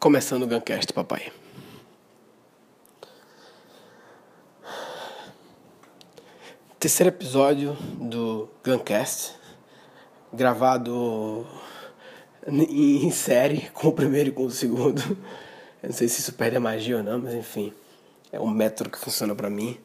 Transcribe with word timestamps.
Começando 0.00 0.44
o 0.44 0.46
Guncast, 0.46 0.92
papai. 0.92 1.32
Terceiro 6.78 7.08
episódio 7.08 7.76
do 8.00 8.48
Guncast, 8.64 9.34
gravado 10.32 11.44
em 12.46 13.10
série, 13.10 13.68
com 13.74 13.88
o 13.88 13.92
primeiro 13.92 14.28
e 14.28 14.32
com 14.32 14.44
o 14.44 14.50
segundo. 14.52 15.02
Eu 15.82 15.88
não 15.88 15.92
sei 15.92 16.06
se 16.06 16.20
isso 16.20 16.32
perde 16.32 16.56
a 16.58 16.60
magia 16.60 16.98
ou 16.98 17.02
não, 17.02 17.18
mas 17.18 17.34
enfim, 17.34 17.72
é 18.30 18.38
um 18.38 18.46
método 18.46 18.90
que 18.90 18.98
funciona 18.98 19.34
para 19.34 19.50
mim. 19.50 19.76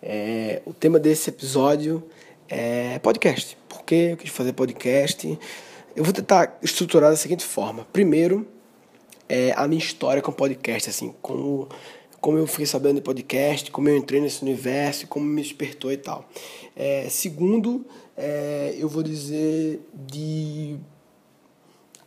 É, 0.00 0.62
o 0.64 0.72
tema 0.72 1.00
desse 1.00 1.30
episódio 1.30 2.08
é 2.48 3.00
podcast. 3.00 3.58
Por 3.68 3.82
que 3.82 4.12
eu 4.12 4.16
quis 4.16 4.30
fazer 4.30 4.52
podcast? 4.52 5.36
Eu 5.96 6.04
vou 6.04 6.12
tentar 6.12 6.56
estruturar 6.62 7.10
da 7.10 7.16
seguinte 7.16 7.44
forma. 7.44 7.84
Primeiro, 7.92 8.46
é, 9.28 9.52
a 9.56 9.66
minha 9.66 9.78
história 9.78 10.22
com 10.22 10.32
podcast, 10.32 10.90
assim, 10.90 11.14
como, 11.20 11.68
como 12.20 12.38
eu 12.38 12.46
fiquei 12.46 12.66
sabendo 12.66 12.96
de 12.96 13.02
podcast, 13.02 13.70
como 13.70 13.88
eu 13.88 13.96
entrei 13.96 14.20
nesse 14.20 14.42
universo, 14.42 15.06
como 15.06 15.24
me 15.26 15.42
despertou 15.42 15.92
e 15.92 15.96
tal. 15.96 16.28
É, 16.74 17.08
segundo, 17.08 17.84
é, 18.16 18.74
eu 18.78 18.88
vou 18.88 19.02
dizer 19.02 19.80
de 19.92 20.76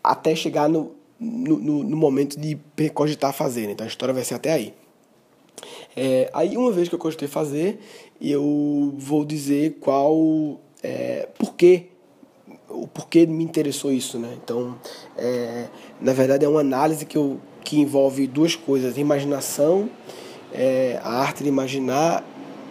até 0.04 0.36
chegar 0.36 0.70
no, 0.70 0.96
no, 1.20 1.84
no, 1.84 1.98
momento 1.98 2.40
de 2.40 2.58
cogitar 2.90 3.34
fazer, 3.34 3.68
né? 3.68 3.74
então 3.74 3.86
a 3.86 3.88
história 3.88 4.14
vai 4.14 4.24
ser 4.24 4.36
até 4.36 4.54
aí. 4.54 4.74
É, 5.96 6.30
aí 6.34 6.56
uma 6.56 6.72
vez 6.72 6.88
que 6.88 6.96
eu 6.96 7.00
cogitei 7.00 7.28
fazer, 7.28 7.80
eu 8.22 8.94
vou 8.98 9.26
dizer 9.26 9.78
qual, 9.80 10.60
é, 10.82 11.28
por 11.38 11.56
que 11.56 11.90
o 12.70 12.88
porquê 12.88 13.26
me 13.26 13.44
interessou 13.44 13.92
isso, 13.92 14.18
né? 14.20 14.38
Então, 14.44 14.78
é, 15.18 15.68
na 16.00 16.14
verdade, 16.14 16.46
é 16.46 16.48
uma 16.48 16.62
análise 16.62 17.06
que, 17.06 17.18
eu, 17.18 17.40
que 17.64 17.80
envolve 17.80 18.28
duas 18.28 18.56
coisas: 18.56 18.98
imaginação, 18.98 19.90
é, 20.54 21.00
a 21.04 21.20
arte 21.20 21.44
de 21.44 21.50
imaginar, 21.50 22.24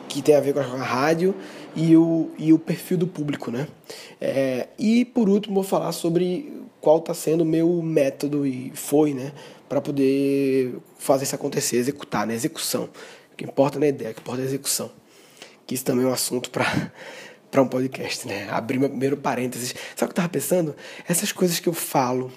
que 0.09 0.23
tem 0.23 0.35
a 0.35 0.41
ver 0.41 0.55
com 0.55 0.61
a 0.61 0.63
rádio, 0.63 1.35
e 1.75 1.97
o, 1.97 2.31
e 2.39 2.53
o 2.53 2.59
perfil 2.59 2.99
do 2.99 3.07
público, 3.07 3.51
né? 3.51 3.69
É, 4.21 4.69
e 4.79 5.05
por 5.05 5.29
último, 5.29 5.57
vou 5.57 5.65
falar 5.65 5.93
sobre 5.93 6.53
qual 6.81 6.99
está 6.99 7.15
sendo 7.15 7.43
o 7.43 7.47
meu 7.47 7.83
método 7.83 8.47
e 8.47 8.73
foi, 8.75 9.15
né? 9.15 9.33
Para 9.69 9.81
poder 9.81 10.77
fazer 10.99 11.25
isso 11.25 11.35
acontecer, 11.35 11.77
executar, 11.77 12.27
né? 12.27 12.35
Execução. 12.35 12.89
O 13.33 13.37
que 13.37 13.45
importa 13.45 13.79
não 13.79 13.85
é 13.85 13.89
a 13.89 13.91
ideia, 13.91 14.11
o 14.11 14.15
que 14.15 14.21
importa 14.21 14.41
é 14.41 14.45
a 14.45 14.47
execução. 14.47 14.91
Que 15.67 15.75
isso 15.75 15.85
também 15.85 16.05
é 16.05 16.09
um 16.09 16.13
assunto 16.13 16.51
para 16.51 16.91
para 17.51 17.63
um 17.63 17.69
podcast, 17.69 18.27
né? 18.27 18.49
Abrir 18.51 18.79
meu 18.79 18.89
primeiro 18.89 19.17
parênteses. 19.17 19.75
Sabe 19.95 19.95
o 19.95 19.97
que 19.97 20.05
eu 20.05 20.09
estava 20.11 20.29
pensando? 20.29 20.77
Essas 21.09 21.33
coisas 21.33 21.59
que 21.61 21.69
eu 21.69 21.73
falo, 21.73 22.31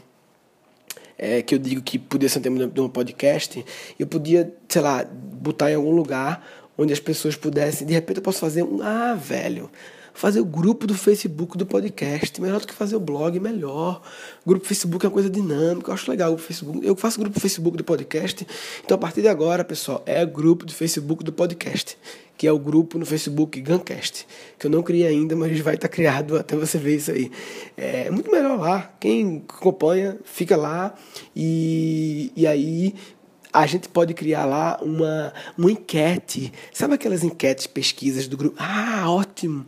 é, 1.17 1.41
que 1.41 1.55
eu 1.55 1.59
digo 1.59 1.81
que 1.81 1.99
podia 1.99 2.29
ser 2.29 2.39
um 2.39 2.41
tema 2.41 2.67
de 2.67 2.81
um 2.81 2.89
podcast, 2.89 3.63
eu 3.99 4.07
podia, 4.07 4.53
sei 4.67 4.81
lá, 4.81 5.03
botar 5.03 5.71
em 5.71 5.75
algum 5.75 5.91
lugar 5.91 6.45
onde 6.77 6.93
as 6.93 6.99
pessoas 6.99 7.35
pudessem. 7.35 7.85
De 7.85 7.93
repente 7.93 8.17
eu 8.17 8.23
posso 8.23 8.39
fazer 8.39 8.63
um. 8.63 8.81
Ah, 8.81 9.13
velho 9.13 9.69
fazer 10.13 10.39
o 10.39 10.45
grupo 10.45 10.85
do 10.85 10.93
Facebook 10.93 11.57
do 11.57 11.65
podcast. 11.65 12.41
Melhor 12.41 12.59
do 12.59 12.67
que 12.67 12.73
fazer 12.73 12.95
o 12.95 12.99
blog, 12.99 13.39
melhor. 13.39 14.01
Grupo 14.45 14.65
Facebook 14.65 15.05
é 15.05 15.09
uma 15.09 15.13
coisa 15.13 15.29
dinâmica, 15.29 15.89
eu 15.89 15.93
acho 15.93 16.09
legal 16.09 16.33
o 16.33 16.37
Facebook. 16.37 16.85
Eu 16.85 16.95
faço 16.95 17.19
grupo 17.19 17.35
do 17.35 17.41
Facebook 17.41 17.77
do 17.77 17.83
podcast. 17.83 18.45
Então, 18.83 18.95
a 18.95 18.97
partir 18.97 19.21
de 19.21 19.27
agora, 19.27 19.63
pessoal, 19.63 20.03
é 20.05 20.23
o 20.23 20.27
grupo 20.27 20.65
do 20.65 20.73
Facebook 20.73 21.23
do 21.23 21.31
podcast, 21.31 21.97
que 22.37 22.47
é 22.47 22.51
o 22.51 22.59
grupo 22.59 22.97
no 22.97 23.05
Facebook 23.05 23.61
Guncast, 23.61 24.27
que 24.57 24.67
eu 24.67 24.71
não 24.71 24.83
criei 24.83 25.07
ainda, 25.07 25.35
mas 25.35 25.59
vai 25.59 25.75
estar 25.75 25.87
criado 25.87 26.37
até 26.37 26.55
você 26.55 26.77
ver 26.77 26.95
isso 26.95 27.11
aí. 27.11 27.31
É 27.77 28.09
muito 28.09 28.31
melhor 28.31 28.59
lá. 28.59 28.93
Quem 28.99 29.43
acompanha, 29.47 30.17
fica 30.23 30.57
lá 30.57 30.93
e, 31.35 32.31
e 32.35 32.47
aí 32.47 32.95
a 33.53 33.65
gente 33.65 33.89
pode 33.89 34.13
criar 34.13 34.45
lá 34.45 34.79
uma, 34.81 35.33
uma 35.57 35.71
enquete. 35.71 36.51
Sabe 36.73 36.93
aquelas 36.95 37.23
enquetes, 37.23 37.67
pesquisas 37.67 38.27
do 38.27 38.37
grupo? 38.37 38.55
Ah, 38.59 39.03
ótimo! 39.07 39.65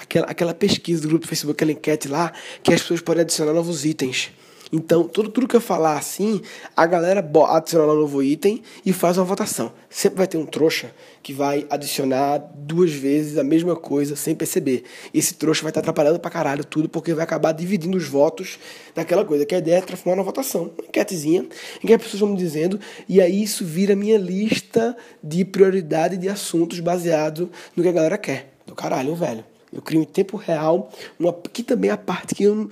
Aquela, 0.00 0.26
aquela 0.26 0.54
pesquisa 0.54 1.02
do 1.02 1.08
grupo 1.08 1.24
do 1.24 1.28
Facebook, 1.28 1.56
aquela 1.56 1.72
enquete 1.72 2.08
lá, 2.08 2.32
que 2.62 2.72
as 2.72 2.80
pessoas 2.80 3.00
podem 3.00 3.22
adicionar 3.22 3.52
novos 3.52 3.84
itens. 3.84 4.30
Então, 4.72 5.04
tudo, 5.04 5.30
tudo 5.30 5.48
que 5.48 5.56
eu 5.56 5.60
falar 5.60 5.96
assim, 5.98 6.40
a 6.76 6.86
galera 6.86 7.24
adiciona 7.48 7.92
um 7.92 7.96
novo 7.96 8.22
item 8.22 8.62
e 8.84 8.92
faz 8.92 9.18
uma 9.18 9.24
votação. 9.24 9.72
Sempre 9.88 10.18
vai 10.18 10.26
ter 10.26 10.36
um 10.36 10.46
trouxa 10.46 10.90
que 11.22 11.32
vai 11.32 11.66
adicionar 11.70 12.38
duas 12.54 12.92
vezes 12.92 13.38
a 13.38 13.44
mesma 13.44 13.76
coisa 13.76 14.16
sem 14.16 14.34
perceber. 14.34 14.84
Esse 15.12 15.34
trouxa 15.34 15.62
vai 15.62 15.70
estar 15.70 15.80
atrapalhando 15.80 16.18
pra 16.18 16.30
caralho 16.30 16.64
tudo, 16.64 16.88
porque 16.88 17.14
vai 17.14 17.24
acabar 17.24 17.52
dividindo 17.52 17.96
os 17.96 18.06
votos 18.06 18.58
daquela 18.94 19.24
coisa. 19.24 19.46
Que 19.46 19.54
a 19.54 19.58
ideia 19.58 19.76
é 19.76 19.80
transformar 19.80 20.16
na 20.16 20.22
votação. 20.22 20.72
Uma 20.78 20.88
enquetezinha 20.88 21.46
em 21.82 21.86
que 21.86 21.92
as 21.92 22.02
pessoas 22.02 22.20
vão 22.20 22.30
me 22.30 22.36
dizendo, 22.36 22.80
e 23.08 23.20
aí 23.20 23.42
isso 23.42 23.64
vira 23.64 23.94
minha 23.94 24.18
lista 24.18 24.96
de 25.22 25.44
prioridade 25.44 26.16
de 26.16 26.28
assuntos 26.28 26.80
baseado 26.80 27.50
no 27.76 27.82
que 27.82 27.88
a 27.88 27.92
galera 27.92 28.18
quer. 28.18 28.54
Do 28.66 28.74
caralho, 28.74 29.14
velho. 29.14 29.44
Eu 29.74 29.82
crio 29.82 30.00
em 30.00 30.04
tempo 30.04 30.36
real, 30.36 30.90
uma, 31.18 31.32
que 31.32 31.62
também 31.62 31.90
é 31.90 31.92
a 31.92 31.96
parte 31.96 32.34
que, 32.34 32.44
eu, 32.44 32.70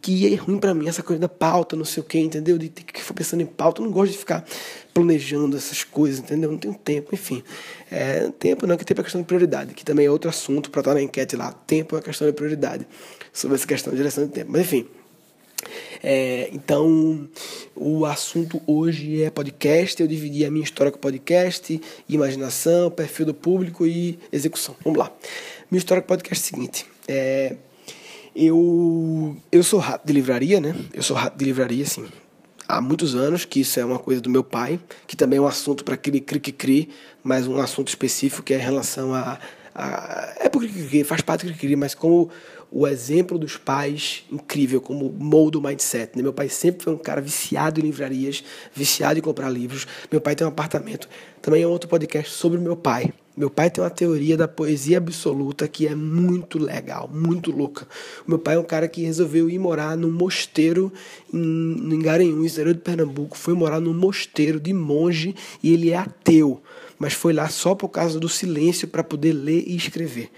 que 0.00 0.32
é 0.32 0.36
ruim 0.36 0.58
para 0.58 0.74
mim, 0.74 0.88
essa 0.88 1.02
coisa 1.02 1.20
da 1.20 1.28
pauta, 1.28 1.76
não 1.76 1.84
sei 1.84 2.02
o 2.02 2.04
que, 2.04 2.18
entendeu? 2.18 2.58
De 2.58 2.68
ter 2.68 2.82
que 2.82 3.00
ficar 3.00 3.14
pensando 3.14 3.42
em 3.42 3.46
pauta, 3.46 3.80
eu 3.80 3.86
não 3.86 3.92
gosto 3.92 4.12
de 4.12 4.18
ficar 4.18 4.44
planejando 4.92 5.56
essas 5.56 5.84
coisas, 5.84 6.20
entendeu? 6.20 6.50
Não 6.50 6.58
tenho 6.58 6.74
tempo, 6.74 7.14
enfim. 7.14 7.42
É, 7.90 8.28
tempo 8.38 8.66
não, 8.66 8.76
que 8.76 8.84
tempo 8.84 9.00
é 9.00 9.04
questão 9.04 9.20
de 9.20 9.26
prioridade, 9.26 9.74
que 9.74 9.84
também 9.84 10.06
é 10.06 10.10
outro 10.10 10.28
assunto 10.28 10.70
para 10.70 10.80
estar 10.80 10.94
na 10.94 11.02
enquete 11.02 11.36
lá. 11.36 11.52
Tempo 11.52 11.96
é 11.96 12.02
questão 12.02 12.26
de 12.26 12.32
prioridade, 12.32 12.86
sobre 13.32 13.56
essa 13.56 13.66
questão 13.66 13.92
de 13.92 13.98
direção 13.98 14.26
de 14.26 14.32
tempo. 14.32 14.50
Mas 14.50 14.62
enfim. 14.62 14.86
É, 16.02 16.48
então, 16.52 17.28
o 17.74 18.04
assunto 18.04 18.60
hoje 18.66 19.22
é 19.22 19.30
podcast. 19.30 20.00
Eu 20.00 20.08
dividi 20.08 20.44
a 20.44 20.50
minha 20.50 20.64
história 20.64 20.92
com 20.92 20.98
podcast, 20.98 21.80
imaginação, 22.08 22.90
perfil 22.90 23.26
do 23.26 23.34
público 23.34 23.86
e 23.86 24.18
execução. 24.32 24.76
Vamos 24.84 24.98
lá. 24.98 25.12
Minha 25.68 25.78
história 25.78 26.00
com 26.00 26.08
podcast 26.08 26.44
é 26.44 26.46
a 26.46 26.50
seguinte. 26.50 26.86
É, 27.08 27.56
eu, 28.34 29.36
eu 29.50 29.62
sou 29.64 29.80
rato 29.80 30.06
de 30.06 30.12
livraria, 30.12 30.60
né? 30.60 30.76
Eu 30.94 31.02
sou 31.02 31.16
rato 31.16 31.36
de 31.36 31.44
livraria, 31.44 31.82
assim, 31.82 32.06
há 32.68 32.80
muitos 32.80 33.16
anos, 33.16 33.44
que 33.44 33.60
isso 33.60 33.80
é 33.80 33.84
uma 33.84 33.98
coisa 33.98 34.20
do 34.20 34.30
meu 34.30 34.44
pai, 34.44 34.78
que 35.08 35.16
também 35.16 35.38
é 35.38 35.42
um 35.42 35.46
assunto 35.46 35.84
para 35.84 35.96
cri 35.96 36.20
cri 36.20 36.38
cri, 36.38 36.88
mas 37.22 37.48
um 37.48 37.58
assunto 37.58 37.88
específico 37.88 38.44
que 38.44 38.54
é 38.54 38.58
em 38.58 38.60
relação 38.60 39.12
a. 39.12 39.40
a 39.74 40.34
é 40.38 40.48
porque 40.48 41.02
faz 41.02 41.20
parte 41.20 41.46
do 41.46 41.52
cri 41.52 41.58
cri, 41.58 41.76
mas 41.76 41.96
como 41.96 42.30
o 42.70 42.86
exemplo 42.86 43.36
dos 43.36 43.56
pais 43.56 44.24
incrível, 44.30 44.80
como 44.80 45.12
molda 45.18 45.58
o 45.58 45.60
mindset. 45.60 46.16
Né? 46.16 46.22
Meu 46.22 46.32
pai 46.32 46.48
sempre 46.48 46.84
foi 46.84 46.92
um 46.92 46.98
cara 46.98 47.20
viciado 47.20 47.80
em 47.80 47.82
livrarias, 47.82 48.44
viciado 48.72 49.18
em 49.18 49.22
comprar 49.22 49.50
livros. 49.50 49.84
Meu 50.12 50.20
pai 50.20 50.36
tem 50.36 50.46
um 50.46 50.50
apartamento. 50.50 51.08
Também 51.42 51.62
é 51.62 51.66
outro 51.66 51.88
podcast 51.88 52.32
sobre 52.32 52.58
o 52.58 52.60
meu 52.60 52.76
pai. 52.76 53.12
Meu 53.36 53.50
pai 53.50 53.70
tem 53.70 53.84
uma 53.84 53.90
teoria 53.90 54.34
da 54.34 54.48
poesia 54.48 54.96
absoluta 54.96 55.68
que 55.68 55.86
é 55.86 55.94
muito 55.94 56.58
legal, 56.58 57.06
muito 57.12 57.50
louca. 57.50 57.86
O 58.26 58.30
meu 58.30 58.38
pai 58.38 58.54
é 58.54 58.58
um 58.58 58.64
cara 58.64 58.88
que 58.88 59.02
resolveu 59.02 59.50
ir 59.50 59.58
morar 59.58 59.94
num 59.94 60.10
mosteiro 60.10 60.90
em, 61.30 61.38
em 61.38 61.98
Garanhuns, 62.00 62.52
interior 62.52 62.74
de 62.74 62.80
Pernambuco. 62.80 63.36
Foi 63.36 63.52
morar 63.52 63.78
num 63.78 63.92
mosteiro 63.92 64.58
de 64.58 64.72
monge 64.72 65.34
e 65.62 65.74
ele 65.74 65.90
é 65.90 65.96
ateu, 65.96 66.62
mas 66.98 67.12
foi 67.12 67.34
lá 67.34 67.46
só 67.50 67.74
por 67.74 67.90
causa 67.90 68.18
do 68.18 68.28
silêncio 68.28 68.88
para 68.88 69.04
poder 69.04 69.34
ler 69.34 69.64
e 69.66 69.76
escrever. 69.76 70.30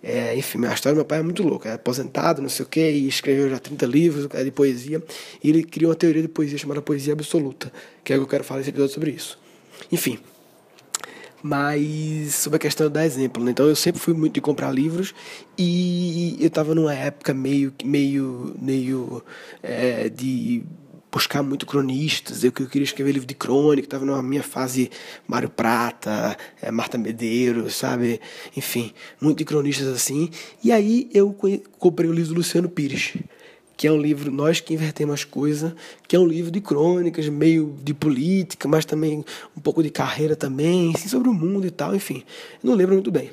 É, 0.00 0.36
enfim, 0.36 0.64
a 0.64 0.72
história 0.72 0.94
do 0.94 0.98
meu 0.98 1.04
pai 1.04 1.18
é 1.18 1.22
muito 1.22 1.42
louca. 1.42 1.70
É 1.70 1.72
aposentado, 1.72 2.40
não 2.40 2.48
sei 2.48 2.64
o 2.64 2.68
quê, 2.68 2.88
e 2.92 3.08
escreveu 3.08 3.50
já 3.50 3.58
30 3.58 3.84
livros 3.84 4.28
de 4.28 4.50
poesia. 4.52 5.02
E 5.42 5.50
ele 5.50 5.64
criou 5.64 5.90
uma 5.90 5.96
teoria 5.96 6.22
de 6.22 6.28
poesia 6.28 6.56
chamada 6.56 6.80
poesia 6.80 7.14
absoluta, 7.14 7.72
que 8.04 8.12
é 8.12 8.16
o 8.16 8.20
que 8.20 8.24
eu 8.24 8.28
quero 8.28 8.44
falar 8.44 8.58
nesse 8.58 8.70
episódio 8.70 8.94
sobre 8.94 9.10
isso. 9.10 9.36
Enfim, 9.90 10.20
mas 11.48 12.34
sobre 12.34 12.56
a 12.56 12.60
questão 12.60 12.90
dar 12.90 13.06
exemplo, 13.06 13.42
né? 13.42 13.52
Então 13.52 13.66
eu 13.66 13.74
sempre 13.74 13.98
fui 13.98 14.12
muito 14.12 14.34
de 14.34 14.40
comprar 14.40 14.70
livros 14.70 15.14
e 15.56 16.36
eu 16.38 16.48
estava 16.48 16.74
numa 16.74 16.92
época 16.94 17.32
meio 17.32 17.72
meio 17.82 18.54
meio 18.60 19.24
é, 19.62 20.10
de 20.10 20.62
buscar 21.10 21.42
muito 21.42 21.64
cronistas, 21.64 22.44
eu 22.44 22.52
eu 22.60 22.66
queria 22.66 22.84
escrever 22.84 23.12
livro 23.12 23.26
de 23.26 23.34
crônica, 23.34 23.86
estava 23.86 24.04
numa 24.04 24.22
minha 24.22 24.42
fase 24.42 24.90
Mário 25.26 25.48
Prata, 25.48 26.36
é, 26.60 26.70
Marta 26.70 26.98
Medeiros, 26.98 27.76
sabe? 27.76 28.20
Enfim, 28.54 28.92
muito 29.18 29.38
de 29.38 29.46
cronistas 29.46 29.88
assim. 29.88 30.30
E 30.62 30.70
aí 30.70 31.08
eu 31.14 31.34
comprei 31.78 32.10
o 32.10 32.12
livro 32.12 32.34
do 32.34 32.36
Luciano 32.36 32.68
Pires 32.68 33.14
que 33.78 33.86
é 33.86 33.92
um 33.92 33.96
livro 33.96 34.32
Nós 34.32 34.58
que 34.58 34.74
Invertemos 34.74 35.14
as 35.14 35.24
Coisas, 35.24 35.72
que 36.08 36.16
é 36.16 36.18
um 36.18 36.26
livro 36.26 36.50
de 36.50 36.60
crônicas, 36.60 37.28
meio 37.28 37.76
de 37.80 37.94
política, 37.94 38.66
mas 38.66 38.84
também 38.84 39.24
um 39.56 39.60
pouco 39.60 39.84
de 39.84 39.88
carreira 39.88 40.34
também, 40.34 40.92
assim, 40.96 41.08
sobre 41.08 41.28
o 41.28 41.32
mundo 41.32 41.64
e 41.64 41.70
tal, 41.70 41.94
enfim. 41.94 42.24
Não 42.60 42.74
lembro 42.74 42.94
muito 42.94 43.12
bem. 43.12 43.30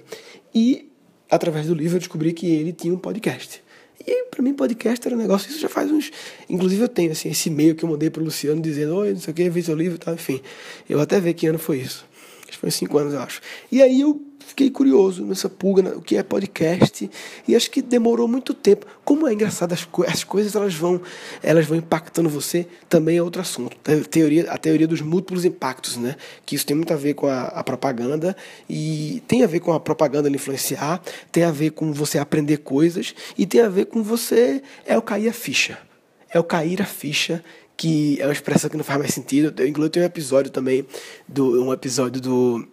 E, 0.53 0.87
através 1.31 1.65
do 1.65 1.73
livro, 1.73 1.95
eu 1.95 1.99
descobri 1.99 2.31
que 2.31 2.45
ele 2.45 2.71
tinha 2.71 2.93
um 2.93 2.97
podcast. 2.97 3.63
E 4.05 4.25
para 4.25 4.43
mim, 4.43 4.53
podcast 4.53 5.07
era 5.07 5.15
um 5.15 5.19
negócio, 5.19 5.49
isso 5.49 5.59
já 5.59 5.67
faz 5.67 5.89
uns. 5.89 6.11
Inclusive, 6.47 6.83
eu 6.83 6.89
tenho 6.89 7.11
assim, 7.11 7.29
esse 7.29 7.49
e-mail 7.49 7.73
que 7.73 7.83
eu 7.83 7.89
mandei 7.89 8.11
pro 8.11 8.23
Luciano 8.23 8.61
dizendo: 8.61 8.97
Oi, 8.97 9.13
não 9.13 9.19
sei 9.19 9.31
o 9.31 9.35
que, 9.35 9.49
vi 9.49 9.63
seu 9.63 9.75
livro 9.75 9.95
e 9.95 9.97
tal, 9.97 10.13
enfim. 10.13 10.39
Eu 10.87 10.99
até 11.01 11.19
ver 11.19 11.33
que 11.33 11.47
ano 11.47 11.57
foi 11.57 11.79
isso. 11.79 12.05
Acho 12.43 12.51
que 12.51 12.57
foi 12.59 12.69
cinco 12.69 12.99
anos, 12.99 13.15
eu 13.15 13.19
acho. 13.19 13.41
E 13.71 13.81
aí 13.81 14.01
eu 14.01 14.21
fiquei 14.45 14.69
curioso 14.69 15.25
nessa 15.25 15.49
pulga, 15.49 15.97
o 15.97 16.01
que 16.01 16.15
é 16.15 16.23
podcast, 16.23 17.09
e 17.47 17.55
acho 17.55 17.69
que 17.69 17.81
demorou 17.81 18.27
muito 18.27 18.53
tempo. 18.53 18.85
Como 19.03 19.27
é 19.27 19.33
engraçado, 19.33 19.73
as, 19.73 19.83
co 19.85 20.03
as 20.03 20.23
coisas 20.23 20.55
elas 20.55 20.73
vão, 20.73 21.01
elas 21.41 21.65
vão 21.65 21.77
impactando 21.77 22.29
você, 22.29 22.67
também 22.87 23.17
é 23.17 23.23
outro 23.23 23.41
assunto. 23.41 23.75
A 23.85 24.07
teoria, 24.07 24.51
a 24.51 24.57
teoria 24.57 24.87
dos 24.87 25.01
múltiplos 25.01 25.45
impactos, 25.45 25.97
né? 25.97 26.15
Que 26.45 26.55
isso 26.55 26.65
tem 26.65 26.75
muito 26.75 26.93
a 26.93 26.95
ver 26.95 27.13
com 27.13 27.27
a, 27.27 27.43
a 27.43 27.63
propaganda, 27.63 28.35
e 28.69 29.21
tem 29.27 29.43
a 29.43 29.47
ver 29.47 29.59
com 29.59 29.73
a 29.73 29.79
propaganda 29.79 30.29
influenciar, 30.29 31.01
tem 31.31 31.43
a 31.43 31.51
ver 31.51 31.71
com 31.71 31.91
você 31.91 32.17
aprender 32.17 32.57
coisas, 32.57 33.15
e 33.37 33.45
tem 33.45 33.61
a 33.61 33.69
ver 33.69 33.85
com 33.85 34.03
você 34.03 34.61
é 34.85 34.97
o 34.97 35.01
cair 35.01 35.29
a 35.29 35.33
ficha. 35.33 35.77
É 36.29 36.39
o 36.39 36.43
cair 36.43 36.81
a 36.81 36.85
ficha 36.85 37.43
que 37.77 38.19
é 38.21 38.25
uma 38.25 38.33
expressão 38.33 38.69
que 38.69 38.77
não 38.77 38.83
faz 38.83 38.99
mais 38.99 39.13
sentido. 39.13 39.53
Eu, 39.61 39.67
inclusive, 39.67 39.91
tem 39.91 40.03
um 40.03 40.05
episódio 40.05 40.51
também, 40.51 40.85
do, 41.27 41.63
um 41.63 41.73
episódio 41.73 42.21
do 42.21 42.67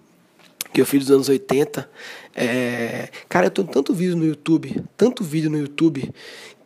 que 0.72 0.80
eu 0.80 0.86
fiz 0.86 1.00
dos 1.00 1.10
anos 1.10 1.28
80. 1.28 1.88
É, 2.34 3.08
cara, 3.28 3.46
eu 3.46 3.50
tenho 3.50 3.68
tanto 3.68 3.94
vídeo 3.94 4.16
no 4.16 4.24
YouTube, 4.24 4.82
tanto 4.96 5.22
vídeo 5.22 5.50
no 5.50 5.58
YouTube, 5.58 6.10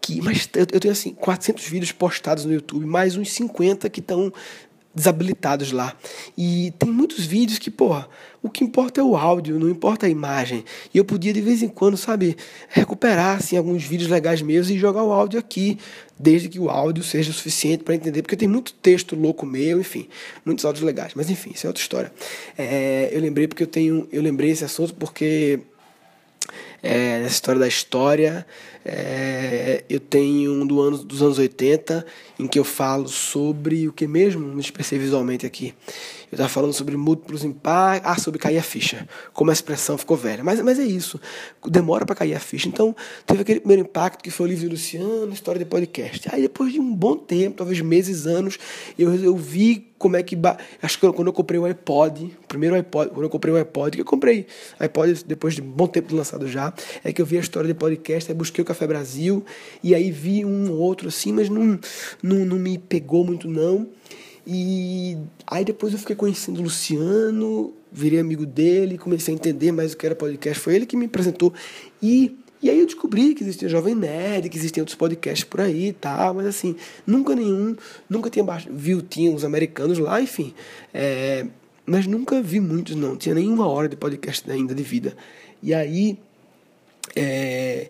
que 0.00 0.22
mas 0.22 0.48
eu, 0.54 0.66
tenho 0.66 0.92
assim 0.92 1.12
400 1.12 1.64
vídeos 1.64 1.92
postados 1.92 2.44
no 2.44 2.52
YouTube, 2.52 2.86
mais 2.86 3.16
uns 3.16 3.32
50 3.32 3.90
que 3.90 4.00
estão 4.00 4.32
desabilitados 4.96 5.72
lá. 5.72 5.94
E 6.36 6.72
tem 6.78 6.90
muitos 6.90 7.26
vídeos 7.26 7.58
que, 7.58 7.70
porra, 7.70 8.08
o 8.42 8.48
que 8.48 8.64
importa 8.64 8.98
é 8.98 9.04
o 9.04 9.14
áudio, 9.14 9.60
não 9.60 9.68
importa 9.68 10.06
a 10.06 10.08
imagem. 10.08 10.64
E 10.92 10.96
eu 10.96 11.04
podia 11.04 11.34
de 11.34 11.40
vez 11.42 11.62
em 11.62 11.68
quando, 11.68 11.98
sabe, 11.98 12.34
recuperar 12.70 13.36
assim, 13.36 13.58
alguns 13.58 13.84
vídeos 13.84 14.08
legais 14.08 14.40
meus 14.40 14.70
e 14.70 14.78
jogar 14.78 15.02
o 15.02 15.12
áudio 15.12 15.38
aqui, 15.38 15.78
desde 16.18 16.48
que 16.48 16.58
o 16.58 16.70
áudio 16.70 17.04
seja 17.04 17.30
suficiente 17.30 17.84
para 17.84 17.94
entender, 17.94 18.22
porque 18.22 18.36
tem 18.36 18.48
muito 18.48 18.72
texto 18.72 19.14
louco 19.14 19.44
meu, 19.44 19.78
enfim, 19.78 20.08
muitos 20.44 20.64
áudios 20.64 20.82
legais. 20.82 21.12
Mas 21.14 21.28
enfim, 21.28 21.50
isso 21.54 21.66
é 21.66 21.68
outra 21.68 21.82
história. 21.82 22.12
É, 22.56 23.10
eu 23.12 23.20
lembrei 23.20 23.46
porque 23.46 23.62
eu 23.62 23.68
tenho, 23.68 24.08
eu 24.10 24.22
lembrei 24.22 24.50
esse 24.50 24.64
assunto 24.64 24.94
porque 24.94 25.60
é, 26.82 27.22
essa 27.22 27.34
história 27.34 27.60
da 27.60 27.68
história. 27.68 28.46
É, 28.84 29.82
eu 29.88 29.98
tenho 29.98 30.52
um 30.52 30.66
do 30.66 30.80
ano, 30.80 30.98
dos 30.98 31.20
anos 31.22 31.38
80 31.38 32.06
em 32.38 32.46
que 32.46 32.58
eu 32.58 32.64
falo 32.64 33.08
sobre 33.08 33.88
o 33.88 33.92
que 33.92 34.06
mesmo? 34.06 34.46
Me 34.46 34.60
expressei 34.60 34.98
visualmente 34.98 35.44
aqui. 35.44 35.74
Eu 36.30 36.36
estava 36.36 36.48
falando 36.48 36.72
sobre 36.72 36.96
múltiplos 36.96 37.44
impactos. 37.44 38.10
Ah, 38.10 38.18
sobre 38.18 38.38
cair 38.38 38.58
a 38.58 38.62
ficha. 38.62 39.08
Como 39.32 39.50
a 39.50 39.52
expressão 39.52 39.96
ficou 39.96 40.16
velha. 40.16 40.42
Mas, 40.42 40.60
mas 40.60 40.78
é 40.78 40.84
isso. 40.84 41.20
Demora 41.68 42.04
para 42.04 42.16
cair 42.16 42.34
a 42.34 42.40
ficha. 42.40 42.68
Então, 42.68 42.94
teve 43.24 43.42
aquele 43.42 43.60
primeiro 43.60 43.82
impacto 43.82 44.22
que 44.22 44.30
foi 44.30 44.46
o 44.46 44.48
livro 44.48 44.68
Luciano, 44.70 45.32
história 45.32 45.58
de 45.58 45.64
podcast. 45.64 46.28
Aí, 46.32 46.42
depois 46.42 46.72
de 46.72 46.80
um 46.80 46.94
bom 46.94 47.16
tempo, 47.16 47.58
talvez 47.58 47.80
meses, 47.80 48.26
anos, 48.26 48.58
eu, 48.98 49.14
eu 49.14 49.36
vi 49.36 49.92
como 49.98 50.16
é 50.16 50.22
que. 50.22 50.36
Acho 50.82 50.98
que 50.98 51.12
quando 51.12 51.28
eu 51.28 51.32
comprei 51.32 51.60
o 51.60 51.64
iPod, 51.64 52.36
primeiro 52.48 52.74
iPod, 52.74 53.10
quando 53.10 53.24
eu 53.24 53.30
comprei 53.30 53.54
o 53.54 53.56
iPod, 53.56 53.96
que 53.96 54.00
eu 54.00 54.04
comprei 54.04 54.46
iPod 54.78 55.24
depois 55.24 55.54
de 55.54 55.62
um 55.62 55.70
bom 55.70 55.86
tempo 55.86 56.14
lançado 56.14 56.48
já, 56.48 56.72
é 57.04 57.12
que 57.12 57.22
eu 57.22 57.26
vi 57.26 57.36
a 57.36 57.40
história 57.40 57.68
de 57.68 57.74
podcast, 57.74 58.30
aí 58.30 58.36
busquei 58.36 58.62
o 58.62 58.64
Café 58.64 58.86
Brasil, 58.86 59.44
e 59.82 59.94
aí 59.94 60.10
vi 60.10 60.44
um 60.44 60.72
outro 60.72 61.08
assim, 61.08 61.32
mas 61.32 61.48
não, 61.48 61.78
não, 62.22 62.44
não 62.44 62.58
me 62.58 62.78
pegou 62.78 63.24
muito 63.24 63.48
não. 63.48 63.88
E 64.46 65.18
aí 65.44 65.64
depois 65.64 65.92
eu 65.92 65.98
fiquei 65.98 66.14
conhecendo 66.14 66.60
o 66.60 66.62
Luciano, 66.62 67.74
virei 67.90 68.20
amigo 68.20 68.46
dele, 68.46 68.96
comecei 68.96 69.34
a 69.34 69.36
entender 69.36 69.72
mais 69.72 69.92
o 69.92 69.96
que 69.96 70.06
era 70.06 70.14
podcast. 70.14 70.62
Foi 70.62 70.76
ele 70.76 70.86
que 70.86 70.96
me 70.96 71.06
apresentou. 71.06 71.52
E, 72.00 72.36
e 72.62 72.70
aí 72.70 72.78
eu 72.78 72.86
descobri 72.86 73.34
que 73.34 73.42
existia 73.42 73.68
Jovem 73.68 73.96
Nerd, 73.96 74.48
que 74.48 74.56
existiam 74.56 74.82
outros 74.82 74.96
podcasts 74.96 75.42
por 75.42 75.60
aí 75.60 75.88
e 75.88 75.92
tal, 75.92 76.32
mas 76.34 76.46
assim, 76.46 76.76
nunca 77.04 77.34
nenhum, 77.34 77.74
nunca 78.08 78.30
tinha 78.30 78.44
viu, 78.70 79.02
tinha 79.02 79.32
os 79.32 79.44
americanos 79.44 79.98
lá, 79.98 80.20
enfim. 80.20 80.54
É, 80.94 81.44
mas 81.84 82.06
nunca 82.06 82.40
vi 82.40 82.60
muitos, 82.60 82.94
não. 82.94 83.16
Tinha 83.16 83.34
nenhuma 83.34 83.66
hora 83.66 83.88
de 83.88 83.96
podcast 83.96 84.48
ainda 84.48 84.74
de 84.74 84.82
vida. 84.82 85.16
E 85.60 85.74
aí. 85.74 86.18
É, 87.14 87.88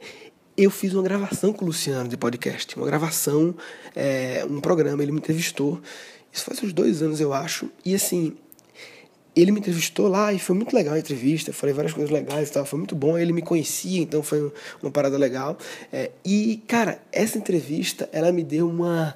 eu 0.57 0.71
fiz 0.71 0.95
uma 0.95 1.03
gravação 1.03 1.53
com 1.53 1.65
o 1.65 1.69
Luciano 1.69 2.09
de 2.09 2.17
podcast, 2.17 2.77
uma 2.77 2.87
gravação, 2.87 3.55
é, 3.95 4.43
um 4.49 4.59
programa, 4.59 5.03
ele 5.03 5.13
me 5.13 5.19
entrevistou 5.19 5.83
isso 6.37 6.45
faz 6.45 6.63
uns 6.63 6.73
dois 6.73 7.03
anos, 7.03 7.21
eu 7.21 7.33
acho. 7.33 7.71
E 7.85 7.95
assim, 7.95 8.37
ele 9.35 9.51
me 9.53 9.59
entrevistou 9.59 10.07
lá 10.07 10.33
e 10.33 10.39
foi 10.39 10.55
muito 10.55 10.75
legal 10.75 10.95
a 10.95 10.99
entrevista. 10.99 11.53
falei 11.53 11.75
várias 11.75 11.95
coisas 11.95 12.11
legais 12.11 12.49
e 12.49 12.53
tal. 12.53 12.65
Foi 12.67 12.79
muito 12.79 12.95
bom. 12.95 13.19
Ele 13.19 13.33
me 13.33 13.43
conhecia, 13.43 14.01
então 14.01 14.23
foi 14.23 14.53
uma 14.83 14.91
parada 14.91 15.17
legal. 15.17 15.57
É, 15.93 16.11
e, 16.25 16.63
cara, 16.69 17.01
essa 17.11 17.39
entrevista, 17.39 18.09
ela 18.13 18.31
me 18.33 18.45
deu 18.45 18.69
uma, 18.69 19.15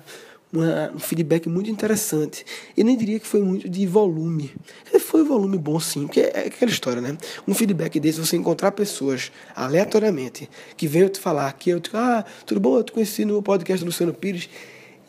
uma, 0.51 0.93
um 0.95 0.99
feedback 0.99 1.47
muito 1.47 1.71
interessante. 1.71 2.45
Eu 2.75 2.87
nem 2.87 2.97
diria 2.97 3.21
que 3.21 3.27
foi 3.27 3.43
muito 3.43 3.69
de 3.69 3.87
volume. 3.87 4.53
Foi 4.99 5.23
um 5.23 5.27
volume 5.27 5.59
bom, 5.59 5.81
sim, 5.81 6.07
porque 6.07 6.21
é 6.21 6.47
aquela 6.47 6.71
história, 6.71 7.03
né? 7.03 7.17
Um 7.47 7.53
feedback 7.53 7.99
desse, 7.99 8.21
você 8.21 8.37
encontrar 8.37 8.73
pessoas 8.73 9.33
aleatoriamente 9.57 10.49
que 10.77 10.87
venham 10.87 11.09
te 11.09 11.19
falar 11.19 11.53
que 11.55 11.71
eu, 11.71 11.83
ah, 11.95 12.25
tudo 12.47 12.61
bom, 12.61 12.77
eu 12.77 12.85
te 12.85 12.93
conheci 12.93 13.25
no 13.25 13.43
podcast 13.43 13.85
do 13.85 13.89
Luciano 13.89 14.15
Pires 14.15 14.49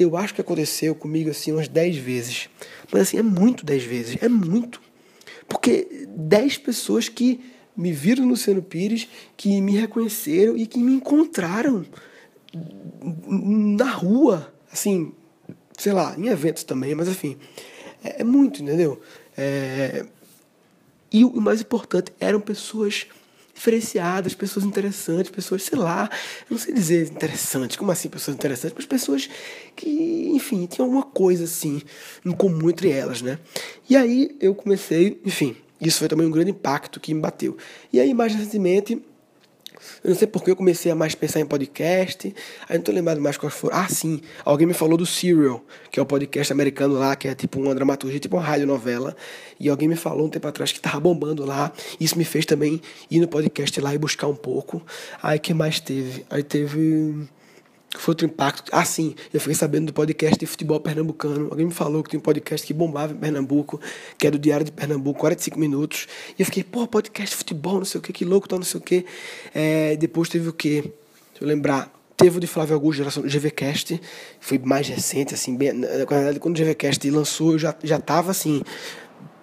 eu 0.01 0.17
acho 0.17 0.33
que 0.33 0.41
aconteceu 0.41 0.93
comigo 0.95 1.29
assim 1.29 1.51
umas 1.51 1.67
10 1.67 1.97
vezes. 1.97 2.49
Mas 2.91 3.03
assim, 3.03 3.17
é 3.17 3.23
muito 3.23 3.65
10 3.65 3.83
vezes, 3.83 4.17
é 4.21 4.29
muito. 4.29 4.81
Porque 5.47 6.07
10 6.09 6.57
pessoas 6.59 7.09
que 7.09 7.39
me 7.75 7.91
viram 7.91 8.23
no 8.23 8.31
Luciano 8.31 8.61
Pires, 8.61 9.07
que 9.35 9.61
me 9.61 9.73
reconheceram 9.73 10.57
e 10.57 10.65
que 10.65 10.79
me 10.79 10.93
encontraram 10.93 11.85
na 13.27 13.89
rua, 13.91 14.53
assim, 14.71 15.13
sei 15.77 15.93
lá, 15.93 16.15
em 16.17 16.27
eventos 16.27 16.63
também, 16.63 16.93
mas 16.93 17.07
enfim, 17.07 17.37
é, 18.03 18.21
é 18.21 18.23
muito, 18.23 18.61
entendeu? 18.61 19.01
É, 19.37 20.05
e 21.11 21.25
o 21.25 21.41
mais 21.41 21.61
importante, 21.61 22.13
eram 22.19 22.39
pessoas 22.39 23.07
diferenciadas, 23.61 24.33
pessoas 24.33 24.65
interessantes, 24.65 25.29
pessoas, 25.29 25.61
sei 25.61 25.77
lá, 25.77 26.09
não 26.49 26.57
sei 26.57 26.73
dizer 26.73 27.07
interessantes, 27.07 27.77
como 27.77 27.91
assim 27.91 28.09
pessoas 28.09 28.35
interessantes, 28.35 28.75
mas 28.75 28.87
pessoas 28.87 29.29
que, 29.75 30.31
enfim, 30.33 30.65
tinham 30.65 30.87
alguma 30.87 31.03
coisa 31.03 31.43
assim 31.43 31.79
em 32.25 32.31
comum 32.31 32.71
entre 32.71 32.89
elas, 32.89 33.21
né? 33.21 33.37
E 33.87 33.95
aí 33.95 34.35
eu 34.41 34.55
comecei, 34.55 35.21
enfim, 35.23 35.55
isso 35.79 35.99
foi 35.99 36.07
também 36.07 36.25
um 36.25 36.31
grande 36.31 36.49
impacto 36.49 36.99
que 36.99 37.13
me 37.13 37.21
bateu. 37.21 37.55
E 37.93 37.99
aí, 37.99 38.15
mais 38.15 38.33
recentemente, 38.33 38.99
eu 40.03 40.09
não 40.09 40.15
sei 40.15 40.27
porque 40.27 40.51
eu 40.51 40.55
comecei 40.55 40.91
a 40.91 40.95
mais 40.95 41.13
pensar 41.15 41.39
em 41.39 41.45
podcast. 41.45 42.33
Aí 42.67 42.77
não 42.77 42.83
tô 42.83 42.91
lembrado 42.91 43.21
mais 43.21 43.37
quais 43.37 43.53
foram. 43.53 43.77
Ah, 43.77 43.87
sim. 43.87 44.21
Alguém 44.43 44.67
me 44.67 44.73
falou 44.73 44.97
do 44.97 45.05
Serial, 45.05 45.63
que 45.91 45.99
é 45.99 46.01
o 46.01 46.03
um 46.03 46.07
podcast 46.07 46.51
americano 46.51 46.95
lá, 46.95 47.15
que 47.15 47.27
é 47.27 47.35
tipo 47.35 47.59
uma 47.59 47.75
dramaturgia, 47.75 48.19
tipo 48.19 48.35
uma 48.35 48.43
radionovela. 48.43 49.15
E 49.59 49.69
alguém 49.69 49.87
me 49.87 49.95
falou 49.95 50.25
um 50.25 50.29
tempo 50.29 50.47
atrás 50.47 50.71
que 50.71 50.79
tava 50.79 50.99
bombando 50.99 51.45
lá. 51.45 51.71
Isso 51.99 52.17
me 52.17 52.25
fez 52.25 52.45
também 52.45 52.81
ir 53.09 53.19
no 53.19 53.27
podcast 53.27 53.79
lá 53.79 53.93
e 53.93 53.97
buscar 53.97 54.27
um 54.27 54.35
pouco. 54.35 54.81
Aí 55.21 55.37
que 55.37 55.53
mais 55.53 55.79
teve? 55.79 56.25
Aí 56.29 56.43
teve 56.43 57.27
foi 57.97 58.13
outro 58.13 58.25
impacto. 58.25 58.69
Ah, 58.71 58.85
sim, 58.85 59.15
eu 59.33 59.39
fiquei 59.39 59.55
sabendo 59.55 59.87
do 59.87 59.93
podcast 59.93 60.39
de 60.39 60.45
futebol 60.45 60.79
pernambucano. 60.79 61.47
Alguém 61.51 61.65
me 61.65 61.73
falou 61.73 62.03
que 62.03 62.09
tem 62.09 62.19
um 62.19 62.23
podcast 62.23 62.65
que 62.65 62.73
bombava 62.73 63.13
em 63.13 63.17
Pernambuco, 63.17 63.79
que 64.17 64.27
é 64.27 64.31
do 64.31 64.39
Diário 64.39 64.65
de 64.65 64.71
Pernambuco, 64.71 65.19
45 65.19 65.59
minutos. 65.59 66.07
E 66.37 66.41
eu 66.41 66.45
fiquei, 66.45 66.63
pô, 66.63 66.87
podcast 66.87 67.31
de 67.31 67.35
futebol, 67.35 67.77
não 67.77 67.85
sei 67.85 67.99
o 67.99 68.01
que, 68.01 68.13
que 68.13 68.25
louco, 68.25 68.47
tal, 68.47 68.59
não 68.59 68.65
sei 68.65 68.79
o 68.79 68.83
que. 68.83 69.05
É, 69.53 69.95
depois 69.97 70.29
teve 70.29 70.47
o 70.47 70.53
quê? 70.53 70.81
Deixa 70.81 71.43
eu 71.43 71.47
lembrar. 71.47 71.91
Teve 72.15 72.37
o 72.37 72.39
de 72.39 72.45
Flávio 72.45 72.75
Augusto, 72.75 72.99
geração 72.99 73.23
do 73.23 73.29
GVCast, 73.29 73.99
foi 74.39 74.59
mais 74.59 74.87
recente, 74.87 75.33
assim, 75.33 75.57
bem, 75.57 75.73
na 75.73 75.87
verdade, 75.87 76.39
quando 76.39 76.55
o 76.55 76.63
GVCast 76.63 77.09
lançou, 77.09 77.53
eu 77.53 77.59
já, 77.59 77.75
já 77.83 77.99
tava, 77.99 78.29
assim, 78.29 78.61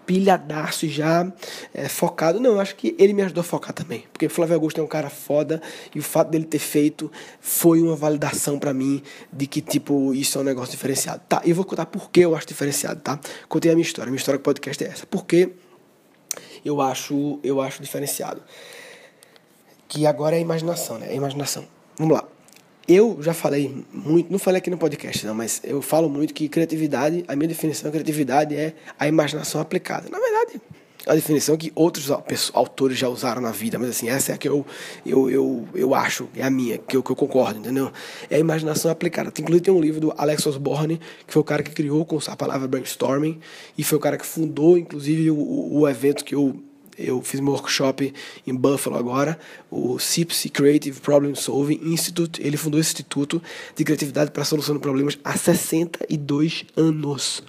pilhadaço 0.09 0.89
já 0.89 1.31
é, 1.75 1.87
focado. 1.87 2.41
Não, 2.41 2.53
eu 2.53 2.61
acho 2.61 2.75
que 2.77 2.97
ele 2.99 3.13
me 3.13 3.21
ajudou 3.21 3.43
a 3.43 3.45
focar 3.45 3.75
também. 3.75 4.07
Porque 4.11 4.27
Flávio 4.27 4.55
Augusto 4.55 4.81
é 4.81 4.83
um 4.83 4.87
cara 4.87 5.11
foda 5.11 5.61
e 5.95 5.99
o 5.99 6.03
fato 6.03 6.31
dele 6.31 6.47
ter 6.47 6.59
feito 6.59 7.13
foi 7.39 7.83
uma 7.83 7.95
validação 7.95 8.59
para 8.59 8.73
mim 8.73 9.03
de 9.31 9.47
que, 9.47 9.61
tipo, 9.61 10.15
isso 10.15 10.39
é 10.39 10.41
um 10.41 10.45
negócio 10.45 10.71
diferenciado. 10.71 11.21
Tá, 11.29 11.43
eu 11.45 11.55
vou 11.55 11.63
contar 11.63 11.85
por 11.85 12.11
que 12.11 12.21
eu 12.21 12.35
acho 12.35 12.47
diferenciado, 12.47 13.01
tá? 13.03 13.21
Contei 13.51 13.71
a 13.71 13.75
minha 13.75 13.85
história. 13.85 14.09
A 14.09 14.11
minha 14.11 14.19
história 14.19 14.39
com 14.39 14.43
o 14.43 14.45
podcast 14.45 14.83
é 14.83 14.89
essa. 14.89 15.07
Por 15.07 15.27
que 15.27 15.51
eu 16.65 16.81
acho, 16.81 17.39
eu 17.45 17.61
acho 17.61 17.83
diferenciado? 17.83 18.43
Que 19.87 20.07
agora 20.07 20.37
é 20.37 20.39
a 20.39 20.43
imaginação, 20.43 20.99
né? 20.99 21.09
É 21.09 21.13
a 21.13 21.17
imaginação. 21.17 21.67
Vamos 21.99 22.17
lá. 22.17 22.38
Eu 22.89 23.19
já 23.21 23.35
falei 23.35 23.85
muito, 23.93 24.33
não 24.33 24.39
falei 24.39 24.59
aqui 24.59 24.71
no 24.71 24.79
podcast, 24.79 25.27
não, 25.27 25.35
mas 25.35 25.61
eu 25.63 25.83
falo 25.83 26.09
muito 26.09 26.33
que 26.33 26.49
criatividade, 26.49 27.23
a 27.29 27.37
minha 27.37 27.49
definição 27.49 27.91
de 27.91 27.93
criatividade 27.93 28.57
é 28.57 28.73
a 28.99 29.07
imaginação 29.07 29.61
aplicada. 29.61 30.09
Na 30.09 30.19
verdade, 30.19 30.59
a 31.07 31.15
definição 31.15 31.55
que 31.55 31.71
outros 31.75 32.11
autores 32.55 32.99
já 32.99 33.07
usaram 33.07 33.43
na 33.43 33.51
vida, 33.51 33.79
mas 33.79 33.91
assim, 33.91 34.09
essa 34.09 34.33
é 34.33 34.35
a 34.35 34.39
que 34.39 34.49
eu, 34.49 34.65
eu, 35.05 35.29
eu, 35.29 35.69
eu 35.75 35.95
acho, 35.95 36.31
é 36.35 36.43
a 36.43 36.49
minha, 36.49 36.79
que 36.79 36.97
eu, 36.97 37.03
que 37.03 37.11
eu 37.11 37.17
concordo, 37.17 37.59
entendeu? 37.59 37.93
É 38.31 38.37
a 38.37 38.39
imaginação 38.39 38.91
aplicada. 38.91 39.31
Inclusive 39.39 39.65
tem 39.65 39.75
um 39.75 39.81
livro 39.83 40.01
do 40.01 40.15
Alex 40.17 40.47
Osborne, 40.47 40.99
que 41.27 41.33
foi 41.33 41.43
o 41.43 41.45
cara 41.45 41.63
que 41.63 41.73
criou 41.73 42.07
a 42.27 42.37
palavra 42.37 42.67
brainstorming, 42.67 43.39
e 43.77 43.85
foi 43.85 43.99
o 43.99 44.01
cara 44.01 44.17
que 44.17 44.25
fundou, 44.25 44.79
inclusive, 44.79 45.31
o, 45.31 45.79
o 45.79 45.87
evento 45.87 46.25
que 46.25 46.35
eu 46.35 46.63
eu 46.99 47.23
fiz 47.23 47.41
meu 47.41 47.53
workshop 47.53 48.13
em 48.47 48.55
Buffalo 48.55 48.97
agora, 48.97 49.39
o 49.71 49.99
CIPSI 49.99 50.49
Creative 50.49 51.01
Problem 51.01 51.35
Solving 51.35 51.81
Institute. 51.85 52.43
Ele 52.43 52.57
fundou 52.57 52.81
esse 52.81 52.91
instituto 52.91 53.41
de 53.77 53.85
criatividade 53.85 54.31
para 54.31 54.45
solução 54.45 54.75
de 54.75 54.81
problemas 54.81 55.19
há 55.23 55.37
62 55.37 56.65
anos. 56.77 57.43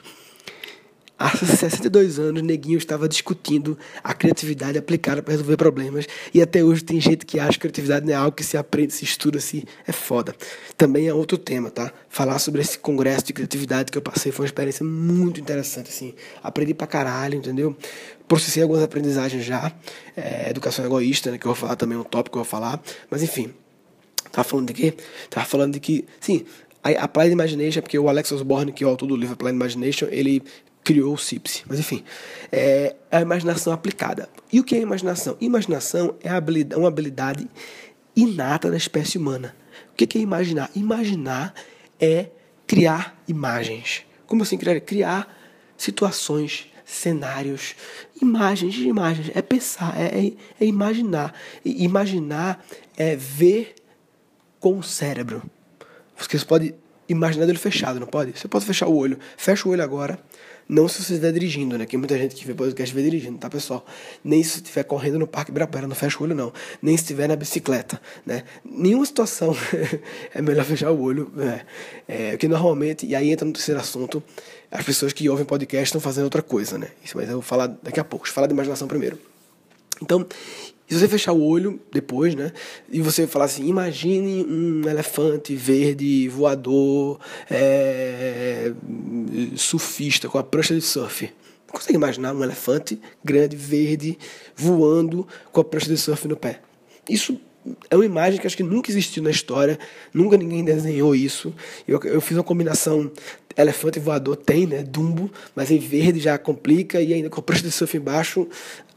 Há 1.20 1.36
62 1.36 2.18
anos, 2.18 2.42
Neguinho 2.42 2.78
estava 2.78 3.10
discutindo 3.10 3.78
a 4.02 4.14
criatividade 4.14 4.78
aplicada 4.78 5.22
para 5.22 5.34
resolver 5.34 5.58
problemas. 5.58 6.08
E 6.34 6.42
até 6.42 6.64
hoje 6.64 6.82
tem 6.82 7.02
gente 7.02 7.26
que 7.26 7.38
acha 7.38 7.52
que 7.52 7.60
criatividade 7.60 8.06
não 8.06 8.14
é 8.14 8.16
algo 8.16 8.32
que 8.32 8.44
se 8.44 8.56
aprende, 8.56 8.94
se 8.94 9.04
estuda, 9.04 9.38
se 9.42 9.66
é 9.86 9.92
foda. 9.92 10.34
Também 10.78 11.10
é 11.10 11.14
outro 11.14 11.38
tema, 11.38 11.70
tá? 11.70 11.92
Falar 12.08 12.40
sobre 12.40 12.62
esse 12.62 12.80
congresso 12.80 13.26
de 13.26 13.34
criatividade 13.34 13.92
que 13.92 13.98
eu 13.98 14.02
passei 14.02 14.32
foi 14.32 14.46
uma 14.46 14.48
experiência 14.48 14.86
muito 14.86 15.42
interessante, 15.42 15.90
assim. 15.90 16.14
Aprendi 16.42 16.74
pra 16.74 16.88
caralho, 16.88 17.36
entendeu? 17.36 17.76
Processei 18.26 18.64
algumas 18.64 18.82
aprendizagens 18.82 19.44
já. 19.44 19.74
É, 20.16 20.50
educação 20.50 20.86
egoísta, 20.86 21.32
né? 21.32 21.38
Que 21.38 21.46
eu 21.46 21.50
vou 21.54 21.56
falar 21.56 21.76
também, 21.76 21.98
um 21.98 22.04
tópico 22.04 22.38
que 22.38 22.40
eu 22.40 22.44
vou 22.44 22.50
falar. 22.50 22.82
Mas 23.12 23.22
enfim, 23.22 23.54
Tava 24.32 24.48
falando 24.48 24.68
de 24.68 24.74
quê? 24.74 24.94
Tava 25.30 25.46
falando 25.46 25.74
de 25.74 25.80
que, 25.80 26.06
sim, 26.20 26.46
a 26.84 26.90
Applied 27.04 27.32
Imagination, 27.32 27.82
porque 27.82 27.98
o 27.98 28.08
Alex 28.08 28.32
Osborne, 28.32 28.72
que 28.72 28.84
é 28.84 28.88
o 28.88 28.90
autor 28.90 29.08
do 29.08 29.16
livro 29.16 29.34
Applied 29.34 29.56
Imagination, 29.56 30.08
ele 30.12 30.44
criou 30.84 31.14
o 31.14 31.18
CIPSE. 31.18 31.64
Mas 31.68 31.80
enfim, 31.80 32.04
é 32.52 32.96
a 33.12 33.22
imaginação 33.22 33.74
aplicada. 33.74 34.30
E 34.52 34.60
o 34.60 34.64
que 34.64 34.76
é 34.76 34.80
imaginação? 34.80 35.38
Imaginação 35.40 36.16
é 36.22 36.32
uma 36.78 36.88
habilidade 36.88 37.48
inata 38.16 38.70
da 38.70 38.78
espécie 38.78 39.18
humana. 39.18 39.56
O 39.92 39.96
que 39.96 40.18
é 40.18 40.22
imaginar? 40.22 40.70
Imaginar 40.76 41.54
é 42.00 42.30
criar 42.66 43.22
imagens. 43.28 44.04
Como 44.26 44.44
assim 44.44 44.58
criar? 44.58 44.80
Criar 44.82 45.38
situações, 45.78 46.68
cenários, 46.86 47.76
imagens 48.22 48.76
imagens. 48.76 49.32
É 49.36 49.42
pensar, 49.42 50.00
é, 50.00 50.28
é, 50.28 50.34
é 50.60 50.66
imaginar. 50.66 51.34
E 51.64 51.84
imaginar 51.84 52.64
é 52.98 53.16
ver 53.16 53.76
com 54.60 54.78
o 54.78 54.84
cérebro. 54.84 55.42
Você 56.18 56.44
pode 56.46 56.76
imaginar 57.08 57.48
ele 57.48 57.58
fechado, 57.58 58.00
não 58.00 58.08
pode? 58.08 58.38
Você 58.38 58.48
pode 58.48 58.66
fechar 58.66 58.88
o 58.88 58.96
olho. 58.96 59.18
Fecha 59.38 59.68
o 59.68 59.72
olho 59.72 59.84
agora. 59.84 60.20
Não 60.70 60.88
se 60.88 61.04
você 61.04 61.14
estiver 61.14 61.32
dirigindo, 61.32 61.80
né? 61.80 61.86
Que 61.88 61.98
muita 61.98 62.16
gente 62.16 62.36
que 62.36 62.46
vê 62.46 62.54
podcast 62.54 62.94
vê 62.94 63.02
dirigindo, 63.02 63.40
tá, 63.40 63.50
pessoal? 63.50 63.84
Nem 64.24 64.44
se 64.44 64.58
estiver 64.58 64.84
correndo 64.84 65.18
no 65.18 65.26
Parque 65.26 65.50
Ibirapuera, 65.50 65.88
não 65.88 65.96
fecha 65.96 66.20
o 66.20 66.24
olho, 66.24 66.36
não. 66.36 66.54
Nem 66.80 66.96
se 66.96 67.02
estiver 67.06 67.28
na 67.28 67.36
bicicleta, 67.36 68.00
né? 68.24 68.44
Nenhuma 68.64 69.04
situação 69.04 69.56
é 70.32 70.44
melhor 70.44 70.64
fechar 70.64 70.92
o 70.92 71.02
olho, 71.02 71.32
né? 71.36 71.66
É, 72.08 72.38
que 72.38 72.48
normalmente, 72.48 73.08
e 73.08 73.16
aí 73.16 73.32
entra 73.32 73.48
no 73.48 73.52
terceiro 73.52 73.82
assunto, 73.82 74.22
as 74.70 74.86
pessoas 74.86 75.12
que 75.12 75.28
ouvem 75.28 75.44
podcast 75.44 75.86
estão 75.86 76.00
fazendo 76.00 76.26
outra 76.26 76.44
coisa, 76.44 76.78
né? 76.78 76.90
Isso, 77.04 77.18
mas 77.18 77.28
eu 77.28 77.34
vou 77.34 77.42
falar 77.42 77.66
daqui 77.82 78.00
a 78.00 78.04
pouco. 78.04 78.26
Deixa 78.26 78.34
eu 78.34 78.36
falar 78.36 78.46
de 78.46 78.54
imaginação 78.54 78.88
primeiro. 78.88 79.18
Então, 80.00 80.24
e 80.90 80.94
se 80.94 81.00
você 81.00 81.08
fechar 81.08 81.34
o 81.34 81.44
olho 81.44 81.80
depois, 81.92 82.34
né? 82.34 82.52
E 82.92 83.00
você 83.00 83.28
falar 83.28 83.46
assim, 83.46 83.68
imagine 83.68 84.44
um 84.44 84.90
elefante 84.90 85.56
verde 85.56 86.28
voador, 86.28 87.20
é, 87.50 88.74
surfista 89.56 90.28
com 90.28 90.40
a 90.40 90.44
prancha 90.44 90.74
de 90.74 90.82
surf. 90.82 91.32
Não 91.68 91.74
consegue 91.74 91.96
imaginar 91.96 92.34
um 92.34 92.44
elefante 92.44 93.00
grande, 93.24 93.56
verde, 93.56 94.18
voando 94.56 95.28
com 95.52 95.62
a 95.62 95.64
prancha 95.64 95.88
de 95.88 95.98
surf 95.98 96.28
no 96.28 96.36
pé. 96.36 96.60
Isso 97.08 97.40
é 97.90 97.96
uma 97.96 98.06
imagem 98.06 98.40
que 98.40 98.48
acho 98.48 98.58
que 98.58 98.64
nunca 98.64 98.90
existiu 98.90 99.22
na 99.22 99.30
história, 99.30 99.78
nunca 100.12 100.38
ninguém 100.38 100.64
desenhou 100.64 101.14
isso. 101.14 101.54
Eu, 101.88 102.00
eu 102.04 102.20
fiz 102.20 102.36
uma 102.36 102.44
combinação 102.44 103.12
elefante 103.62 104.00
voador, 104.00 104.36
tem, 104.36 104.66
né? 104.66 104.84
Dumbo, 104.84 105.32
mas 105.56 105.70
em 105.72 105.78
verde 105.80 106.20
já 106.20 106.38
complica 106.38 107.02
e 107.02 107.14
ainda 107.14 107.30
com 107.30 107.40
a 107.40 107.44
prancha 107.44 107.64
de 107.64 107.72
surf 107.72 107.98
embaixo, 107.98 108.48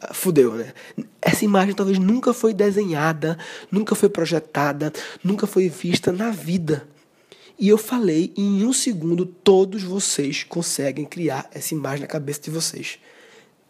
ah, 0.01 0.15
fudeu, 0.15 0.55
né? 0.55 0.73
Essa 1.21 1.45
imagem 1.45 1.75
talvez 1.75 1.99
nunca 1.99 2.33
foi 2.33 2.55
desenhada, 2.55 3.39
nunca 3.71 3.95
foi 3.95 4.09
projetada, 4.09 4.93
nunca 5.23 5.47
foi 5.47 5.69
vista 5.69 6.13
na 6.13 6.31
vida. 6.31 6.87
E 7.59 7.69
eu 7.69 7.79
falei, 7.79 8.33
em 8.37 8.65
um 8.65 8.73
segundo, 8.73 9.25
todos 9.25 9.83
vocês 9.83 10.43
conseguem 10.43 11.05
criar 11.05 11.49
essa 11.53 11.75
imagem 11.75 12.01
na 12.01 12.07
cabeça 12.07 12.41
de 12.41 12.51
vocês. 12.51 12.99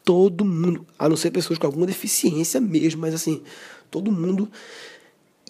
Todo 0.04 0.44
mundo, 0.44 0.86
a 0.98 1.08
não 1.08 1.16
ser 1.16 1.30
pessoas 1.30 1.58
com 1.58 1.66
alguma 1.66 1.86
deficiência 1.86 2.60
mesmo, 2.60 3.00
mas 3.00 3.14
assim, 3.14 3.42
todo 3.90 4.10
mundo. 4.10 4.50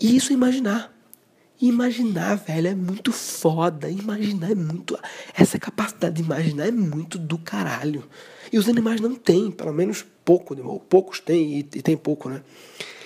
E 0.00 0.16
isso 0.16 0.32
é 0.32 0.34
imaginar. 0.34 0.91
Imaginar, 1.62 2.34
velho, 2.34 2.66
é 2.66 2.74
muito 2.74 3.12
foda. 3.12 3.88
Imaginar 3.88 4.50
é 4.50 4.54
muito. 4.56 4.98
Essa 5.32 5.60
capacidade 5.60 6.16
de 6.16 6.22
imaginar 6.22 6.66
é 6.66 6.72
muito 6.72 7.16
do 7.16 7.38
caralho. 7.38 8.02
E 8.52 8.58
os 8.58 8.68
animais 8.68 9.00
não 9.00 9.14
têm, 9.14 9.48
pelo 9.48 9.72
menos 9.72 10.04
pouco, 10.24 10.56
né? 10.56 10.80
poucos 10.88 11.20
têm 11.20 11.58
e, 11.58 11.58
e 11.60 11.80
tem 11.80 11.96
pouco, 11.96 12.28
né? 12.28 12.42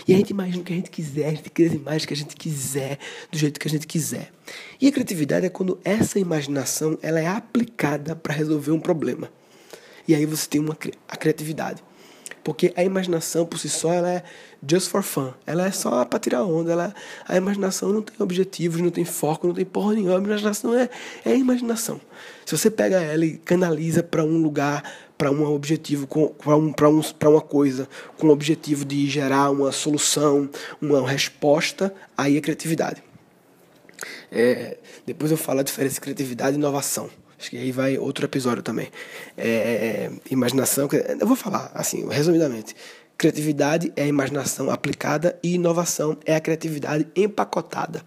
E 0.09 0.15
a 0.15 0.17
gente 0.17 0.31
imagina 0.31 0.63
o 0.63 0.65
que 0.65 0.73
a 0.73 0.77
gente 0.77 0.91
quiser, 0.91 1.27
a 1.27 1.31
gente 1.33 1.51
cria 1.51 1.67
as 1.67 1.75
imagens 1.75 2.07
que 2.07 2.15
a 2.15 2.17
gente 2.17 2.35
quiser, 2.35 2.99
do 3.31 3.37
jeito 3.37 3.61
que 3.61 3.69
a 3.69 3.71
gente 3.71 3.87
quiser. 3.87 4.33
E 4.81 4.89
a 4.89 4.93
criatividade 4.93 5.45
é 5.45 5.51
quando 5.51 5.79
essa 5.85 6.19
imaginação 6.19 6.99
ela 7.03 7.21
é 7.21 7.27
aplicada 7.27 8.17
para 8.17 8.33
resolver 8.33 8.71
um 8.71 8.81
problema. 8.81 9.31
E 10.09 10.15
aí 10.15 10.25
você 10.25 10.49
tem 10.49 10.63
uma, 10.63 10.79
a 11.09 11.17
criatividade. 11.17 11.83
Porque 12.47 12.73
a 12.77 12.85
imaginação 12.85 13.45
por 13.45 13.59
si 13.59 13.69
só 13.69 13.93
ela 13.93 14.09
é 14.09 14.23
just 14.65 14.89
for 14.89 15.03
fun. 15.03 15.33
Ela 15.45 15.67
é 15.67 15.73
só 15.73 16.05
para 16.05 16.21
tirar 16.21 16.45
onda. 16.45 16.71
Ela, 16.71 16.95
a 17.27 17.37
imaginação 17.37 17.93
não 17.93 18.01
tem 18.01 18.15
objetivos, 18.21 18.81
não 18.81 18.89
tem 18.93 19.05
foco, 19.05 19.49
não 19.49 19.55
tem 19.55 19.65
porra 19.65 19.95
nenhuma. 19.95 20.17
A 20.17 20.23
imaginação 20.23 20.73
é, 20.73 20.89
é 21.25 21.37
imaginação. 21.37 22.01
Se 22.45 22.57
você 22.57 22.71
pega 22.71 23.03
ela 23.03 23.25
e 23.25 23.37
canaliza 23.39 24.01
para 24.01 24.23
um 24.23 24.41
lugar, 24.41 24.85
para 25.19 25.29
um 25.29 25.45
objetivo, 25.53 26.07
para 26.39 26.57
um, 26.57 26.73
um, 26.73 27.29
uma 27.29 27.41
coisa, 27.41 27.89
com 28.17 28.29
o 28.29 28.31
objetivo 28.31 28.85
de 28.85 29.11
gerar 29.11 29.51
uma 29.51 29.73
solução, 29.73 30.49
uma 30.81 31.05
resposta, 31.05 31.93
aí 32.17 32.37
é 32.37 32.41
criatividade. 32.41 33.03
É, 34.31 34.77
depois 35.05 35.33
eu 35.33 35.37
falo 35.37 35.59
a 35.59 35.65
diferença 35.65 35.97
de 35.97 36.01
criatividade 36.01 36.57
e 36.57 36.61
inovação. 36.61 37.11
Acho 37.39 37.51
que 37.51 37.59
aí 37.59 37.73
vai 37.73 37.99
outro 37.99 38.25
episódio 38.25 38.63
também. 38.63 38.89
É, 39.37 40.11
imaginação, 40.31 40.89
eu 41.21 41.27
vou 41.27 41.37
falar 41.37 41.71
assim, 41.75 42.09
resumidamente. 42.09 42.75
Criatividade 43.19 43.93
é 43.97 44.03
a 44.03 44.07
imaginação 44.07 44.71
aplicada 44.71 45.39
e 45.43 45.55
inovação 45.55 46.19
é 46.25 46.35
a 46.35 46.41
criatividade 46.41 47.07
empacotada 47.17 48.03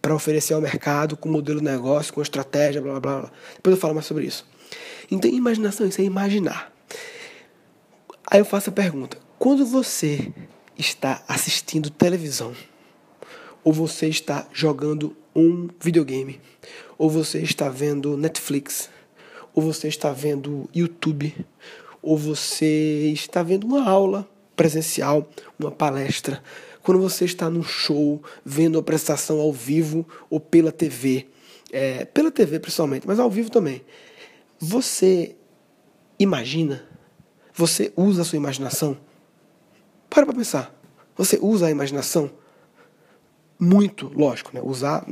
para 0.00 0.14
oferecer 0.14 0.54
ao 0.54 0.60
mercado 0.60 1.16
com 1.16 1.28
modelo 1.28 1.58
de 1.58 1.64
negócio, 1.64 2.12
com 2.14 2.22
estratégia, 2.22 2.80
blá, 2.80 2.98
blá 2.98 3.20
blá 3.20 3.30
Depois 3.56 3.76
eu 3.76 3.80
falo 3.80 3.94
mais 3.94 4.06
sobre 4.06 4.24
isso. 4.24 4.46
Então, 5.10 5.30
imaginação, 5.30 5.86
isso 5.86 6.00
é 6.00 6.04
imaginar. 6.04 6.72
Aí 8.30 8.40
eu 8.40 8.44
faço 8.44 8.70
a 8.70 8.72
pergunta: 8.72 9.18
quando 9.38 9.66
você 9.66 10.32
está 10.76 11.22
assistindo 11.26 11.90
televisão, 11.90 12.54
ou 13.68 13.72
você 13.74 14.08
está 14.08 14.48
jogando 14.50 15.14
um 15.36 15.68
videogame, 15.78 16.40
ou 16.96 17.10
você 17.10 17.40
está 17.40 17.68
vendo 17.68 18.16
Netflix, 18.16 18.88
ou 19.54 19.62
você 19.62 19.88
está 19.88 20.10
vendo 20.10 20.70
YouTube, 20.74 21.36
ou 22.00 22.16
você 22.16 23.10
está 23.12 23.42
vendo 23.42 23.66
uma 23.66 23.86
aula 23.86 24.26
presencial, 24.56 25.28
uma 25.58 25.70
palestra, 25.70 26.42
quando 26.82 26.98
você 26.98 27.26
está 27.26 27.50
num 27.50 27.62
show, 27.62 28.22
vendo 28.42 28.78
a 28.78 28.80
apresentação 28.80 29.38
ao 29.38 29.52
vivo 29.52 30.08
ou 30.30 30.40
pela 30.40 30.72
TV, 30.72 31.26
é, 31.70 32.06
pela 32.06 32.30
TV 32.30 32.58
principalmente, 32.58 33.06
mas 33.06 33.18
ao 33.18 33.28
vivo 33.28 33.50
também, 33.50 33.82
você 34.58 35.36
imagina? 36.18 36.88
Você 37.52 37.92
usa 37.94 38.22
a 38.22 38.24
sua 38.24 38.38
imaginação? 38.38 38.96
Para 40.08 40.24
para 40.24 40.34
pensar. 40.34 40.74
Você 41.18 41.38
usa 41.42 41.66
a 41.66 41.70
imaginação? 41.70 42.30
Muito, 43.58 44.10
lógico, 44.14 44.50
né? 44.54 44.60
Usar. 44.62 45.04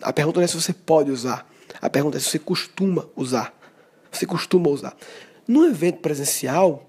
A 0.00 0.12
pergunta 0.12 0.40
não 0.40 0.44
é 0.44 0.48
se 0.48 0.60
você 0.60 0.72
pode 0.72 1.10
usar. 1.10 1.48
A 1.80 1.88
pergunta 1.88 2.16
é 2.16 2.20
se 2.20 2.28
você 2.28 2.38
costuma 2.38 3.06
usar. 3.16 3.56
Você 4.10 4.26
costuma 4.26 4.68
usar. 4.68 4.96
No 5.46 5.64
evento 5.66 6.00
presencial, 6.00 6.88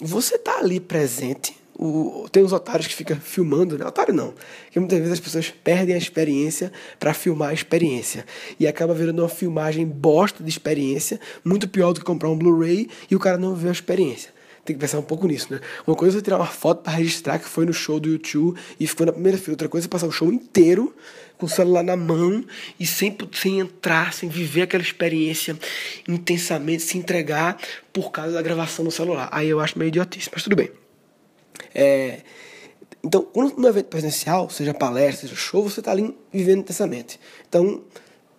você 0.00 0.36
está 0.36 0.58
ali 0.58 0.78
presente. 0.78 1.56
O, 1.76 2.26
tem 2.32 2.42
uns 2.42 2.52
otários 2.52 2.88
que 2.88 2.94
ficam 2.94 3.16
filmando, 3.20 3.78
né? 3.78 3.86
Otário 3.86 4.14
não. 4.14 4.34
Porque 4.64 4.80
muitas 4.80 4.98
vezes 4.98 5.14
as 5.14 5.20
pessoas 5.20 5.50
perdem 5.50 5.94
a 5.94 5.98
experiência 5.98 6.72
para 6.98 7.14
filmar 7.14 7.50
a 7.50 7.54
experiência. 7.54 8.24
E 8.58 8.66
acaba 8.66 8.94
virando 8.94 9.22
uma 9.22 9.28
filmagem 9.28 9.86
bosta 9.86 10.42
de 10.42 10.50
experiência, 10.50 11.20
muito 11.44 11.68
pior 11.68 11.92
do 11.92 12.00
que 12.00 12.06
comprar 12.06 12.30
um 12.30 12.36
Blu-ray 12.36 12.88
e 13.10 13.14
o 13.14 13.20
cara 13.20 13.38
não 13.38 13.54
vê 13.54 13.68
a 13.68 13.72
experiência 13.72 14.37
tem 14.68 14.76
que 14.76 14.80
pensar 14.80 14.98
um 14.98 15.02
pouco 15.02 15.26
nisso, 15.26 15.52
né? 15.52 15.60
Uma 15.86 15.96
coisa 15.96 16.18
é 16.18 16.20
tirar 16.20 16.36
uma 16.36 16.46
foto 16.46 16.82
para 16.82 16.92
registrar 16.92 17.38
que 17.38 17.48
foi 17.48 17.64
no 17.64 17.72
show 17.72 17.98
do 17.98 18.08
YouTube 18.08 18.58
e 18.78 18.86
ficou 18.86 19.06
na 19.06 19.12
primeira 19.12 19.38
fila. 19.38 19.54
Outra 19.54 19.68
coisa 19.68 19.86
é 19.86 19.90
passar 19.90 20.06
o 20.06 20.12
show 20.12 20.32
inteiro 20.32 20.94
com 21.38 21.46
o 21.46 21.48
celular 21.48 21.82
na 21.82 21.96
mão 21.96 22.44
e 22.78 22.86
sem, 22.86 23.16
sem 23.32 23.60
entrar, 23.60 24.12
sem 24.12 24.28
viver 24.28 24.62
aquela 24.62 24.82
experiência 24.82 25.56
intensamente, 26.06 26.82
se 26.82 26.98
entregar 26.98 27.56
por 27.92 28.10
causa 28.10 28.32
da 28.34 28.42
gravação 28.42 28.84
no 28.84 28.90
celular. 28.90 29.28
Aí 29.32 29.48
eu 29.48 29.60
acho 29.60 29.78
meio 29.78 29.88
idiotice, 29.88 30.28
mas 30.32 30.42
tudo 30.42 30.56
bem. 30.56 30.70
É, 31.74 32.20
então, 33.02 33.22
quando 33.22 33.56
no 33.56 33.68
evento 33.68 33.86
presencial, 33.86 34.50
seja 34.50 34.74
palestra, 34.74 35.28
seja 35.28 35.40
show, 35.40 35.62
você 35.62 35.80
está 35.80 35.92
ali 35.92 36.14
vivendo 36.32 36.60
intensamente. 36.60 37.18
Então, 37.48 37.82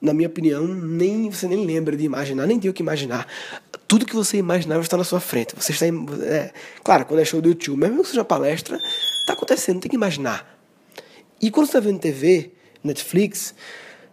na 0.01 0.13
minha 0.13 0.27
opinião, 0.27 0.67
nem 0.67 1.29
você 1.29 1.47
nem 1.47 1.65
lembra 1.65 1.95
de 1.95 2.05
imaginar, 2.05 2.45
nem 2.45 2.59
tem 2.59 2.69
o 2.69 2.73
que 2.73 2.83
imaginar. 2.83 3.27
Tudo 3.89 4.05
que 4.05 4.15
você 4.15 4.37
imaginava 4.37 4.81
está 4.81 4.95
na 4.95 5.03
sua 5.03 5.19
frente. 5.19 5.55
Você 5.55 5.71
está, 5.71 5.87
é, 5.87 6.53
claro, 6.83 7.05
quando 7.05 7.21
é 7.21 7.25
show 7.25 7.41
do 7.41 7.49
YouTube, 7.49 7.79
mesmo 7.79 8.03
que 8.03 8.09
seja 8.09 8.23
palestra, 8.23 8.77
está 8.77 9.33
acontecendo, 9.33 9.81
tem 9.81 9.89
que 9.89 9.95
imaginar. 9.97 10.57
E 11.41 11.49
quando 11.49 11.65
você 11.65 11.77
está 11.77 11.79
vendo 11.79 11.99
TV, 11.99 12.51
Netflix, 12.83 13.55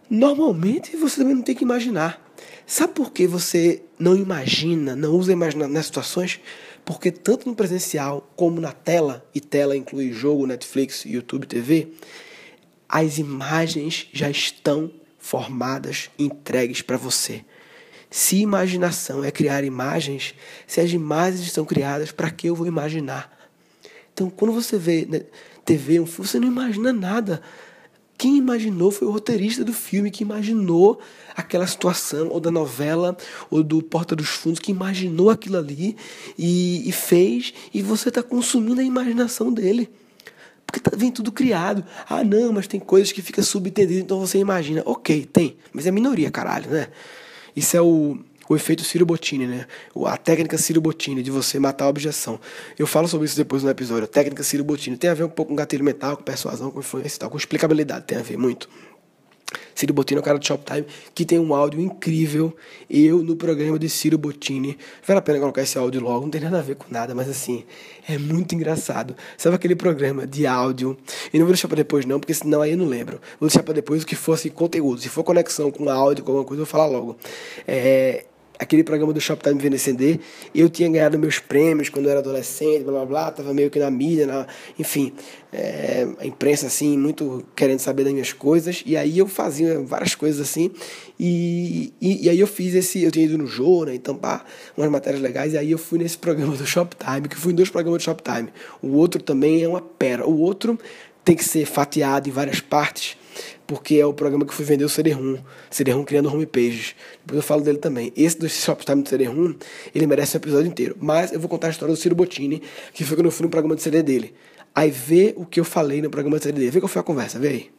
normalmente 0.09 0.97
você 0.97 1.17
também 1.17 1.35
não 1.35 1.43
tem 1.43 1.55
que 1.55 1.63
imaginar. 1.63 2.25
Sabe 2.65 2.93
por 2.93 3.11
que 3.11 3.27
você 3.27 3.83
não 3.99 4.15
imagina, 4.15 4.95
não 4.95 5.11
usa 5.11 5.31
imaginação 5.31 5.71
nas 5.71 5.85
situações? 5.85 6.39
Porque 6.83 7.11
tanto 7.11 7.47
no 7.47 7.55
presencial 7.55 8.27
como 8.35 8.59
na 8.59 8.71
tela, 8.71 9.23
e 9.33 9.39
tela 9.39 9.77
inclui 9.77 10.11
jogo, 10.11 10.47
Netflix, 10.47 11.05
YouTube, 11.05 11.45
TV, 11.45 11.89
as 12.89 13.19
imagens 13.19 14.07
já 14.11 14.27
estão 14.27 14.91
formadas, 15.19 16.09
entregues 16.17 16.81
para 16.81 16.97
você. 16.97 17.45
Se 18.09 18.37
imaginação 18.37 19.23
é 19.23 19.31
criar 19.31 19.63
imagens, 19.63 20.33
se 20.65 20.79
as 20.79 20.91
imagens 20.91 21.41
estão 21.41 21.65
criadas, 21.65 22.11
para 22.11 22.31
que 22.31 22.47
eu 22.47 22.55
vou 22.55 22.65
imaginar? 22.65 23.35
Então, 24.13 24.29
quando 24.29 24.53
você 24.53 24.77
vê 24.77 25.05
né, 25.07 25.21
TV, 25.65 25.99
um 25.99 26.05
filme, 26.05 26.27
você 26.27 26.39
não 26.39 26.47
imagina 26.47 26.93
nada. 26.93 27.41
Quem 28.17 28.37
imaginou 28.37 28.89
foi 28.89 29.07
o 29.07 29.11
roteirista 29.11 29.63
do 29.63 29.73
filme 29.73 30.09
que 30.09 30.23
imaginou 30.23 30.99
aquela 31.35 31.67
situação, 31.67 32.29
ou 32.29 32.39
da 32.39 32.49
novela, 32.49 33.15
ou 33.51 33.61
do 33.61 33.83
Porta 33.83 34.15
dos 34.15 34.29
Fundos, 34.29 34.59
que 34.59 34.71
imaginou 34.71 35.29
aquilo 35.29 35.57
ali 35.57 35.95
e, 36.35 36.89
e 36.89 36.91
fez, 36.91 37.53
e 37.71 37.83
você 37.83 38.09
está 38.09 38.23
consumindo 38.23 38.81
a 38.81 38.83
imaginação 38.83 39.53
dele. 39.53 39.87
Porque 40.65 40.79
tá, 40.79 40.91
vem 40.97 41.11
tudo 41.11 41.31
criado. 41.31 41.85
Ah, 42.09 42.23
não, 42.23 42.51
mas 42.51 42.65
tem 42.65 42.79
coisas 42.79 43.11
que 43.11 43.21
fica 43.21 43.43
subentendido, 43.43 43.99
então 43.99 44.19
você 44.19 44.39
imagina. 44.39 44.81
Ok, 44.83 45.25
tem, 45.31 45.55
mas 45.71 45.85
é 45.85 45.91
minoria, 45.91 46.31
caralho, 46.31 46.71
né? 46.71 46.87
Isso 47.57 47.75
é 47.75 47.81
o, 47.81 48.19
o 48.47 48.55
efeito 48.55 48.83
Ciro 48.83 49.03
Bottini, 49.03 49.47
né? 49.47 49.65
A 50.05 50.15
técnica 50.15 50.59
Ciro 50.59 50.79
Bottini 50.79 51.23
de 51.23 51.31
você 51.31 51.57
matar 51.57 51.85
a 51.85 51.87
objeção. 51.87 52.39
Eu 52.77 52.85
falo 52.85 53.07
sobre 53.07 53.25
isso 53.25 53.35
depois 53.35 53.63
no 53.63 53.69
episódio. 53.71 54.03
A 54.03 54.07
técnica 54.07 54.43
Ciro 54.43 54.63
Bottini 54.63 54.95
tem 54.95 55.09
a 55.09 55.15
ver 55.15 55.23
um 55.23 55.29
pouco 55.29 55.49
com 55.49 55.55
gatilho 55.55 55.83
mental, 55.83 56.15
com 56.15 56.21
persuasão, 56.21 56.69
com 56.69 56.79
influência 56.81 57.17
e 57.17 57.19
tal, 57.19 57.31
com 57.31 57.37
explicabilidade, 57.37 58.05
tem 58.05 58.15
a 58.15 58.21
ver 58.21 58.37
muito. 58.37 58.69
Ciro 59.77 59.93
Bottini 59.93 60.17
é 60.17 60.21
o 60.21 60.23
cara 60.23 60.39
do 60.39 60.45
Shoptime 60.45 60.87
que 61.13 61.23
tem 61.23 61.37
um 61.37 61.53
áudio 61.53 61.79
incrível. 61.79 62.51
Eu 62.89 63.21
no 63.21 63.35
programa 63.35 63.77
de 63.77 63.87
Ciro 63.87 64.17
Bottini. 64.17 64.75
Vale 65.05 65.19
a 65.19 65.21
pena 65.21 65.39
colocar 65.39 65.61
esse 65.61 65.77
áudio 65.77 66.01
logo, 66.01 66.21
não 66.21 66.31
tem 66.31 66.41
nada 66.41 66.57
a 66.57 66.61
ver 66.63 66.77
com 66.77 66.91
nada, 66.91 67.13
mas 67.13 67.29
assim, 67.29 67.63
é 68.09 68.17
muito 68.17 68.55
engraçado. 68.55 69.15
Sabe 69.37 69.55
aquele 69.55 69.75
programa 69.75 70.25
de 70.25 70.47
áudio? 70.47 70.97
E 71.31 71.37
não 71.37 71.45
vou 71.45 71.53
deixar 71.53 71.67
para 71.67 71.77
depois, 71.77 72.07
não, 72.07 72.19
porque 72.19 72.33
senão 72.33 72.63
aí 72.63 72.71
eu 72.71 72.77
não 72.77 72.87
lembro. 72.87 73.21
Vou 73.39 73.47
deixar 73.47 73.61
para 73.61 73.75
depois 73.75 74.01
o 74.01 74.07
que 74.07 74.15
fosse 74.15 74.49
conteúdo. 74.49 74.99
Se 74.99 75.09
for 75.09 75.23
conexão 75.23 75.69
com 75.69 75.87
áudio, 75.87 76.23
com 76.23 76.31
alguma 76.31 76.47
coisa, 76.47 76.63
eu 76.63 76.65
vou 76.65 76.71
falar 76.71 76.87
logo. 76.87 77.15
É 77.67 78.25
aquele 78.59 78.83
programa 78.83 79.13
do 79.13 79.21
Shoptime 79.21 79.75
Acender, 79.75 80.19
eu 80.53 80.69
tinha 80.69 80.89
ganhado 80.89 81.17
meus 81.19 81.39
prêmios 81.39 81.89
quando 81.89 82.05
eu 82.05 82.11
era 82.11 82.19
adolescente, 82.19 82.83
blá 82.83 82.93
blá 82.93 83.05
blá, 83.05 83.31
tava 83.31 83.53
meio 83.53 83.69
que 83.69 83.79
na 83.79 83.91
mídia, 83.91 84.25
na, 84.25 84.47
enfim, 84.79 85.13
é, 85.53 86.07
a 86.19 86.25
imprensa 86.25 86.67
assim, 86.67 86.97
muito 86.97 87.45
querendo 87.55 87.79
saber 87.79 88.03
das 88.03 88.13
minhas 88.13 88.33
coisas, 88.33 88.83
e 88.85 88.97
aí 88.97 89.17
eu 89.17 89.27
fazia 89.27 89.79
várias 89.81 90.15
coisas 90.15 90.41
assim, 90.41 90.71
e, 91.19 91.93
e, 92.01 92.25
e 92.25 92.29
aí 92.29 92.39
eu 92.39 92.47
fiz 92.47 92.73
esse, 92.73 93.03
eu 93.03 93.11
tinha 93.11 93.25
ido 93.25 93.37
no 93.37 93.47
Jô, 93.47 93.85
né, 93.85 93.93
então 93.93 94.15
pá, 94.15 94.43
umas 94.75 94.89
matérias 94.89 95.21
legais, 95.21 95.53
e 95.53 95.57
aí 95.57 95.71
eu 95.71 95.77
fui 95.77 95.99
nesse 95.99 96.17
programa 96.19 96.55
do 96.55 96.65
Shoptime, 96.65 97.27
que 97.29 97.35
fui 97.35 97.53
em 97.53 97.55
dois 97.55 97.69
programas 97.69 98.01
do 98.01 98.05
Shoptime, 98.05 98.49
o 98.81 98.95
outro 98.95 99.21
também 99.21 99.63
é 99.63 99.67
uma 99.67 99.81
pera, 99.81 100.27
o 100.27 100.39
outro 100.39 100.79
tem 101.23 101.35
que 101.35 101.43
ser 101.43 101.65
fatiado 101.65 102.29
em 102.29 102.31
várias 102.31 102.61
partes, 102.61 103.17
porque 103.67 103.95
é 103.95 104.05
o 104.05 104.13
programa 104.13 104.45
que 104.45 104.51
eu 104.51 104.55
fui 104.55 104.63
vender 104.63 104.85
o 104.85 104.89
CD-ROM. 104.89 105.37
CD-ROM 105.69 106.05
criando 106.05 106.31
homepages. 106.33 106.95
Depois 107.19 107.35
eu 107.35 107.43
falo 107.43 107.61
dele 107.61 107.77
também. 107.77 108.13
Esse 108.15 108.39
do 108.39 108.47
Shoptime 108.47 109.03
do 109.03 109.09
CD-ROM, 109.09 109.55
ele 109.93 110.07
merece 110.07 110.37
um 110.37 110.39
episódio 110.39 110.67
inteiro. 110.69 110.95
Mas 111.01 111.33
eu 111.33 111.39
vou 111.39 111.49
contar 111.49 111.67
a 111.67 111.69
história 111.69 111.93
do 111.93 111.99
Ciro 111.99 112.15
Bottini, 112.15 112.63
que 112.93 113.03
foi 113.03 113.17
quando 113.17 113.25
eu 113.25 113.31
fui 113.31 113.43
no 113.43 113.49
programa 113.49 113.75
de 113.75 113.81
CD 113.81 114.01
dele. 114.01 114.33
Aí 114.73 114.89
vê 114.89 115.33
o 115.35 115.45
que 115.45 115.59
eu 115.59 115.65
falei 115.65 116.01
no 116.01 116.09
programa 116.09 116.37
de 116.37 116.43
CD 116.45 116.59
dele. 116.59 116.71
Vê 116.71 116.79
qual 116.79 116.87
foi 116.87 117.01
a 117.01 117.03
conversa, 117.03 117.37
vê 117.37 117.47
aí. 117.49 117.71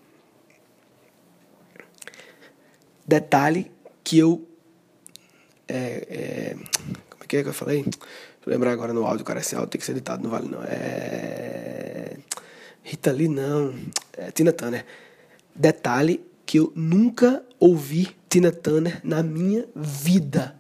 Detalhe 3.06 3.70
que 4.04 4.18
eu... 4.18 4.46
É, 5.66 6.06
é, 6.10 6.54
como 7.08 7.24
é 7.24 7.26
que 7.26 7.36
é 7.38 7.42
que 7.42 7.48
eu 7.48 7.54
falei? 7.54 7.82
Vou 7.82 8.52
lembrar 8.52 8.72
agora 8.72 8.92
no 8.92 9.06
áudio, 9.06 9.24
cara. 9.24 9.40
Esse 9.40 9.54
áudio 9.54 9.70
tem 9.70 9.78
que 9.78 9.86
ser 9.86 9.92
editado, 9.92 10.22
não 10.22 10.30
vale 10.30 10.48
não. 10.48 10.62
É... 10.64 12.16
Rita 12.82 13.10
Lee, 13.10 13.28
não. 13.28 13.74
É 14.16 14.30
Tina 14.30 14.52
Turner. 14.52 14.84
Detalhe 15.58 16.24
que 16.46 16.60
eu 16.60 16.72
nunca 16.76 17.44
ouvi 17.58 18.16
Tina 18.30 18.52
Turner 18.52 19.00
na 19.02 19.24
minha 19.24 19.66
vida. 19.74 20.56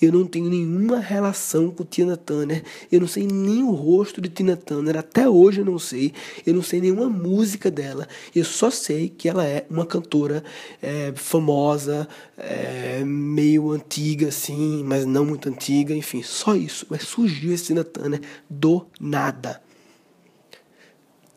Eu 0.00 0.10
não 0.10 0.24
tenho 0.26 0.48
nenhuma 0.48 1.00
relação 1.00 1.70
com 1.70 1.84
Tina 1.84 2.16
Turner. 2.16 2.62
Eu 2.90 3.00
não 3.00 3.08
sei 3.08 3.26
nem 3.26 3.62
o 3.62 3.72
rosto 3.72 4.22
de 4.22 4.28
Tina 4.30 4.56
Turner. 4.56 4.96
Até 4.96 5.28
hoje 5.28 5.60
eu 5.60 5.64
não 5.66 5.78
sei. 5.78 6.14
Eu 6.46 6.54
não 6.54 6.62
sei 6.62 6.80
nenhuma 6.80 7.10
música 7.10 7.70
dela. 7.70 8.08
Eu 8.34 8.44
só 8.44 8.70
sei 8.70 9.10
que 9.10 9.28
ela 9.28 9.44
é 9.44 9.66
uma 9.68 9.84
cantora 9.84 10.42
é, 10.80 11.12
famosa, 11.14 12.08
é, 12.38 13.02
meio 13.04 13.72
antiga, 13.72 14.28
assim, 14.28 14.82
mas 14.82 15.04
não 15.04 15.26
muito 15.26 15.48
antiga. 15.48 15.94
Enfim, 15.94 16.22
só 16.22 16.54
isso. 16.54 16.86
Mas 16.88 17.02
surgiu 17.02 17.52
esse 17.52 17.64
Tina 17.64 17.84
Turner 17.84 18.22
do 18.48 18.86
nada. 18.98 19.60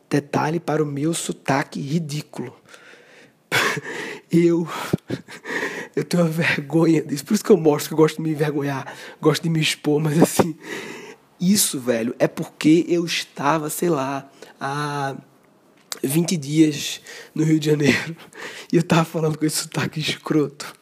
Detalhe 0.08 0.60
para 0.60 0.82
o 0.82 0.86
meu 0.86 1.12
sotaque 1.12 1.80
ridículo. 1.80 2.54
eu 4.30 4.68
eu 5.94 6.04
tenho 6.04 6.22
uma 6.22 6.30
vergonha 6.30 7.02
disso. 7.02 7.24
Por 7.24 7.34
isso 7.34 7.44
que 7.44 7.50
eu 7.50 7.56
mostro 7.56 7.88
que 7.88 7.94
eu 7.94 7.98
gosto 7.98 8.16
de 8.16 8.22
me 8.22 8.30
envergonhar, 8.30 8.94
gosto 9.20 9.42
de 9.42 9.50
me 9.50 9.60
expor, 9.60 10.00
mas 10.00 10.20
assim, 10.20 10.56
isso, 11.40 11.78
velho, 11.78 12.14
é 12.18 12.26
porque 12.26 12.84
eu 12.88 13.04
estava, 13.04 13.68
sei 13.68 13.88
lá, 13.88 14.30
há 14.60 15.14
20 16.02 16.36
dias 16.36 17.00
no 17.34 17.44
Rio 17.44 17.60
de 17.60 17.66
Janeiro 17.66 18.16
e 18.72 18.76
eu 18.76 18.82
tava 18.82 19.04
falando 19.04 19.38
com 19.38 19.44
esse 19.44 19.56
sotaque 19.56 20.00
escroto. 20.00 20.74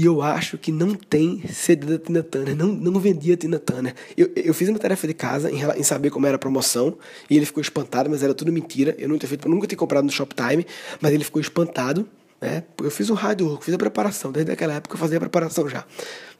E 0.00 0.06
eu 0.06 0.22
acho 0.22 0.56
que 0.56 0.72
não 0.72 0.94
tem 0.94 1.46
CD 1.46 1.84
da 1.84 1.98
Tina 1.98 2.22
Turner. 2.22 2.56
Não, 2.56 2.68
não 2.68 2.98
vendia 2.98 3.36
Tina 3.36 3.58
Turner. 3.58 3.94
Eu, 4.16 4.30
eu 4.34 4.54
fiz 4.54 4.66
uma 4.70 4.78
tarefa 4.78 5.06
de 5.06 5.12
casa 5.12 5.50
em, 5.50 5.60
em, 5.78 5.82
saber 5.82 6.08
como 6.08 6.26
era 6.26 6.36
a 6.36 6.38
promoção. 6.38 6.96
E 7.28 7.36
ele 7.36 7.44
ficou 7.44 7.60
espantado, 7.60 8.08
mas 8.08 8.22
era 8.22 8.32
tudo 8.32 8.50
mentira. 8.50 8.96
Eu, 8.98 9.14
tinha 9.18 9.28
feito, 9.28 9.46
nunca 9.46 9.66
tinha 9.66 9.76
comprado 9.76 10.06
no 10.06 10.10
Shoptime, 10.10 10.66
mas 11.02 11.12
ele 11.12 11.22
ficou 11.22 11.38
espantado. 11.38 12.08
Né? 12.40 12.64
Eu 12.82 12.90
fiz 12.90 13.10
um 13.10 13.14
work, 13.14 13.62
fiz 13.62 13.74
a 13.74 13.76
preparação. 13.76 14.32
Desde 14.32 14.50
aquela 14.50 14.72
época 14.72 14.94
eu 14.94 14.98
fazia 14.98 15.18
a 15.18 15.20
preparação 15.20 15.68
já. 15.68 15.84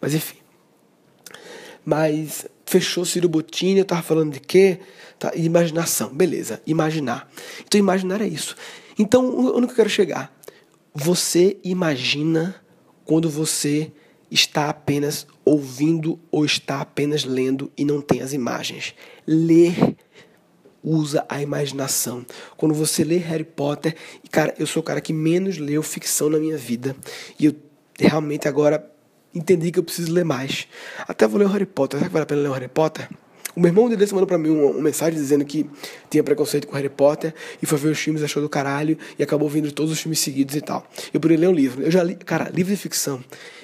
Mas 0.00 0.14
enfim. 0.14 0.38
Mas 1.84 2.46
fechou 2.64 3.04
Ciro 3.04 3.28
Bottini, 3.28 3.80
eu 3.80 3.84
tava 3.84 4.00
falando 4.00 4.32
de 4.32 4.40
quê? 4.40 4.78
Tá, 5.18 5.32
imaginação, 5.34 6.08
beleza, 6.08 6.62
imaginar. 6.66 7.30
Então 7.66 7.78
imaginar 7.78 8.22
é 8.22 8.26
isso. 8.26 8.56
Então, 8.98 9.54
onde 9.54 9.66
que 9.66 9.72
eu 9.72 9.76
quero 9.76 9.90
chegar? 9.90 10.34
Você 10.94 11.58
imagina 11.62 12.58
quando 13.10 13.28
você 13.28 13.90
está 14.30 14.68
apenas 14.68 15.26
ouvindo 15.44 16.16
ou 16.30 16.44
está 16.44 16.80
apenas 16.80 17.24
lendo 17.24 17.68
e 17.76 17.84
não 17.84 18.00
tem 18.00 18.22
as 18.22 18.32
imagens. 18.32 18.94
Ler 19.26 19.96
usa 20.80 21.26
a 21.28 21.42
imaginação. 21.42 22.24
Quando 22.56 22.72
você 22.72 23.02
lê 23.02 23.16
Harry 23.16 23.42
Potter, 23.42 23.96
e 24.22 24.28
cara, 24.28 24.54
eu 24.60 24.64
sou 24.64 24.80
o 24.80 24.84
cara 24.84 25.00
que 25.00 25.12
menos 25.12 25.58
leu 25.58 25.82
ficção 25.82 26.30
na 26.30 26.38
minha 26.38 26.56
vida, 26.56 26.94
e 27.36 27.46
eu 27.46 27.56
realmente 27.98 28.46
agora 28.46 28.88
entendi 29.34 29.72
que 29.72 29.80
eu 29.80 29.84
preciso 29.84 30.12
ler 30.12 30.24
mais. 30.24 30.68
Até 31.08 31.26
vou 31.26 31.40
ler 31.40 31.46
o 31.46 31.48
Harry 31.48 31.66
Potter. 31.66 31.98
Será 31.98 32.08
que 32.08 32.12
vale 32.12 32.22
a 32.22 32.26
pena 32.26 32.42
ler 32.42 32.48
o 32.50 32.52
Harry 32.52 32.68
Potter? 32.68 33.08
O 33.54 33.60
meu 33.60 33.68
irmão 33.68 33.88
de 33.88 33.96
mandou 34.12 34.26
pra 34.26 34.38
mim 34.38 34.50
uma, 34.50 34.70
uma, 34.70 34.82
mensagem 34.82 35.18
dizendo 35.18 35.44
que 35.44 35.68
tinha 36.08 36.22
preconceito 36.22 36.66
com 36.66 36.76
Harry 36.76 36.88
Potter 36.88 37.34
e 37.60 37.66
foi 37.66 37.78
ver 37.78 37.88
os 37.88 37.98
filmes, 37.98 38.22
achou 38.22 38.42
do 38.42 38.48
caralho 38.48 38.96
e 39.18 39.22
acabou 39.22 39.48
vendo 39.48 39.72
todos 39.72 39.92
os 39.92 40.00
filmes 40.00 40.20
seguidos 40.20 40.54
e 40.54 40.60
tal. 40.60 40.86
Eu 41.12 41.20
poderia 41.20 41.46
ler 41.46 41.48
um 41.48 41.54
livro. 41.54 41.82
Eu 41.82 41.90
já 41.90 42.02
li, 42.02 42.14
cara, 42.14 42.50
livro 42.54 42.72
de 42.72 42.80
ficção. 42.80 43.22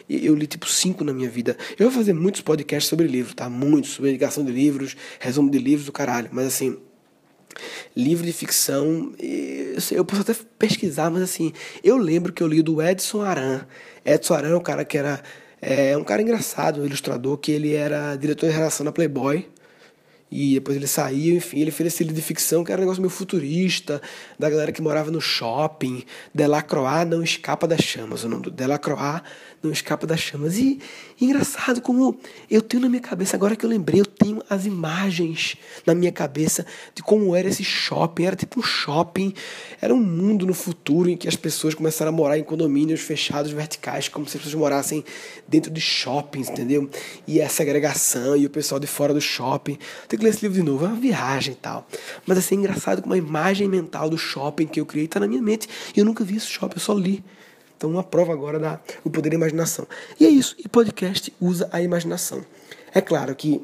Eu 0.09 0.35
li 0.35 0.47
tipo 0.47 0.69
cinco 0.69 1.05
na 1.05 1.13
minha 1.13 1.29
vida. 1.29 1.57
Eu 1.79 1.91
vou 1.91 1.99
fazer 1.99 2.13
muitos 2.13 2.41
podcasts 2.41 2.89
sobre 2.89 3.07
livros, 3.07 3.35
tá? 3.35 3.49
Muitos, 3.49 3.93
sobre 3.93 4.11
indicação 4.11 4.45
de 4.45 4.53
livros, 4.53 4.97
resumo 5.19 5.51
de 5.51 5.59
livros 5.59 5.87
do 5.87 5.93
caralho. 5.93 6.29
Mas 6.33 6.47
assim, 6.47 6.77
livro 7.97 8.25
de 8.25 8.33
ficção, 8.33 9.13
eu, 9.19 9.77
eu 9.99 10.05
posso 10.05 10.23
até 10.23 10.35
pesquisar, 10.59 11.11
mas 11.11 11.23
assim, 11.23 11.53
eu 11.83 11.97
lembro 11.97 12.33
que 12.33 12.43
eu 12.43 12.47
li 12.47 12.63
do 12.63 12.83
Edson 12.83 13.23
Aran. 13.23 13.67
Edson 14.05 14.35
Aran 14.35 14.51
é 14.51 14.57
um 14.57 14.61
cara 14.61 14.85
que 14.85 14.99
era. 14.99 15.23
É 15.61 15.97
um 15.97 16.05
cara 16.05 16.21
engraçado, 16.21 16.83
um 16.83 16.87
ilustrador, 16.87 17.39
que 17.39 17.51
ele 17.51 17.73
era 17.73 18.15
diretor 18.15 18.49
de 18.49 18.55
relação 18.55 18.85
na 18.85 18.93
Playboy. 18.93 19.49
E 20.31 20.55
depois 20.55 20.77
ele 20.77 20.87
saiu, 20.87 21.37
enfim, 21.37 21.61
ele 21.61 21.71
fez 21.71 21.95
esse 21.95 22.03
livro 22.03 22.17
de 22.17 22.23
ficção 22.23 22.65
que 22.65 22.73
era 22.73 22.81
um 22.81 22.85
negócio 22.85 23.01
meio 23.01 23.11
futurista, 23.11 24.03
da 24.39 24.51
galera 24.51 24.73
que 24.73 24.83
morava 24.83 25.11
no 25.11 25.21
shopping. 25.21 26.05
Delacroix 26.35 27.07
não 27.07 27.23
escapa 27.23 27.67
das 27.67 27.81
chamas, 27.81 28.25
o 28.25 28.29
nome 28.29 28.43
do 28.43 28.51
Delacroix 28.51 29.23
não 29.67 29.73
escapa 29.73 30.07
das 30.07 30.21
chamas. 30.21 30.57
E, 30.59 30.79
engraçado 31.21 31.81
como 31.81 32.19
eu 32.51 32.63
tenho 32.63 32.83
na 32.83 32.89
minha 32.89 33.01
cabeça, 33.01 33.37
agora 33.37 33.55
que 33.55 33.65
eu 33.65 33.71
lembrei, 33.71 34.01
eu 34.01 34.07
tenho 34.07 34.43
as 34.49 34.67
imagens 34.67 35.57
na 35.85 35.95
minha 35.95 36.13
cabeça 36.13 36.65
de 36.95 37.03
como 37.03 37.35
era 37.35 37.49
esse 37.49 37.65
shopping. 37.65 38.25
Era 38.25 38.37
tipo 38.37 38.61
um 38.61 38.63
shopping, 38.63 39.35
era 39.81 39.95
um 39.95 40.01
mundo 40.01 40.47
no 40.47 40.55
futuro 40.55 41.09
em 41.11 41.17
que 41.17 41.29
as 41.29 41.37
pessoas 41.37 41.75
começaram 41.75 42.11
a 42.11 42.13
morar 42.13 42.39
em 42.39 42.45
condomínios 42.45 43.01
fechados 43.01 43.51
verticais, 43.53 44.09
como 44.09 44.29
se 44.29 44.37
as 44.37 44.43
pessoas 44.43 44.61
morassem 44.61 45.05
dentro 45.47 45.71
de 45.71 45.81
shoppings, 45.81 46.49
entendeu? 46.49 46.89
E 47.27 47.41
essa 47.41 47.63
agregação 47.63 48.37
e 48.37 48.47
o 48.47 48.51
pessoal 48.51 48.81
de 48.81 48.87
fora 48.87 49.13
do 49.13 49.21
shopping. 49.21 49.79
Tem 50.09 50.19
que 50.19 50.25
ler 50.25 50.31
esse 50.31 50.43
livro 50.43 50.57
de 50.57 50.63
novo, 50.63 50.85
é 50.85 50.89
uma 50.89 50.97
viagem 51.01 51.53
e 51.53 51.57
tal. 51.57 51.87
Mas 52.27 52.39
assim, 52.39 52.57
é 52.57 52.59
engraçado 52.59 53.03
como 53.03 53.15
a 53.15 53.19
imagem 53.19 53.69
mental 53.69 54.09
do 54.09 54.19
shopping 54.19 54.67
que 54.67 54.81
eu 54.81 54.87
criei 54.87 55.07
está 55.07 55.21
na 55.21 55.27
minha 55.27 55.43
mente. 55.43 55.69
E 55.95 55.99
eu 55.99 56.05
nunca 56.05 56.25
vi 56.25 56.37
esse 56.37 56.47
shopping, 56.47 56.77
eu 56.77 56.81
só 56.81 56.95
li. 56.95 57.23
Então, 57.77 57.91
uma 57.91 58.03
prova 58.03 58.33
agora 58.33 58.59
da 58.59 58.81
o 59.05 59.11
poder 59.11 59.31
da 59.31 59.37
imaginação. 59.37 59.87
E 60.19 60.25
é 60.25 60.29
isso. 60.29 60.57
E 60.59 60.69
podcast 60.69 61.33
usa 61.41 61.69
a 61.71 61.83
imaginação. 61.83 62.45
É 62.95 63.01
claro 63.01 63.35
que 63.35 63.61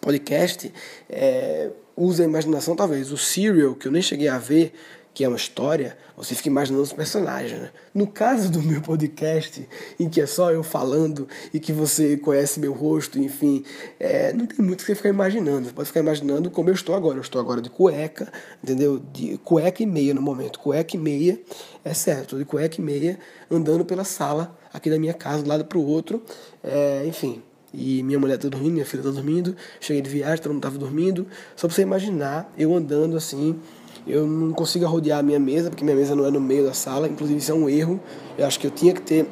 podcast 0.00 0.72
é, 1.08 1.70
usa 1.96 2.22
a 2.22 2.26
imaginação, 2.26 2.76
talvez. 2.76 3.10
O 3.10 3.18
Serial, 3.18 3.74
que 3.74 3.88
eu 3.88 3.92
nem 3.92 4.02
cheguei 4.02 4.28
a 4.28 4.38
ver, 4.38 4.72
que 5.14 5.22
é 5.22 5.28
uma 5.28 5.36
história, 5.36 5.96
você 6.16 6.34
fica 6.34 6.48
imaginando 6.48 6.82
os 6.82 6.92
personagens. 6.92 7.60
Né? 7.60 7.70
No 7.94 8.04
caso 8.08 8.50
do 8.50 8.60
meu 8.60 8.82
podcast, 8.82 9.66
em 9.98 10.08
que 10.08 10.20
é 10.20 10.26
só 10.26 10.50
eu 10.50 10.64
falando 10.64 11.28
e 11.52 11.60
que 11.60 11.72
você 11.72 12.16
conhece 12.16 12.58
meu 12.58 12.72
rosto, 12.72 13.16
enfim, 13.16 13.64
é, 14.00 14.32
não 14.32 14.44
tem 14.44 14.58
muito 14.58 14.80
que 14.80 14.86
você 14.86 14.96
ficar 14.96 15.10
imaginando. 15.10 15.68
Você 15.68 15.72
pode 15.72 15.86
ficar 15.86 16.00
imaginando 16.00 16.50
como 16.50 16.68
eu 16.68 16.74
estou 16.74 16.96
agora. 16.96 17.16
Eu 17.16 17.22
estou 17.22 17.40
agora 17.40 17.62
de 17.62 17.70
cueca, 17.70 18.30
entendeu? 18.62 19.00
De 19.12 19.38
cueca 19.38 19.84
e 19.84 19.86
meia 19.86 20.12
no 20.12 20.20
momento. 20.20 20.58
Cueca 20.58 20.96
e 20.96 20.98
meia, 20.98 21.40
é 21.84 21.94
certo, 21.94 22.36
de 22.36 22.44
cueca 22.44 22.80
e 22.80 22.84
meia, 22.84 23.16
andando 23.48 23.84
pela 23.84 24.02
sala 24.02 24.58
aqui 24.72 24.90
da 24.90 24.98
minha 24.98 25.14
casa, 25.14 25.44
de 25.44 25.44
um 25.44 25.48
lado 25.48 25.64
para 25.64 25.78
o 25.78 25.86
outro. 25.86 26.20
É, 26.60 27.04
enfim, 27.06 27.40
e 27.72 28.02
minha 28.02 28.18
mulher 28.18 28.38
tá 28.38 28.48
dormindo, 28.48 28.72
minha 28.72 28.86
filha 28.86 29.02
tá 29.02 29.10
dormindo, 29.10 29.56
cheguei 29.80 30.02
de 30.02 30.08
viagem, 30.10 30.42
todo 30.42 30.52
mundo 30.52 30.62
tava 30.62 30.78
dormindo. 30.78 31.26
Só 31.54 31.68
pra 31.68 31.74
você 31.74 31.82
imaginar, 31.82 32.52
eu 32.58 32.74
andando 32.74 33.16
assim, 33.16 33.60
eu 34.06 34.26
não 34.26 34.52
consigo 34.52 34.86
rodear 34.86 35.20
a 35.20 35.22
minha 35.22 35.38
mesa, 35.38 35.70
porque 35.70 35.84
minha 35.84 35.96
mesa 35.96 36.14
não 36.14 36.26
é 36.26 36.30
no 36.30 36.40
meio 36.40 36.64
da 36.64 36.74
sala, 36.74 37.08
inclusive 37.08 37.38
isso 37.38 37.50
é 37.50 37.54
um 37.54 37.68
erro. 37.68 38.00
Eu 38.36 38.46
acho 38.46 38.58
que 38.58 38.66
eu 38.66 38.70
tinha 38.70 38.92
que 38.92 39.00
ter. 39.00 39.26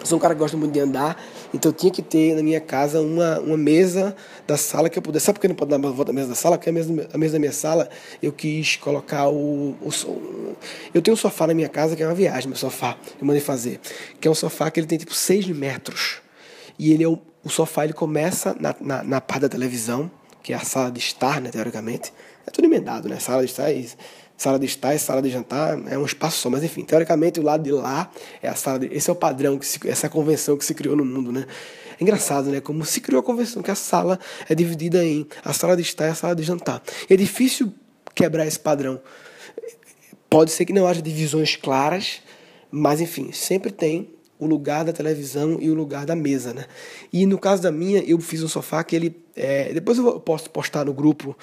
Eu 0.00 0.06
sou 0.06 0.18
um 0.18 0.20
cara 0.20 0.34
que 0.34 0.38
gosta 0.38 0.56
muito 0.56 0.72
de 0.72 0.78
andar, 0.78 1.20
então 1.52 1.70
eu 1.70 1.72
tinha 1.72 1.90
que 1.90 2.02
ter 2.02 2.36
na 2.36 2.42
minha 2.42 2.60
casa 2.60 3.00
uma, 3.00 3.40
uma 3.40 3.56
mesa 3.56 4.14
da 4.46 4.56
sala 4.56 4.88
que 4.88 4.96
eu 4.96 5.02
pudesse. 5.02 5.26
Sabe 5.26 5.38
por 5.38 5.40
que 5.40 5.48
não 5.48 5.54
pode 5.56 5.70
dar 5.70 5.78
uma 5.78 5.90
volta 5.90 6.12
à 6.12 6.14
mesa 6.14 6.28
da 6.28 6.34
sala? 6.34 6.56
Porque 6.56 6.70
a 6.70 6.72
mesa, 6.72 7.08
a 7.12 7.18
mesa 7.18 7.32
da 7.32 7.38
minha 7.40 7.52
sala 7.52 7.88
eu 8.22 8.32
quis 8.32 8.76
colocar 8.76 9.28
o, 9.28 9.74
o. 9.80 10.56
Eu 10.94 11.02
tenho 11.02 11.14
um 11.14 11.18
sofá 11.18 11.46
na 11.46 11.54
minha 11.54 11.68
casa 11.68 11.96
que 11.96 12.02
é 12.02 12.06
uma 12.06 12.14
viagem, 12.14 12.48
meu 12.48 12.56
sofá, 12.56 12.96
eu 13.20 13.26
mandei 13.26 13.40
fazer. 13.40 13.80
Que 14.20 14.28
é 14.28 14.30
um 14.30 14.34
sofá 14.34 14.70
que 14.70 14.78
ele 14.78 14.86
tem 14.86 14.98
tipo 14.98 15.14
6 15.14 15.48
metros. 15.48 16.18
E 16.78 16.92
ele 16.92 17.02
é 17.02 17.08
o, 17.08 17.18
o 17.42 17.48
sofá 17.48 17.84
ele 17.84 17.94
começa 17.94 18.54
na, 18.60 18.76
na, 18.80 19.02
na 19.02 19.20
parte 19.20 19.42
da 19.42 19.48
televisão, 19.48 20.10
que 20.42 20.52
é 20.52 20.56
a 20.56 20.60
sala 20.60 20.90
de 20.92 21.00
estar, 21.00 21.40
né, 21.40 21.50
teoricamente. 21.50 22.12
É 22.46 22.50
tudo 22.50 22.64
emendado, 22.66 23.08
né? 23.08 23.18
Sala 23.18 23.44
de 23.44 23.50
estar 23.50 23.72
e 23.72 23.88
sala 24.36 24.58
de 24.58 24.66
estar 24.66 24.98
sala 24.98 25.22
de 25.22 25.30
jantar 25.30 25.80
é 25.90 25.96
um 25.96 26.04
espaço 26.04 26.38
só, 26.38 26.50
mas 26.50 26.62
enfim, 26.62 26.84
teoricamente 26.84 27.40
o 27.40 27.42
lado 27.42 27.62
de 27.62 27.72
lá 27.72 28.10
é 28.42 28.48
a 28.48 28.54
sala 28.54 28.80
de, 28.80 28.94
esse 28.94 29.08
é 29.08 29.12
o 29.12 29.16
padrão 29.16 29.58
que 29.58 29.66
se, 29.66 29.78
essa 29.88 30.08
convenção 30.08 30.56
que 30.56 30.64
se 30.64 30.74
criou 30.74 30.94
no 30.94 31.04
mundo, 31.04 31.32
né? 31.32 31.46
É 31.98 32.02
engraçado, 32.02 32.50
né? 32.50 32.60
Como 32.60 32.84
se 32.84 33.00
criou 33.00 33.20
a 33.20 33.22
convenção 33.22 33.62
que 33.62 33.70
a 33.70 33.74
sala 33.74 34.18
é 34.48 34.54
dividida 34.54 35.02
em 35.04 35.26
a 35.44 35.52
sala 35.52 35.74
de 35.74 35.82
estar 35.82 36.06
e 36.06 36.10
a 36.10 36.14
sala 36.14 36.36
de 36.36 36.42
jantar. 36.42 36.82
é 37.08 37.16
difícil 37.16 37.72
quebrar 38.14 38.46
esse 38.46 38.58
padrão. 38.58 39.00
Pode 40.28 40.50
ser 40.50 40.64
que 40.64 40.72
não 40.72 40.86
haja 40.86 41.00
divisões 41.00 41.56
claras, 41.56 42.20
mas 42.70 43.00
enfim, 43.00 43.32
sempre 43.32 43.70
tem 43.70 44.10
o 44.38 44.46
lugar 44.46 44.84
da 44.84 44.92
televisão 44.92 45.58
e 45.60 45.70
o 45.70 45.74
lugar 45.74 46.04
da 46.04 46.14
mesa, 46.14 46.52
né? 46.52 46.66
E 47.12 47.24
no 47.24 47.38
caso 47.38 47.62
da 47.62 47.72
minha, 47.72 48.00
eu 48.00 48.18
fiz 48.20 48.42
um 48.42 48.48
sofá 48.48 48.84
que 48.84 48.94
ele 48.94 49.25
é, 49.36 49.72
depois 49.72 49.98
eu 49.98 50.18
posso 50.20 50.48
postar 50.48 50.86
no 50.86 50.94
grupo 50.94 51.36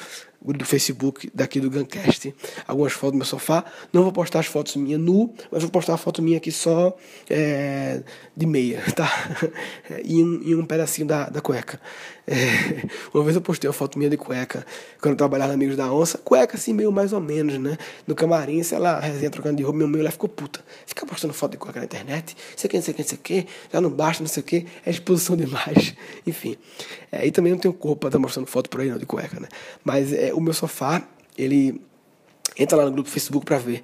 do 0.51 0.65
Facebook 0.65 1.32
daqui 1.34 1.60
do 1.60 1.69
Guncast 1.69 2.36
algumas 2.67 2.91
fotos 2.91 3.12
do 3.12 3.17
meu 3.17 3.25
sofá. 3.25 3.63
Não 3.93 4.03
vou 4.03 4.12
postar 4.12 4.39
as 4.39 4.47
fotos 4.47 4.75
minhas 4.75 4.99
nu, 4.99 5.34
mas 5.49 5.62
vou 5.62 5.71
postar 5.71 5.93
a 5.93 5.97
foto 5.97 6.21
minha 6.21 6.38
aqui 6.38 6.51
só 6.51 6.97
é, 7.29 8.01
de 8.36 8.45
meia, 8.45 8.82
tá? 8.93 9.10
E 10.03 10.21
um, 10.21 10.41
e 10.43 10.56
um 10.56 10.65
pedacinho 10.65 11.08
da, 11.08 11.29
da 11.29 11.39
cueca. 11.39 11.79
É, 12.25 12.88
uma 13.13 13.23
vez 13.23 13.36
eu 13.36 13.41
postei 13.41 13.67
uma 13.67 13.73
foto 13.73 13.97
minha 13.97 14.10
de 14.10 14.17
cueca 14.17 14.65
quando 15.01 15.12
eu 15.12 15.17
trabalhava 15.17 15.49
na 15.49 15.53
Amigos 15.56 15.77
da 15.77 15.91
Onça. 15.93 16.17
Cueca 16.17 16.58
assim, 16.58 16.73
meio 16.73 16.91
mais 16.91 17.13
ou 17.13 17.21
menos, 17.21 17.58
né? 17.58 17.77
No 18.08 18.15
camarim, 18.15 18.63
sei 18.63 18.79
lá, 18.79 18.99
resenha 18.99 19.29
trocando 19.29 19.58
de 19.58 19.63
roupa, 19.63 19.77
meu 19.77 19.88
meio 19.88 20.03
lá 20.03 20.12
ficou 20.12 20.29
puta. 20.29 20.62
Fica 20.86 21.06
postando 21.06 21.34
foto 21.34 21.51
de 21.51 21.58
cueca 21.58 21.79
na 21.79 21.86
internet, 21.86 22.36
sei 22.56 22.69
que, 22.69 22.75
não 22.75 22.84
sei 22.84 22.93
que, 22.93 23.01
não 23.01 23.10
sei 23.10 23.17
que, 23.17 23.47
já 23.71 23.82
não 23.82 23.89
basta, 23.89 24.23
não 24.23 24.29
sei 24.29 24.41
o 24.41 24.45
que, 24.45 24.65
é 24.86 24.89
exposição 24.89 25.36
demais. 25.38 25.95
Enfim. 26.27 26.58
É, 27.12 27.25
e 27.27 27.32
também 27.32 27.51
não 27.51 27.60
tenho 27.60 27.73
corpo 27.84 28.00
para 28.00 28.08
estar 28.08 28.17
tá 28.17 28.22
mostrando 28.22 28.48
foto 28.48 28.69
por 28.69 28.80
aí, 28.80 28.89
não, 28.89 28.98
de 28.98 29.06
cueca, 29.06 29.39
né? 29.41 29.50
Mas 29.84 30.13
é, 30.13 30.34
o 30.34 30.39
meu 30.39 30.54
sofá, 30.54 31.06
ele. 31.38 31.82
Entra 32.58 32.78
lá 32.78 32.86
no 32.86 32.91
grupo 32.91 33.10
Facebook 33.10 33.46
para 33.46 33.58
ver. 33.58 33.84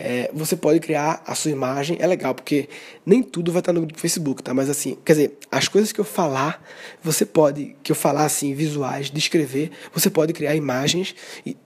É, 0.00 0.30
você 0.32 0.54
pode 0.54 0.78
criar 0.78 1.20
a 1.26 1.34
sua 1.34 1.50
imagem, 1.50 1.96
é 1.98 2.06
legal, 2.06 2.32
porque 2.32 2.68
nem 3.04 3.20
tudo 3.20 3.50
vai 3.50 3.58
estar 3.58 3.72
no 3.72 3.80
grupo 3.80 3.94
do 3.94 4.00
Facebook, 4.00 4.44
tá? 4.44 4.54
Mas 4.54 4.70
assim, 4.70 4.96
quer 5.04 5.14
dizer, 5.14 5.38
as 5.50 5.66
coisas 5.66 5.90
que 5.90 6.00
eu 6.00 6.04
falar, 6.04 6.62
você 7.02 7.26
pode, 7.26 7.74
que 7.82 7.90
eu 7.90 7.96
falar 7.96 8.24
assim, 8.24 8.54
visuais, 8.54 9.10
descrever, 9.10 9.72
você 9.92 10.08
pode 10.08 10.32
criar 10.32 10.54
imagens 10.54 11.16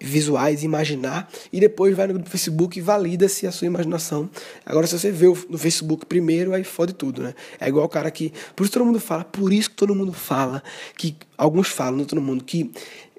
visuais, 0.00 0.62
imaginar, 0.62 1.30
e 1.52 1.60
depois 1.60 1.94
vai 1.94 2.06
no 2.06 2.14
grupo 2.14 2.26
do 2.26 2.32
Facebook 2.32 2.78
e 2.78 2.80
valida 2.80 3.28
se 3.28 3.46
a 3.46 3.52
sua 3.52 3.66
imaginação. 3.66 4.30
Agora, 4.64 4.86
se 4.86 4.98
você 4.98 5.10
vê 5.10 5.26
no 5.26 5.58
Facebook 5.58 6.06
primeiro, 6.06 6.54
aí 6.54 6.64
fode 6.64 6.94
tudo, 6.94 7.22
né? 7.22 7.34
É 7.60 7.68
igual 7.68 7.84
o 7.84 7.88
cara 7.88 8.10
que. 8.10 8.32
Por 8.56 8.64
isso 8.64 8.72
todo 8.72 8.86
mundo 8.86 8.98
fala, 8.98 9.24
por 9.24 9.52
isso 9.52 9.68
que 9.68 9.76
todo 9.76 9.94
mundo 9.94 10.12
fala, 10.14 10.62
que 10.96 11.14
alguns 11.36 11.68
falam, 11.68 11.98
não 11.98 12.04
todo 12.06 12.22
mundo, 12.22 12.42
que 12.42 12.70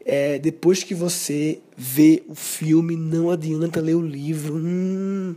é, 0.06 0.38
depois 0.38 0.84
que 0.84 0.94
você 0.94 1.60
vê 1.78 2.24
o 2.28 2.36
filme, 2.36 2.96
não 2.96 3.32
adianta 3.32 3.80
ler 3.80 3.96
o 3.96 4.02
livro. 4.02 4.56
Hum, 4.56 5.36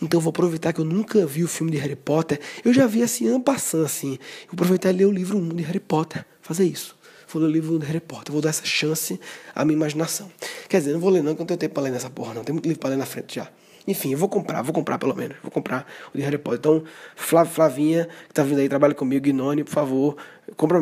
então 0.00 0.20
vou 0.20 0.30
aproveitar 0.30 0.72
que 0.72 0.80
eu 0.80 0.84
nunca 0.84 1.26
vi 1.26 1.44
o 1.44 1.48
filme 1.48 1.72
de 1.72 1.78
Harry 1.78 1.96
Potter. 1.96 2.40
Eu 2.64 2.72
já 2.72 2.86
vi 2.86 3.02
assim, 3.02 3.28
ano 3.28 3.40
passando 3.40 3.84
assim. 3.84 4.18
Vou 4.46 4.54
aproveitar 4.54 4.90
e 4.90 4.92
ler 4.94 5.04
o 5.04 5.12
livro 5.12 5.36
1 5.38 5.48
de 5.50 5.62
Harry 5.62 5.80
Potter. 5.80 6.24
Fazer 6.40 6.64
isso. 6.64 6.96
Vou 7.30 7.42
ler 7.42 7.48
o 7.48 7.50
livro 7.50 7.78
de 7.78 7.84
Harry 7.86 8.00
Potter. 8.00 8.32
Vou 8.32 8.40
dar 8.40 8.48
essa 8.48 8.64
chance 8.64 9.20
à 9.54 9.64
minha 9.64 9.76
imaginação. 9.76 10.30
Quer 10.68 10.78
dizer, 10.78 10.92
não 10.92 11.00
vou 11.00 11.10
ler 11.10 11.22
não, 11.22 11.34
que 11.34 11.40
eu 11.40 11.44
não 11.44 11.46
tenho 11.46 11.58
tempo 11.58 11.74
para 11.74 11.82
ler 11.82 11.92
nessa 11.92 12.08
porra, 12.08 12.32
não. 12.32 12.42
Tem 12.42 12.54
muito 12.54 12.64
livro 12.64 12.80
para 12.80 12.90
ler 12.90 12.96
na 12.96 13.06
frente 13.06 13.34
já. 13.34 13.50
Enfim, 13.86 14.12
eu 14.12 14.18
vou 14.18 14.28
comprar, 14.28 14.60
vou 14.62 14.74
comprar 14.74 14.98
pelo 14.98 15.14
menos. 15.14 15.36
Vou 15.42 15.50
comprar 15.50 15.86
o 16.14 16.16
de 16.16 16.22
Harry 16.22 16.38
Potter. 16.38 16.58
Então, 16.58 16.84
Flavinha, 17.16 18.08
que 18.28 18.34
tá 18.34 18.42
vindo 18.42 18.60
aí, 18.60 18.68
trabalha 18.68 18.94
comigo, 18.94 19.24
Guinone, 19.24 19.64
por 19.64 19.72
favor, 19.72 20.16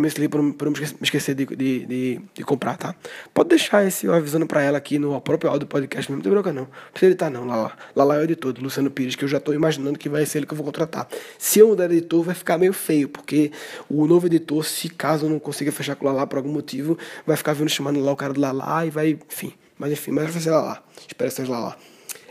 esse 0.06 0.20
livro 0.20 0.54
para 0.54 0.70
não 0.70 0.72
me 0.72 0.84
esquecer 1.02 1.34
de, 1.34 1.46
de, 1.46 1.86
de, 1.86 2.20
de, 2.34 2.44
comprar, 2.44 2.76
tá? 2.76 2.94
Pode 3.34 3.48
deixar 3.50 3.84
esse 3.86 4.06
eu 4.06 4.14
avisando 4.14 4.46
para 4.46 4.62
ela 4.62 4.78
aqui 4.78 4.98
no 4.98 5.20
próprio 5.20 5.50
áudio 5.50 5.66
do 5.66 5.70
podcast 5.70 6.10
mesmo, 6.10 6.18
não 6.18 6.22
tem 6.22 6.32
bronca 6.32 6.52
não. 6.52 6.62
Não 6.62 6.70
precisa 6.92 7.10
editar 7.10 7.30
não, 7.30 7.46
lá 7.46 7.56
lá. 7.56 7.76
Lá 7.94 8.16
é 8.16 8.18
o 8.18 8.24
editor, 8.24 8.52
do 8.52 8.62
Luciano 8.62 8.90
Pires, 8.90 9.16
que 9.16 9.24
eu 9.24 9.28
já 9.28 9.40
tô 9.40 9.52
imaginando 9.52 9.98
que 9.98 10.08
vai 10.08 10.24
ser 10.24 10.38
ele 10.38 10.46
que 10.46 10.52
eu 10.52 10.56
vou 10.56 10.64
contratar. 10.64 11.08
Se 11.38 11.58
eu 11.58 11.68
mudar 11.68 11.88
de 11.88 11.96
editor, 11.96 12.22
vai 12.22 12.34
ficar 12.34 12.58
meio 12.58 12.72
feio, 12.72 13.08
porque 13.08 13.50
o 13.88 14.06
novo 14.06 14.26
editor, 14.26 14.64
se 14.64 14.88
caso 14.88 15.26
eu 15.26 15.30
não 15.30 15.38
consiga 15.38 15.72
fechar 15.72 15.96
com 15.96 16.06
o 16.06 16.08
Lala 16.08 16.26
por 16.26 16.38
algum 16.38 16.52
motivo, 16.52 16.98
vai 17.26 17.36
ficar 17.36 17.52
vindo 17.52 17.68
chamando 17.68 18.00
lá 18.00 18.12
o 18.12 18.16
cara 18.16 18.32
do 18.32 18.40
Lala 18.40 18.86
e 18.86 18.90
vai, 18.90 19.18
enfim. 19.28 19.52
Mas 19.78 19.92
enfim, 19.92 20.10
mas 20.10 20.30
vai 20.30 20.40
ser 20.40 20.50
Lala. 20.50 20.82
Espero 21.06 21.30
que 21.30 21.36
seja 21.36 21.50
Lala. 21.50 21.76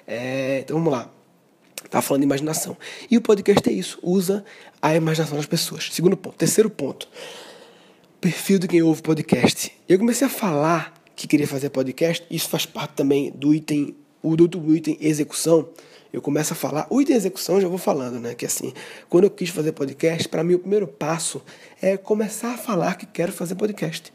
É, 0.08 0.60
então 0.60 0.78
vamos 0.78 0.92
lá. 0.92 1.15
Tá 1.90 2.02
falando 2.02 2.22
de 2.22 2.26
imaginação. 2.26 2.78
E 3.10 3.18
o 3.18 3.22
podcast 3.22 3.70
é 3.70 3.74
isso, 3.74 4.00
usa 4.02 4.44
a 4.82 4.96
imaginação 4.96 5.38
das 5.38 5.46
pessoas. 5.46 5.90
Segundo 5.92 6.18
ponto. 6.18 6.36
Terceiro 6.36 6.70
ponto. 6.70 7.08
Perfil 8.20 8.60
de 8.60 8.68
quem 8.68 8.82
ouve 8.82 9.02
podcast. 9.02 9.72
Eu 9.88 10.00
comecei 10.00 10.26
a 10.26 10.30
falar 10.30 10.94
que 11.16 11.28
queria 11.28 11.48
fazer 11.48 11.70
podcast, 11.70 12.26
isso 12.30 12.50
faz 12.50 12.66
parte 12.66 12.94
também 12.94 13.32
do 13.32 13.54
item, 13.54 13.96
o 14.22 14.36
do, 14.36 14.76
item 14.76 14.98
execução. 15.00 15.70
Eu 16.12 16.22
começo 16.22 16.54
a 16.54 16.56
falar, 16.56 16.88
o 16.90 17.02
item 17.02 17.16
execução 17.16 17.60
já 17.60 17.68
vou 17.68 17.78
falando, 17.78 18.20
né? 18.20 18.34
Que 18.34 18.46
assim, 18.46 18.74
quando 19.10 19.26
eu 19.26 19.30
quis 19.30 19.50
fazer 19.50 19.72
podcast, 19.72 20.28
para 20.28 20.44
mim 20.44 20.56
o 20.56 20.60
primeiro 20.60 20.88
passo 20.88 21.42
é 21.82 21.98
começar 21.98 22.54
a 22.54 22.58
falar 22.58 22.96
que 22.96 23.06
quero 23.06 23.32
fazer 23.32 23.56
podcast. 23.56 24.14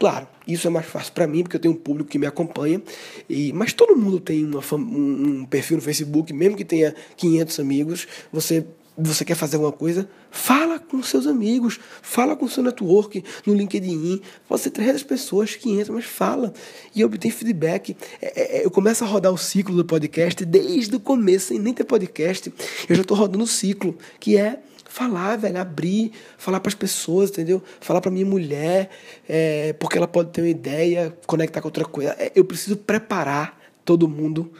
Claro, 0.00 0.26
isso 0.48 0.66
é 0.66 0.70
mais 0.70 0.86
fácil 0.86 1.12
para 1.12 1.26
mim, 1.26 1.42
porque 1.42 1.56
eu 1.56 1.60
tenho 1.60 1.74
um 1.74 1.76
público 1.76 2.08
que 2.08 2.18
me 2.18 2.26
acompanha, 2.26 2.80
e 3.28 3.52
mas 3.52 3.74
todo 3.74 3.94
mundo 3.94 4.18
tem 4.18 4.46
uma, 4.46 4.62
um, 4.72 5.44
perfil 5.44 5.76
no 5.76 5.82
Facebook, 5.82 6.32
mesmo 6.32 6.56
que 6.56 6.64
tenha 6.64 6.94
500 7.18 7.60
amigos, 7.60 8.08
você 8.32 8.64
você 8.96 9.24
quer 9.24 9.34
fazer 9.34 9.56
alguma 9.56 9.72
coisa, 9.72 10.08
fala 10.30 10.78
com 10.78 11.02
seus 11.02 11.26
amigos, 11.26 11.80
fala 12.02 12.36
com 12.36 12.46
seu 12.46 12.62
network 12.62 13.24
no 13.46 13.54
LinkedIn. 13.54 14.20
Pode 14.46 14.60
ser 14.60 14.70
300 14.70 15.02
pessoas, 15.04 15.54
500, 15.54 15.88
mas 15.88 16.04
fala 16.04 16.52
e 16.94 17.02
obtém 17.02 17.30
feedback. 17.30 17.96
É, 18.20 18.58
é, 18.58 18.64
eu 18.64 18.70
começo 18.70 19.02
a 19.02 19.06
rodar 19.06 19.32
o 19.32 19.38
ciclo 19.38 19.74
do 19.74 19.86
podcast 19.86 20.44
desde 20.44 20.94
o 20.96 21.00
começo, 21.00 21.46
sem 21.46 21.58
nem 21.58 21.72
ter 21.72 21.84
podcast. 21.84 22.52
Eu 22.88 22.94
já 22.94 23.00
estou 23.00 23.16
rodando 23.16 23.44
o 23.44 23.46
ciclo, 23.46 23.96
que 24.18 24.36
é 24.36 24.60
falar, 24.90 25.36
velho, 25.36 25.58
abrir, 25.58 26.12
falar 26.36 26.58
para 26.58 26.68
as 26.68 26.74
pessoas, 26.74 27.30
entendeu? 27.30 27.62
Falar 27.80 28.00
para 28.00 28.10
minha 28.10 28.26
mulher, 28.26 28.90
é, 29.28 29.72
porque 29.74 29.96
ela 29.96 30.08
pode 30.08 30.30
ter 30.30 30.42
uma 30.42 30.48
ideia, 30.48 31.16
conectar 31.26 31.60
com 31.60 31.68
outra 31.68 31.84
coisa. 31.84 32.14
É, 32.18 32.32
eu 32.34 32.44
preciso 32.44 32.76
preparar 32.76 33.58
todo 33.84 34.08
mundo 34.08 34.52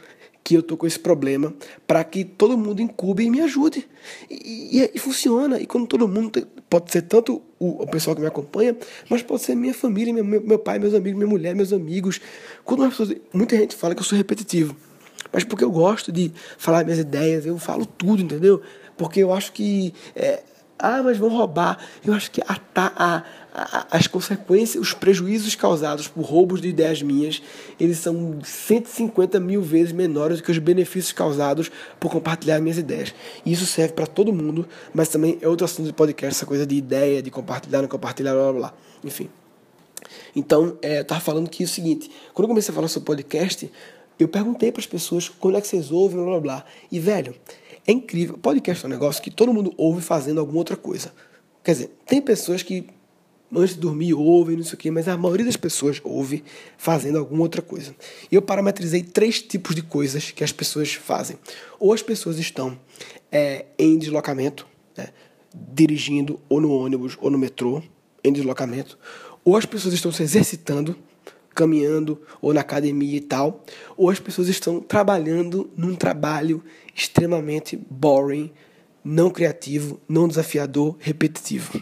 que 0.43 0.55
eu 0.55 0.63
tô 0.63 0.75
com 0.75 0.87
esse 0.87 0.97
problema 0.97 1.53
para 1.85 2.03
que 2.03 2.23
todo 2.23 2.57
mundo 2.57 2.81
incube 2.81 3.23
e 3.23 3.29
me 3.29 3.41
ajude. 3.41 3.87
E, 4.29 4.79
e, 4.79 4.91
e, 4.95 4.99
funciona. 4.99 5.59
E 5.59 5.65
quando 5.65 5.85
todo 5.85 6.07
mundo 6.07 6.47
pode 6.69 6.91
ser 6.91 7.03
tanto 7.03 7.41
o, 7.59 7.83
o, 7.83 7.87
pessoal 7.87 8.15
que 8.15 8.21
me 8.21 8.27
acompanha, 8.27 8.75
mas 9.09 9.21
pode 9.21 9.43
ser 9.43 9.53
minha 9.53 9.73
família, 9.73 10.13
meu, 10.13 10.23
meu 10.23 10.57
pai, 10.57 10.79
meus 10.79 10.93
amigos, 10.93 11.17
minha 11.17 11.29
mulher, 11.29 11.53
meus 11.53 11.73
amigos. 11.73 12.21
Quando 12.63 12.89
muita 13.33 13.57
gente 13.57 13.75
fala 13.75 13.93
que 13.93 13.99
eu 13.99 14.05
sou 14.05 14.17
repetitivo, 14.17 14.75
mas 15.31 15.43
porque 15.43 15.63
eu 15.63 15.71
gosto 15.71 16.11
de 16.11 16.31
falar 16.57 16.85
minhas 16.85 16.99
ideias, 16.99 17.45
eu 17.45 17.57
falo 17.57 17.85
tudo, 17.85 18.21
entendeu? 18.21 18.61
Porque 19.01 19.19
eu 19.21 19.33
acho 19.33 19.51
que 19.51 19.95
é, 20.15 20.43
ah, 20.77 21.01
mas 21.01 21.17
vão 21.17 21.29
roubar. 21.29 21.79
Eu 22.05 22.13
acho 22.13 22.29
que 22.29 22.39
a, 22.41 22.55
a, 22.75 23.23
a, 23.51 23.87
as 23.89 24.05
consequências, 24.05 24.79
os 24.79 24.93
prejuízos 24.93 25.55
causados 25.55 26.07
por 26.07 26.21
roubos 26.21 26.61
de 26.61 26.67
ideias 26.67 27.01
minhas, 27.01 27.41
eles 27.79 27.97
são 27.97 28.37
150 28.43 29.39
mil 29.39 29.63
vezes 29.63 29.91
menores 29.91 30.37
do 30.37 30.43
que 30.43 30.51
os 30.51 30.59
benefícios 30.59 31.11
causados 31.11 31.71
por 31.99 32.11
compartilhar 32.11 32.59
minhas 32.61 32.77
ideias. 32.77 33.11
E 33.43 33.51
isso 33.51 33.65
serve 33.65 33.93
para 33.93 34.05
todo 34.05 34.31
mundo, 34.31 34.67
mas 34.93 35.09
também 35.09 35.39
é 35.41 35.47
outro 35.47 35.65
assunto 35.65 35.87
de 35.87 35.93
podcast, 35.93 36.37
essa 36.37 36.45
coisa 36.45 36.63
de 36.63 36.75
ideia, 36.75 37.23
de 37.23 37.31
compartilhar, 37.31 37.81
não 37.81 37.89
compartilhar, 37.89 38.33
blá 38.33 38.51
blá 38.51 38.53
blá. 38.53 38.73
Enfim. 39.03 39.31
Então, 40.35 40.77
é, 40.79 40.99
eu 40.99 41.01
estava 41.01 41.19
falando 41.19 41.49
que 41.49 41.63
é 41.63 41.65
o 41.65 41.69
seguinte, 41.69 42.11
quando 42.35 42.43
eu 42.43 42.49
comecei 42.49 42.71
a 42.71 42.75
falar 42.75 42.87
sobre 42.87 43.07
podcast, 43.07 43.67
eu 44.19 44.27
perguntei 44.27 44.71
para 44.71 44.79
as 44.79 44.85
pessoas 44.85 45.27
quando 45.27 45.57
é 45.57 45.61
que 45.61 45.67
vocês 45.67 45.91
ouvem, 45.91 46.17
blá 46.17 46.25
blá 46.33 46.39
blá. 46.39 46.65
E, 46.91 46.99
velho, 46.99 47.33
é 47.87 47.91
incrível. 47.91 48.37
Podcast 48.37 48.85
é 48.85 48.87
um 48.87 48.91
negócio 48.91 49.21
que 49.21 49.31
todo 49.31 49.53
mundo 49.53 49.73
ouve 49.77 50.01
fazendo 50.01 50.39
alguma 50.39 50.59
outra 50.59 50.75
coisa. 50.75 51.13
Quer 51.63 51.73
dizer, 51.73 51.91
tem 52.05 52.21
pessoas 52.21 52.63
que 52.63 52.87
antes 53.53 53.75
de 53.75 53.81
dormir 53.81 54.13
ouvem, 54.13 54.55
não 54.55 54.63
sei 54.63 54.75
o 54.75 54.77
quê, 54.77 54.89
mas 54.89 55.07
a 55.07 55.17
maioria 55.17 55.45
das 55.45 55.57
pessoas 55.57 55.99
ouve 56.03 56.43
fazendo 56.77 57.17
alguma 57.17 57.41
outra 57.41 57.61
coisa. 57.61 57.93
E 58.31 58.35
eu 58.35 58.41
parametrizei 58.41 59.03
três 59.03 59.41
tipos 59.41 59.75
de 59.75 59.81
coisas 59.81 60.31
que 60.31 60.43
as 60.43 60.51
pessoas 60.51 60.93
fazem. 60.93 61.37
Ou 61.79 61.93
as 61.93 62.01
pessoas 62.01 62.39
estão 62.39 62.77
é, 63.31 63.65
em 63.77 63.97
deslocamento, 63.97 64.65
né, 64.95 65.09
dirigindo 65.53 66.39
ou 66.47 66.61
no 66.61 66.71
ônibus 66.71 67.17
ou 67.19 67.29
no 67.29 67.37
metrô, 67.37 67.83
em 68.23 68.31
deslocamento. 68.31 68.97
Ou 69.43 69.57
as 69.57 69.65
pessoas 69.65 69.93
estão 69.93 70.11
se 70.11 70.23
exercitando, 70.23 70.95
caminhando 71.53 72.21
ou 72.41 72.53
na 72.53 72.61
academia 72.61 73.17
e 73.17 73.21
tal, 73.21 73.63
ou 73.97 74.09
as 74.09 74.19
pessoas 74.19 74.47
estão 74.47 74.79
trabalhando 74.79 75.69
num 75.75 75.95
trabalho 75.95 76.63
extremamente 76.95 77.77
boring, 77.89 78.51
não 79.03 79.29
criativo, 79.29 79.99
não 80.07 80.27
desafiador, 80.27 80.95
repetitivo. 80.99 81.81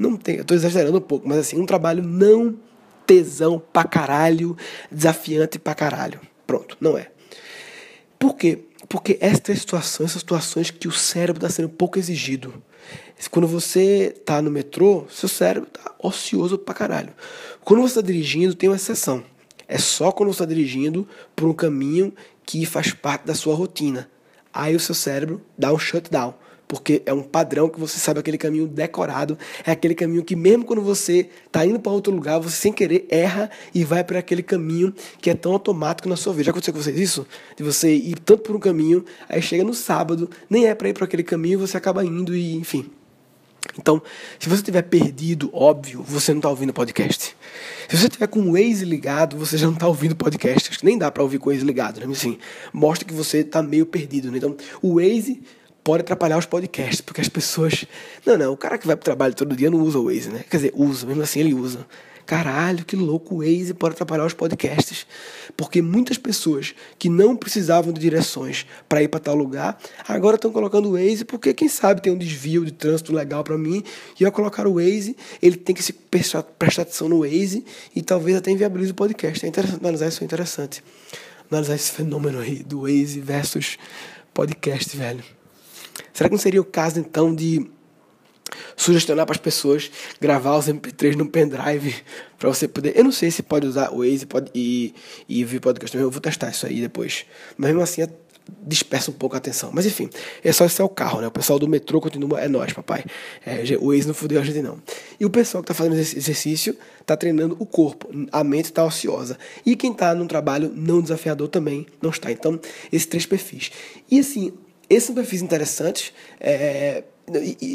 Não 0.00 0.16
tem, 0.16 0.36
eu 0.36 0.44
tô 0.44 0.54
exagerando 0.54 0.98
um 0.98 1.00
pouco, 1.00 1.26
mas 1.26 1.38
assim, 1.38 1.60
um 1.60 1.66
trabalho 1.66 2.04
não 2.04 2.56
tesão 3.04 3.60
pra 3.72 3.82
caralho, 3.82 4.56
desafiante 4.92 5.58
pra 5.58 5.74
caralho. 5.74 6.20
Pronto, 6.46 6.76
não 6.80 6.96
é. 6.96 7.10
Por 8.16 8.36
quê? 8.36 8.60
Porque 8.88 9.18
estas 9.20 9.58
situações 9.58 10.12
são 10.12 10.20
situações 10.20 10.70
que 10.70 10.86
o 10.86 10.92
cérebro 10.92 11.44
está 11.44 11.54
sendo 11.54 11.68
pouco 11.68 11.98
exigido. 11.98 12.54
Quando 13.30 13.48
você 13.48 14.14
está 14.16 14.40
no 14.40 14.50
metrô, 14.50 15.04
seu 15.10 15.28
cérebro 15.28 15.68
está 15.68 15.94
ocioso 15.98 16.56
pra 16.56 16.74
caralho. 16.74 17.12
Quando 17.68 17.82
você 17.82 17.98
está 17.98 18.00
dirigindo, 18.00 18.54
tem 18.54 18.66
uma 18.66 18.76
exceção. 18.76 19.22
É 19.68 19.76
só 19.76 20.10
quando 20.10 20.32
você 20.32 20.42
está 20.42 20.46
dirigindo 20.46 21.06
por 21.36 21.46
um 21.46 21.52
caminho 21.52 22.14
que 22.46 22.64
faz 22.64 22.94
parte 22.94 23.26
da 23.26 23.34
sua 23.34 23.54
rotina. 23.54 24.08
Aí 24.50 24.74
o 24.74 24.80
seu 24.80 24.94
cérebro 24.94 25.42
dá 25.58 25.70
um 25.70 25.78
shutdown, 25.78 26.32
porque 26.66 27.02
é 27.04 27.12
um 27.12 27.22
padrão 27.22 27.68
que 27.68 27.78
você 27.78 27.98
sabe 27.98 28.20
aquele 28.20 28.38
caminho 28.38 28.66
decorado, 28.66 29.36
é 29.66 29.70
aquele 29.70 29.94
caminho 29.94 30.24
que 30.24 30.34
mesmo 30.34 30.64
quando 30.64 30.80
você 30.80 31.28
está 31.44 31.66
indo 31.66 31.78
para 31.78 31.92
outro 31.92 32.10
lugar, 32.10 32.38
você 32.38 32.56
sem 32.56 32.72
querer 32.72 33.06
erra 33.10 33.50
e 33.74 33.84
vai 33.84 34.02
para 34.02 34.20
aquele 34.20 34.42
caminho 34.42 34.94
que 35.20 35.28
é 35.28 35.34
tão 35.34 35.52
automático 35.52 36.08
na 36.08 36.16
sua 36.16 36.32
vida. 36.32 36.44
Já 36.44 36.52
aconteceu 36.52 36.72
com 36.72 36.80
vocês 36.80 36.98
isso? 36.98 37.26
De 37.54 37.62
você 37.62 37.94
ir 37.94 38.18
tanto 38.18 38.44
por 38.44 38.56
um 38.56 38.60
caminho, 38.60 39.04
aí 39.28 39.42
chega 39.42 39.62
no 39.62 39.74
sábado, 39.74 40.30
nem 40.48 40.64
é 40.64 40.74
para 40.74 40.88
ir 40.88 40.94
para 40.94 41.04
aquele 41.04 41.22
caminho, 41.22 41.58
você 41.58 41.76
acaba 41.76 42.02
indo 42.02 42.34
e 42.34 42.56
enfim. 42.56 42.90
Então, 43.78 44.00
se 44.38 44.48
você 44.48 44.62
tiver 44.62 44.82
perdido, 44.82 45.50
óbvio, 45.52 46.02
você 46.02 46.32
não 46.32 46.38
está 46.38 46.48
ouvindo 46.48 46.72
podcast. 46.72 47.36
Se 47.88 47.96
você 47.96 48.08
tiver 48.08 48.26
com 48.26 48.40
o 48.40 48.52
Waze 48.52 48.84
ligado, 48.84 49.34
você 49.38 49.56
já 49.56 49.66
não 49.66 49.72
está 49.72 49.88
ouvindo 49.88 50.14
podcast. 50.14 50.68
Acho 50.68 50.78
que 50.78 50.84
nem 50.84 50.98
dá 50.98 51.10
para 51.10 51.22
ouvir 51.22 51.38
com 51.38 51.48
o 51.48 51.52
Waze 51.52 51.64
ligado, 51.64 51.98
né? 52.00 52.06
Mas, 52.06 52.18
assim, 52.18 52.38
mostra 52.70 53.08
que 53.08 53.14
você 53.14 53.38
está 53.38 53.62
meio 53.62 53.86
perdido. 53.86 54.30
Né? 54.30 54.36
Então, 54.36 54.54
o 54.82 54.96
Waze 54.96 55.40
pode 55.82 56.02
atrapalhar 56.02 56.36
os 56.36 56.44
podcasts, 56.44 57.00
porque 57.00 57.22
as 57.22 57.30
pessoas. 57.30 57.86
Não, 58.26 58.36
não, 58.36 58.52
o 58.52 58.56
cara 58.58 58.76
que 58.76 58.86
vai 58.86 58.94
para 58.94 59.02
o 59.02 59.04
trabalho 59.04 59.34
todo 59.34 59.56
dia 59.56 59.70
não 59.70 59.80
usa 59.80 59.98
o 59.98 60.04
Waze, 60.04 60.28
né? 60.28 60.44
Quer 60.50 60.58
dizer, 60.58 60.72
usa, 60.74 61.06
mesmo 61.06 61.22
assim 61.22 61.40
ele 61.40 61.54
usa. 61.54 61.86
Caralho, 62.28 62.84
que 62.84 62.94
louco 62.94 63.36
o 63.36 63.38
Waze 63.38 63.72
pode 63.72 63.94
atrapalhar 63.94 64.26
os 64.26 64.34
podcasts. 64.34 65.06
Porque 65.56 65.80
muitas 65.80 66.18
pessoas 66.18 66.74
que 66.98 67.08
não 67.08 67.34
precisavam 67.34 67.90
de 67.90 67.98
direções 67.98 68.66
para 68.86 69.02
ir 69.02 69.08
para 69.08 69.18
tal 69.18 69.34
lugar, 69.34 69.78
agora 70.06 70.36
estão 70.36 70.52
colocando 70.52 70.90
o 70.90 70.92
Waze 70.92 71.24
porque 71.24 71.54
quem 71.54 71.70
sabe 71.70 72.02
tem 72.02 72.12
um 72.12 72.18
desvio 72.18 72.66
de 72.66 72.72
trânsito 72.72 73.14
legal 73.14 73.42
para 73.42 73.56
mim 73.56 73.82
e 74.20 74.26
ao 74.26 74.30
colocar 74.30 74.66
o 74.66 74.74
Waze, 74.74 75.16
ele 75.40 75.56
tem 75.56 75.74
que 75.74 75.82
se 75.82 75.94
prestar, 75.94 76.42
prestar 76.42 76.82
atenção 76.82 77.08
no 77.08 77.20
Waze 77.20 77.64
e 77.96 78.02
talvez 78.02 78.36
até 78.36 78.50
inviabilize 78.50 78.90
o 78.90 78.94
podcast. 78.94 79.46
É 79.46 79.48
interessante 79.48 79.80
analisar 79.80 80.08
isso, 80.08 80.22
é 80.22 80.26
interessante. 80.26 80.84
Analisar 81.50 81.76
esse 81.76 81.92
fenômeno 81.92 82.40
aí 82.40 82.62
do 82.62 82.82
Waze 82.82 83.20
versus 83.20 83.78
podcast, 84.34 84.94
velho. 84.94 85.24
Será 86.12 86.28
que 86.28 86.34
não 86.34 86.38
seria 86.38 86.60
o 86.60 86.64
caso 86.64 87.00
então 87.00 87.34
de 87.34 87.66
sugestionar 88.76 89.26
para 89.26 89.34
as 89.34 89.40
pessoas 89.40 89.90
gravar 90.20 90.56
os 90.56 90.68
MP3 90.68 91.14
no 91.14 91.26
pendrive 91.26 91.94
para 92.38 92.48
você 92.48 92.68
poder. 92.68 92.96
Eu 92.96 93.04
não 93.04 93.12
sei 93.12 93.30
se 93.30 93.42
pode 93.42 93.66
usar 93.66 93.90
o 93.92 93.98
Waze 93.98 94.26
pode, 94.26 94.50
e, 94.54 94.94
e 95.28 95.44
vir 95.44 95.60
podcast. 95.60 95.96
Eu 95.96 96.10
vou 96.10 96.20
testar 96.20 96.50
isso 96.50 96.66
aí 96.66 96.80
depois. 96.80 97.26
Mas 97.56 97.70
mesmo 97.70 97.82
assim 97.82 98.02
é, 98.02 98.08
dispersa 98.62 99.10
um 99.10 99.14
pouco 99.14 99.34
a 99.34 99.38
atenção. 99.38 99.70
Mas 99.72 99.86
enfim, 99.86 100.08
é 100.42 100.52
só 100.52 100.64
esse 100.64 100.80
é 100.80 100.84
o 100.84 100.88
carro, 100.88 101.20
né? 101.20 101.26
O 101.26 101.30
pessoal 101.30 101.58
do 101.58 101.68
metrô 101.68 102.00
continua. 102.00 102.40
É 102.40 102.48
nós, 102.48 102.72
papai. 102.72 103.04
É, 103.44 103.76
o 103.78 103.88
Waze 103.88 104.06
não 104.06 104.14
fudeu 104.14 104.40
a 104.40 104.44
gente 104.44 104.62
não. 104.62 104.80
E 105.18 105.24
o 105.24 105.30
pessoal 105.30 105.62
que 105.62 105.70
está 105.70 105.74
fazendo 105.74 105.98
esse 105.98 106.16
exercício 106.16 106.76
está 107.00 107.16
treinando 107.16 107.56
o 107.58 107.66
corpo. 107.66 108.08
A 108.32 108.42
mente 108.44 108.66
está 108.66 108.84
ociosa. 108.84 109.38
E 109.64 109.76
quem 109.76 109.92
está 109.92 110.14
num 110.14 110.26
trabalho 110.26 110.72
não 110.74 111.00
desafiador 111.00 111.48
também 111.48 111.86
não 112.00 112.10
está. 112.10 112.30
Então, 112.30 112.58
esses 112.92 113.06
três 113.06 113.26
perfis. 113.26 113.70
E 114.10 114.20
assim, 114.20 114.52
esses 114.88 115.04
são 115.04 115.14
perfis 115.14 115.42
interessantes. 115.42 116.12
É, 116.40 117.04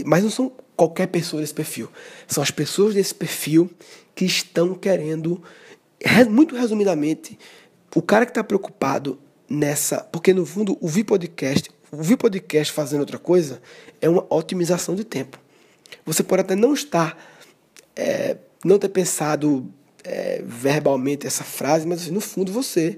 mas 0.06 0.24
não 0.24 0.30
são 0.30 0.52
qualquer 0.76 1.08
pessoa 1.08 1.42
desse 1.42 1.54
perfil. 1.54 1.89
São 2.28 2.42
as 2.42 2.52
pessoas 2.52 2.96
desse 2.96 3.13
perfil 3.13 3.70
que 4.16 4.26
estão 4.26 4.74
querendo, 4.76 5.42
muito 6.30 6.56
resumidamente, 6.56 7.38
o 7.96 8.02
cara 8.02 8.26
que 8.26 8.32
está 8.32 8.44
preocupado 8.44 9.20
nessa. 9.50 10.02
Porque 10.02 10.34
no 10.34 10.46
fundo, 10.46 10.78
o 10.82 10.88
Vi 10.88 11.04
Podcast, 11.04 11.70
o 11.92 12.02
Vi 12.02 12.18
Podcast 12.18 12.74
fazendo 12.74 13.02
outra 13.02 13.20
coisa 13.20 13.62
é 14.02 14.10
uma 14.10 14.26
otimização 14.30 14.96
de 14.96 15.04
tempo. 15.04 15.39
Você 16.06 16.24
pode 16.24 16.42
até 16.42 16.56
não 16.56 16.74
estar, 16.74 17.18
é, 17.96 18.38
não 18.66 18.80
ter 18.80 18.89
pensado 18.89 19.72
é, 20.04 20.42
verbalmente 20.46 21.28
essa 21.28 21.44
frase, 21.44 21.88
mas 21.88 22.02
assim, 22.02 22.12
no 22.12 22.22
fundo 22.22 22.52
você 22.52 22.98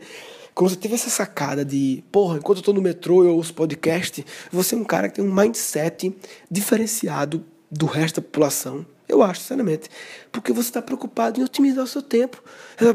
quando 0.55 0.69
você 0.69 0.77
teve 0.77 0.95
essa 0.95 1.09
sacada 1.09 1.65
de, 1.65 2.01
porra, 2.09 2.37
enquanto 2.37 2.59
eu 2.59 2.63
tô 2.63 2.71
no 2.71 2.81
metrô 2.81 3.25
eu 3.25 3.35
ouço 3.35 3.53
podcast, 3.53 4.25
você 4.49 4.73
é 4.73 4.77
um 4.77 4.85
cara 4.85 5.09
que 5.09 5.15
tem 5.15 5.25
um 5.25 5.33
mindset 5.33 6.15
diferenciado 6.49 7.43
do 7.69 7.85
resto 7.85 8.21
da 8.21 8.21
população. 8.21 8.85
Eu 9.07 9.21
acho, 9.21 9.41
sinceramente. 9.41 9.87
Porque 10.31 10.51
você 10.51 10.69
está 10.69 10.81
preocupado 10.81 11.39
em 11.39 11.43
otimizar 11.43 11.83
o 11.83 11.87
seu 11.87 12.01
tempo. 12.01 12.41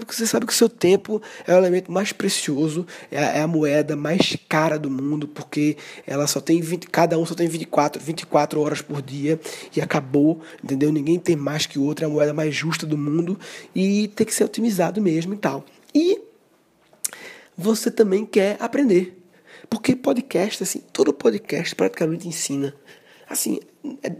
Você 0.08 0.26
sabe 0.26 0.44
que 0.44 0.52
o 0.52 0.56
seu 0.56 0.68
tempo 0.68 1.22
é 1.46 1.54
o 1.54 1.58
elemento 1.58 1.92
mais 1.92 2.12
precioso, 2.12 2.84
é 3.12 3.18
a, 3.18 3.36
é 3.36 3.42
a, 3.42 3.46
moeda 3.46 3.94
mais 3.94 4.36
cara 4.48 4.76
do 4.76 4.90
mundo, 4.90 5.28
porque 5.28 5.76
ela 6.06 6.26
só 6.26 6.40
tem 6.40 6.60
20, 6.60 6.88
cada 6.88 7.16
um 7.16 7.24
só 7.24 7.34
tem 7.34 7.46
24, 7.46 8.02
24 8.02 8.60
horas 8.60 8.82
por 8.82 9.00
dia 9.00 9.38
e 9.76 9.80
acabou, 9.80 10.40
entendeu? 10.64 10.90
Ninguém 10.90 11.18
tem 11.18 11.36
mais 11.36 11.66
que 11.66 11.78
o 11.78 11.84
outro, 11.84 12.04
é 12.04 12.08
a 12.08 12.10
moeda 12.10 12.34
mais 12.34 12.54
justa 12.54 12.86
do 12.86 12.98
mundo 12.98 13.38
e 13.72 14.08
tem 14.08 14.26
que 14.26 14.34
ser 14.34 14.44
otimizado 14.44 15.00
mesmo 15.00 15.34
e 15.34 15.36
tal. 15.36 15.64
E 15.94 16.29
você 17.60 17.90
também 17.90 18.24
quer 18.24 18.56
aprender. 18.58 19.22
Porque 19.68 19.94
podcast, 19.94 20.62
assim, 20.62 20.82
todo 20.92 21.12
podcast 21.12 21.74
praticamente 21.74 22.26
ensina. 22.26 22.74
Assim, 23.28 23.60
é, 24.02 24.10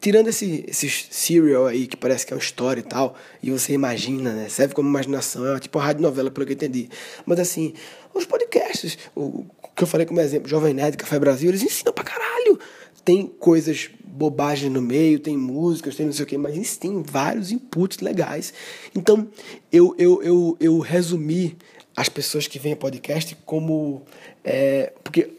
tirando 0.00 0.28
esse, 0.28 0.64
esse 0.68 0.88
serial 1.10 1.66
aí 1.66 1.86
que 1.86 1.96
parece 1.96 2.26
que 2.26 2.32
é 2.32 2.36
uma 2.36 2.42
história 2.42 2.80
e 2.80 2.84
tal, 2.84 3.14
e 3.42 3.50
você 3.50 3.72
imagina, 3.72 4.32
né? 4.32 4.48
Serve 4.48 4.74
como 4.74 4.88
imaginação, 4.88 5.46
é 5.54 5.60
tipo 5.60 5.78
uma 5.78 5.84
rádio 5.84 6.02
novela, 6.02 6.30
pelo 6.30 6.44
que 6.44 6.52
eu 6.52 6.56
entendi. 6.56 6.88
Mas 7.24 7.38
assim, 7.40 7.72
os 8.12 8.24
podcasts, 8.24 8.98
o 9.14 9.44
que 9.74 9.82
eu 9.84 9.86
falei 9.86 10.04
como 10.04 10.20
exemplo, 10.20 10.48
Jovem 10.48 10.74
Nerd, 10.74 10.96
Café 10.96 11.18
Brasil, 11.18 11.48
eles 11.48 11.62
ensinam 11.62 11.92
pra 11.92 12.04
caralho. 12.04 12.58
Tem 13.04 13.26
coisas, 13.26 13.88
bobagens 14.04 14.70
no 14.70 14.82
meio, 14.82 15.18
tem 15.18 15.36
músicas, 15.36 15.96
tem 15.96 16.04
não 16.04 16.12
sei 16.12 16.24
o 16.24 16.26
que, 16.26 16.36
mas 16.36 16.76
tem 16.76 17.02
vários 17.02 17.50
inputs 17.50 18.00
legais. 18.00 18.52
Então, 18.94 19.28
eu, 19.72 19.94
eu, 19.96 20.22
eu, 20.22 20.56
eu 20.60 20.78
resumi 20.80 21.56
as 21.98 22.08
pessoas 22.08 22.46
que 22.46 22.60
vêm 22.60 22.76
podcast 22.76 23.36
como. 23.44 24.02
É, 24.44 24.92
porque 25.02 25.30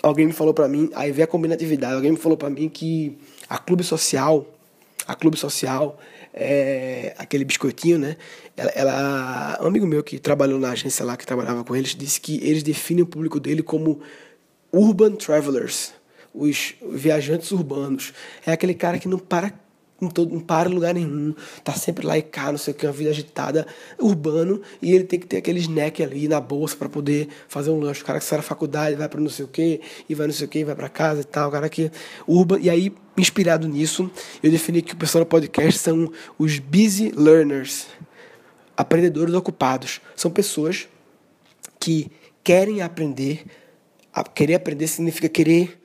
alguém 0.00 0.26
me 0.26 0.32
falou 0.32 0.54
para 0.54 0.68
mim, 0.68 0.88
aí 0.94 1.10
vem 1.10 1.24
a 1.24 1.26
combinatividade, 1.26 1.94
alguém 1.94 2.12
me 2.12 2.16
falou 2.16 2.38
para 2.38 2.48
mim 2.48 2.68
que 2.68 3.18
a 3.48 3.58
Clube 3.58 3.82
Social, 3.82 4.46
a 5.04 5.16
Clube 5.16 5.36
Social, 5.36 5.98
é, 6.32 7.12
aquele 7.18 7.44
biscoitinho, 7.44 7.98
né? 7.98 8.16
Ela, 8.56 8.70
ela, 8.70 9.58
um 9.62 9.66
amigo 9.66 9.84
meu 9.84 10.04
que 10.04 10.20
trabalhou 10.20 10.60
na 10.60 10.70
agência 10.70 11.04
lá, 11.04 11.16
que 11.16 11.26
trabalhava 11.26 11.64
com 11.64 11.74
eles, 11.74 11.92
disse 11.96 12.20
que 12.20 12.36
eles 12.36 12.62
definem 12.62 13.02
o 13.02 13.06
público 13.06 13.40
dele 13.40 13.64
como 13.64 14.00
urban 14.72 15.16
travelers, 15.16 15.92
os 16.32 16.74
viajantes 16.88 17.50
urbanos. 17.50 18.12
É 18.46 18.52
aquele 18.52 18.74
cara 18.74 18.96
que 19.00 19.08
não 19.08 19.18
para 19.18 19.52
não, 20.00 20.08
todo, 20.08 20.32
não 20.32 20.40
para 20.40 20.68
em 20.68 20.74
lugar 20.74 20.94
nenhum, 20.94 21.34
tá 21.64 21.72
sempre 21.72 22.06
lá 22.06 22.18
e 22.18 22.22
cá, 22.22 22.50
não 22.50 22.58
sei 22.58 22.72
o 22.72 22.76
que, 22.76 22.86
uma 22.86 22.92
vida 22.92 23.10
agitada, 23.10 23.66
urbano, 23.98 24.60
e 24.80 24.92
ele 24.94 25.04
tem 25.04 25.18
que 25.18 25.26
ter 25.26 25.38
aquele 25.38 25.60
snack 25.60 26.02
ali 26.02 26.28
na 26.28 26.40
bolsa 26.40 26.76
para 26.76 26.88
poder 26.88 27.28
fazer 27.48 27.70
um 27.70 27.80
lanche. 27.80 28.02
O 28.02 28.04
cara 28.04 28.18
que 28.18 28.24
sai 28.24 28.38
da 28.38 28.42
faculdade 28.42 28.96
vai 28.96 29.08
para 29.08 29.20
não 29.20 29.30
sei 29.30 29.44
o 29.44 29.48
que, 29.48 29.80
e 30.08 30.14
vai 30.14 30.26
não 30.26 30.34
sei 30.34 30.46
o 30.46 30.50
que, 30.50 30.64
vai 30.64 30.74
para 30.74 30.88
casa 30.88 31.22
e 31.22 31.24
tal, 31.24 31.48
o 31.48 31.52
cara 31.52 31.68
que 31.68 31.90
urban, 32.26 32.58
e 32.60 32.68
aí 32.68 32.92
inspirado 33.16 33.66
nisso, 33.66 34.10
eu 34.42 34.50
defini 34.50 34.82
que 34.82 34.92
o 34.92 34.96
pessoal 34.96 35.24
do 35.24 35.28
podcast 35.28 35.80
são 35.80 36.12
os 36.38 36.58
busy 36.58 37.10
learners, 37.16 37.86
aprendedores 38.76 39.34
ocupados. 39.34 40.00
São 40.14 40.30
pessoas 40.30 40.86
que 41.80 42.10
querem 42.44 42.82
aprender. 42.82 43.44
Querer 44.34 44.54
aprender 44.54 44.86
significa 44.86 45.28
querer 45.28 45.78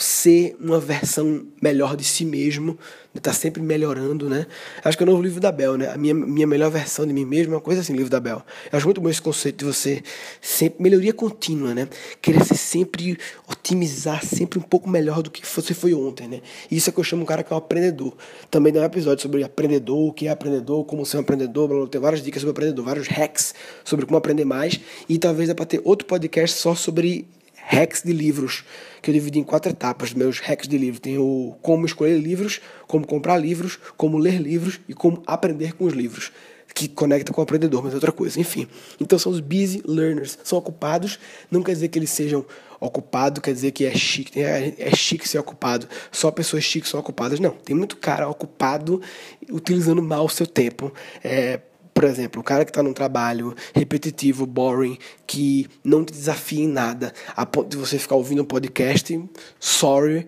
ser 0.00 0.56
uma 0.60 0.78
versão 0.78 1.44
melhor 1.60 1.96
de 1.96 2.04
si 2.04 2.24
mesmo, 2.24 2.78
tá 3.20 3.32
sempre 3.32 3.60
melhorando, 3.60 4.30
né? 4.30 4.46
Acho 4.84 4.96
que 4.96 5.02
é 5.02 5.06
o 5.06 5.10
novo 5.10 5.20
livro 5.20 5.40
da 5.40 5.50
Bel, 5.50 5.76
né? 5.76 5.88
A 5.88 5.98
minha, 5.98 6.14
minha 6.14 6.46
melhor 6.46 6.70
versão 6.70 7.04
de 7.04 7.12
mim 7.12 7.24
mesmo 7.24 7.52
é 7.52 7.56
uma 7.56 7.60
coisa 7.60 7.80
assim, 7.80 7.92
livro 7.92 8.08
da 8.08 8.20
Bel. 8.20 8.40
Eu 8.70 8.76
acho 8.76 8.86
muito 8.86 9.00
bom 9.00 9.08
esse 9.08 9.20
conceito 9.20 9.58
de 9.58 9.64
você 9.64 10.00
sempre 10.40 10.80
melhoria 10.80 11.12
contínua, 11.12 11.74
né? 11.74 11.88
Querer 12.22 12.44
ser 12.44 12.54
sempre 12.54 13.18
otimizar 13.48 14.24
sempre 14.24 14.60
um 14.60 14.62
pouco 14.62 14.88
melhor 14.88 15.20
do 15.20 15.32
que 15.32 15.44
você 15.44 15.74
foi 15.74 15.92
ontem, 15.94 16.28
né? 16.28 16.42
Isso 16.70 16.90
é 16.90 16.92
que 16.92 17.00
eu 17.00 17.04
chamo 17.04 17.22
um 17.22 17.26
cara 17.26 17.42
que 17.42 17.52
é 17.52 17.56
um 17.56 17.58
aprendedor. 17.58 18.16
Também 18.48 18.72
dá 18.72 18.80
um 18.80 18.84
episódio 18.84 19.20
sobre 19.20 19.42
aprendedor, 19.42 20.10
o 20.10 20.12
que 20.12 20.28
é 20.28 20.30
aprendedor, 20.30 20.84
como 20.84 21.04
ser 21.04 21.16
um 21.16 21.20
aprendedor, 21.20 21.66
blá, 21.66 21.78
blá, 21.78 21.88
tem 21.88 22.00
várias 22.00 22.22
dicas 22.22 22.40
sobre 22.40 22.52
aprendedor, 22.52 22.84
vários 22.84 23.08
hacks 23.08 23.52
sobre 23.84 24.06
como 24.06 24.16
aprender 24.16 24.44
mais 24.44 24.78
e 25.08 25.18
talvez 25.18 25.48
dá 25.48 25.56
para 25.56 25.66
ter 25.66 25.80
outro 25.82 26.06
podcast 26.06 26.56
só 26.56 26.72
sobre 26.76 27.26
hacks 27.68 28.02
de 28.02 28.14
livros, 28.14 28.64
que 29.02 29.10
eu 29.10 29.14
dividi 29.14 29.38
em 29.38 29.44
quatro 29.44 29.70
etapas, 29.70 30.14
meus 30.14 30.40
hacks 30.40 30.66
de 30.66 30.78
livro. 30.78 31.00
Tem 31.00 31.18
o 31.18 31.54
como 31.60 31.84
escolher 31.84 32.18
livros, 32.18 32.62
como 32.86 33.06
comprar 33.06 33.36
livros, 33.36 33.78
como 33.94 34.16
ler 34.16 34.40
livros 34.40 34.80
e 34.88 34.94
como 34.94 35.22
aprender 35.26 35.74
com 35.74 35.84
os 35.84 35.92
livros, 35.92 36.32
que 36.74 36.88
conecta 36.88 37.30
com 37.30 37.42
o 37.42 37.44
aprendedor, 37.44 37.84
mas 37.84 37.92
é 37.92 37.96
outra 37.96 38.10
coisa. 38.10 38.40
Enfim, 38.40 38.66
então 38.98 39.18
são 39.18 39.30
os 39.30 39.40
busy 39.40 39.82
learners, 39.84 40.38
são 40.42 40.58
ocupados, 40.58 41.18
não 41.50 41.62
quer 41.62 41.72
dizer 41.72 41.88
que 41.88 41.98
eles 41.98 42.10
sejam 42.10 42.44
ocupados, 42.80 43.42
quer 43.42 43.52
dizer 43.52 43.72
que 43.72 43.84
é 43.84 43.94
chique, 43.94 44.40
é, 44.40 44.74
é 44.78 44.96
chique 44.96 45.28
ser 45.28 45.38
ocupado, 45.38 45.86
só 46.10 46.30
pessoas 46.30 46.64
chiques 46.64 46.90
são 46.90 46.98
ocupadas. 46.98 47.38
Não, 47.38 47.50
tem 47.50 47.76
muito 47.76 47.98
cara 47.98 48.26
ocupado 48.26 49.02
utilizando 49.50 50.02
mal 50.02 50.24
o 50.24 50.30
seu 50.30 50.46
tempo, 50.46 50.90
é, 51.22 51.60
por 51.98 52.04
exemplo, 52.04 52.40
o 52.40 52.44
cara 52.44 52.64
que 52.64 52.70
está 52.70 52.80
num 52.80 52.92
trabalho 52.92 53.56
repetitivo, 53.74 54.46
boring, 54.46 54.96
que 55.26 55.66
não 55.82 56.04
te 56.04 56.12
desafia 56.12 56.62
em 56.62 56.68
nada, 56.68 57.12
a 57.34 57.44
ponto 57.44 57.70
de 57.70 57.76
você 57.76 57.98
ficar 57.98 58.14
ouvindo 58.14 58.40
um 58.40 58.44
podcast, 58.44 59.20
sorry, 59.58 60.24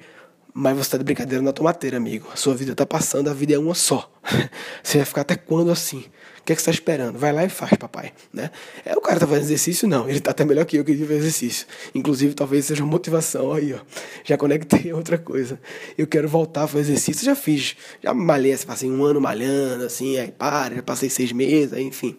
mas 0.52 0.74
você 0.76 0.82
está 0.82 0.98
de 0.98 1.04
brincadeira 1.04 1.42
na 1.42 1.52
tomateira, 1.52 1.96
amigo. 1.96 2.28
A 2.32 2.36
sua 2.36 2.54
vida 2.54 2.72
está 2.72 2.84
passando, 2.84 3.28
a 3.28 3.34
vida 3.34 3.54
é 3.54 3.58
uma 3.58 3.74
só. 3.74 4.10
Você 4.82 4.98
vai 4.98 5.04
ficar 5.04 5.20
até 5.22 5.36
quando 5.36 5.70
assim? 5.70 6.04
O 6.40 6.42
que, 6.42 6.54
é 6.54 6.56
que 6.56 6.62
você 6.62 6.70
está 6.70 6.82
esperando? 6.82 7.18
Vai 7.18 7.32
lá 7.32 7.44
e 7.44 7.50
faz, 7.50 7.72
papai. 7.74 8.12
Né? 8.32 8.50
É, 8.84 8.96
o 8.96 9.00
cara 9.00 9.20
tá 9.20 9.26
fazendo 9.26 9.44
exercício? 9.44 9.86
Não. 9.86 10.08
Ele 10.08 10.18
está 10.18 10.30
até 10.30 10.44
melhor 10.44 10.64
que 10.64 10.76
eu 10.76 10.84
que 10.84 10.96
fazer 10.96 11.16
exercício. 11.16 11.66
Inclusive, 11.94 12.34
talvez 12.34 12.64
seja 12.64 12.82
uma 12.82 12.90
motivação 12.90 13.52
aí, 13.52 13.74
ó. 13.74 13.78
Já 14.24 14.38
conectei 14.38 14.90
a 14.90 14.96
outra 14.96 15.18
coisa. 15.18 15.60
Eu 15.98 16.06
quero 16.06 16.26
voltar 16.26 16.62
a 16.62 16.66
fazer 16.66 16.92
exercício. 16.92 17.24
Já 17.24 17.36
fiz. 17.36 17.76
Já 18.02 18.14
malhei, 18.14 18.52
assim, 18.52 18.66
passei 18.66 18.90
um 18.90 19.04
ano 19.04 19.20
malhando, 19.20 19.84
assim, 19.84 20.18
aí 20.18 20.32
para, 20.32 20.74
já 20.74 20.82
passei 20.82 21.10
seis 21.10 21.30
meses, 21.30 21.74
aí, 21.74 21.84
enfim. 21.84 22.16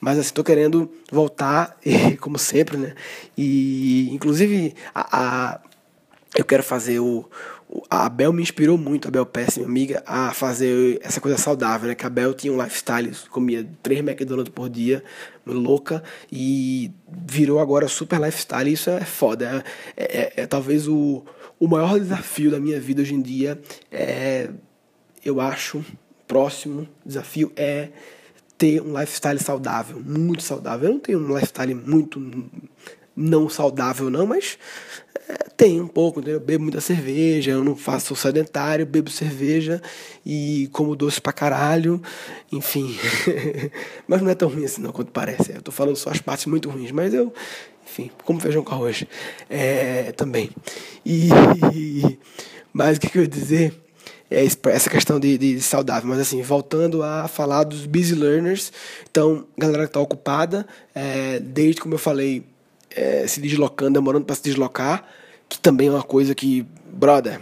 Mas 0.00 0.18
assim, 0.18 0.34
tô 0.34 0.42
querendo 0.42 0.90
voltar, 1.10 1.78
como 2.20 2.38
sempre, 2.38 2.76
né? 2.76 2.94
E, 3.38 4.10
inclusive, 4.12 4.74
a, 4.92 5.54
a 5.54 5.60
eu 6.36 6.44
quero 6.44 6.62
fazer 6.62 7.00
o, 7.00 7.28
a 7.88 8.08
Bel 8.08 8.32
me 8.32 8.42
inspirou 8.42 8.76
muito, 8.76 9.06
a 9.06 9.10
Bel 9.10 9.24
Pérez, 9.24 9.56
minha 9.56 9.68
amiga, 9.68 10.02
a 10.04 10.32
fazer 10.32 10.98
essa 11.02 11.20
coisa 11.20 11.38
saudável, 11.38 11.88
né? 11.88 11.94
Que 11.94 12.04
a 12.04 12.10
Bel 12.10 12.34
tinha 12.34 12.52
um 12.52 12.60
lifestyle, 12.60 13.12
comia 13.30 13.68
três 13.82 14.00
McDonald's 14.00 14.52
por 14.52 14.68
dia, 14.68 15.04
louca, 15.46 16.02
e 16.30 16.90
virou 17.08 17.60
agora 17.60 17.86
super 17.86 18.20
lifestyle. 18.20 18.72
Isso 18.72 18.90
é 18.90 19.04
foda. 19.04 19.64
É, 19.96 20.04
é, 20.04 20.32
é, 20.42 20.46
talvez 20.46 20.88
o, 20.88 21.24
o 21.58 21.68
maior 21.68 21.98
desafio 21.98 22.50
da 22.50 22.58
minha 22.58 22.80
vida 22.80 23.02
hoje 23.02 23.14
em 23.14 23.22
dia. 23.22 23.60
É, 23.90 24.50
eu 25.24 25.40
acho, 25.40 25.84
próximo 26.26 26.88
desafio 27.04 27.52
é 27.54 27.90
ter 28.58 28.82
um 28.82 28.98
lifestyle 28.98 29.38
saudável, 29.38 30.00
muito 30.04 30.42
saudável. 30.42 30.88
Eu 30.88 30.94
não 30.94 31.00
tenho 31.00 31.18
um 31.20 31.34
lifestyle 31.34 31.74
muito 31.74 32.20
não 33.16 33.48
saudável, 33.48 34.08
não, 34.08 34.26
mas 34.26 34.58
tem 35.56 35.80
um 35.80 35.86
pouco, 35.86 36.20
entendeu? 36.20 36.38
Eu 36.38 36.44
bebo 36.44 36.64
muita 36.64 36.80
cerveja, 36.80 37.50
eu 37.50 37.62
não 37.62 37.76
faço 37.76 38.16
sedentário, 38.16 38.86
bebo 38.86 39.10
cerveja 39.10 39.82
e 40.24 40.68
como 40.72 40.96
doce 40.96 41.20
pra 41.20 41.32
caralho, 41.32 42.02
enfim. 42.50 42.96
mas 44.08 44.22
não 44.22 44.30
é 44.30 44.34
tão 44.34 44.48
ruim 44.48 44.64
assim 44.64 44.80
não, 44.80 44.92
quanto 44.92 45.12
parece. 45.12 45.52
Eu 45.52 45.62
tô 45.62 45.70
falando 45.70 45.96
só 45.96 46.10
as 46.10 46.20
partes 46.20 46.46
muito 46.46 46.70
ruins, 46.70 46.90
mas 46.90 47.12
eu, 47.12 47.32
enfim, 47.86 48.10
como 48.24 48.40
feijão 48.40 48.64
com 48.64 48.74
arroz 48.74 49.04
é, 49.48 50.12
também. 50.12 50.50
E, 51.04 51.28
mas 52.72 52.96
o 52.96 53.00
que, 53.00 53.10
que 53.10 53.18
eu 53.18 53.22
ia 53.22 53.28
dizer? 53.28 53.74
É 54.30 54.44
essa 54.44 54.88
questão 54.88 55.18
de, 55.18 55.36
de, 55.36 55.60
saudável, 55.60 56.08
mas 56.08 56.20
assim, 56.20 56.40
voltando 56.40 57.02
a 57.02 57.26
falar 57.26 57.64
dos 57.64 57.84
busy 57.84 58.14
learners, 58.14 58.72
então, 59.10 59.44
galera 59.58 59.88
que 59.88 59.92
tá 59.92 59.98
ocupada, 59.98 60.64
é, 60.94 61.40
desde 61.40 61.80
como 61.80 61.94
eu 61.94 61.98
falei, 61.98 62.44
é, 62.94 63.26
se 63.26 63.40
deslocando, 63.40 63.92
demorando 63.92 64.24
para 64.24 64.36
se 64.36 64.42
deslocar, 64.42 65.06
que 65.48 65.58
também 65.58 65.88
é 65.88 65.90
uma 65.90 66.02
coisa 66.02 66.34
que, 66.34 66.66
brother, 66.86 67.40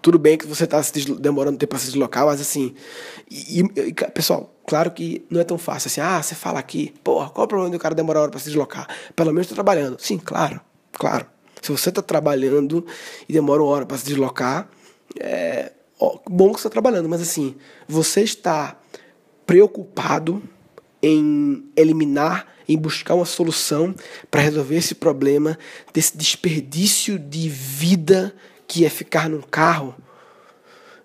tudo 0.00 0.18
bem 0.18 0.36
que 0.36 0.46
você 0.46 0.64
está 0.64 0.82
demorando 1.18 1.56
tempo 1.56 1.70
para 1.70 1.78
se 1.78 1.86
deslocar, 1.86 2.26
mas 2.26 2.40
assim, 2.40 2.74
e, 3.30 3.60
e, 3.60 3.92
pessoal, 4.12 4.54
claro 4.66 4.90
que 4.90 5.24
não 5.30 5.40
é 5.40 5.44
tão 5.44 5.56
fácil 5.56 5.88
assim, 5.88 6.00
ah, 6.00 6.22
você 6.22 6.34
fala 6.34 6.58
aqui, 6.58 6.92
porra, 7.02 7.30
qual 7.30 7.44
é 7.44 7.46
o 7.46 7.48
problema 7.48 7.72
do 7.72 7.78
cara 7.78 7.94
demorar 7.94 8.20
hora 8.20 8.30
para 8.30 8.40
se 8.40 8.46
deslocar? 8.46 8.86
Pelo 9.16 9.32
menos 9.32 9.46
está 9.46 9.54
trabalhando. 9.54 9.98
Sim, 9.98 10.18
claro, 10.18 10.60
claro. 10.92 11.26
Se 11.62 11.72
você 11.72 11.88
está 11.88 12.02
trabalhando 12.02 12.84
e 13.26 13.32
demora 13.32 13.62
uma 13.62 13.70
hora 13.70 13.86
para 13.86 13.96
se 13.96 14.04
deslocar, 14.04 14.68
é 15.18 15.72
ó, 15.98 16.18
bom 16.28 16.52
que 16.52 16.60
você 16.60 16.66
está 16.66 16.70
trabalhando, 16.70 17.08
mas 17.08 17.22
assim, 17.22 17.54
você 17.88 18.22
está 18.22 18.78
preocupado 19.46 20.42
em 21.04 21.64
eliminar 21.76 22.46
em 22.68 22.78
buscar 22.78 23.14
uma 23.14 23.26
solução 23.26 23.94
para 24.30 24.40
resolver 24.40 24.76
esse 24.76 24.94
problema 24.94 25.58
desse 25.92 26.16
desperdício 26.16 27.18
de 27.18 27.48
vida 27.48 28.34
que 28.66 28.84
é 28.84 28.88
ficar 28.88 29.28
num 29.28 29.42
carro. 29.42 29.94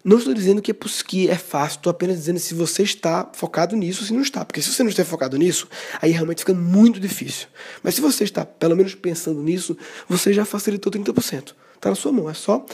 Não 0.01 0.17
estou 0.17 0.33
dizendo 0.33 0.61
que 0.61 0.71
é, 0.71 0.75
que 1.05 1.29
é 1.29 1.35
fácil, 1.35 1.77
estou 1.77 1.91
apenas 1.91 2.15
dizendo 2.15 2.39
se 2.39 2.53
você 2.53 2.83
está 2.83 3.29
focado 3.33 3.75
nisso 3.75 4.01
ou 4.01 4.07
se 4.07 4.13
não 4.13 4.21
está. 4.21 4.45
Porque 4.45 4.61
se 4.61 4.71
você 4.71 4.81
não 4.81 4.89
estiver 4.89 5.05
focado 5.05 5.37
nisso, 5.37 5.67
aí 6.01 6.11
realmente 6.11 6.39
fica 6.39 6.53
muito 6.53 6.99
difícil. 6.99 7.47
Mas 7.83 7.95
se 7.95 8.01
você 8.01 8.23
está, 8.23 8.45
pelo 8.45 8.77
menos, 8.77 8.95
pensando 8.95 9.41
nisso, 9.41 9.77
você 10.07 10.31
já 10.31 10.45
facilitou 10.45 10.89
30%. 10.91 11.53
Está 11.75 11.89
na 11.89 11.95
sua 11.95 12.13
mão. 12.13 12.29
É 12.29 12.33
só 12.33 12.65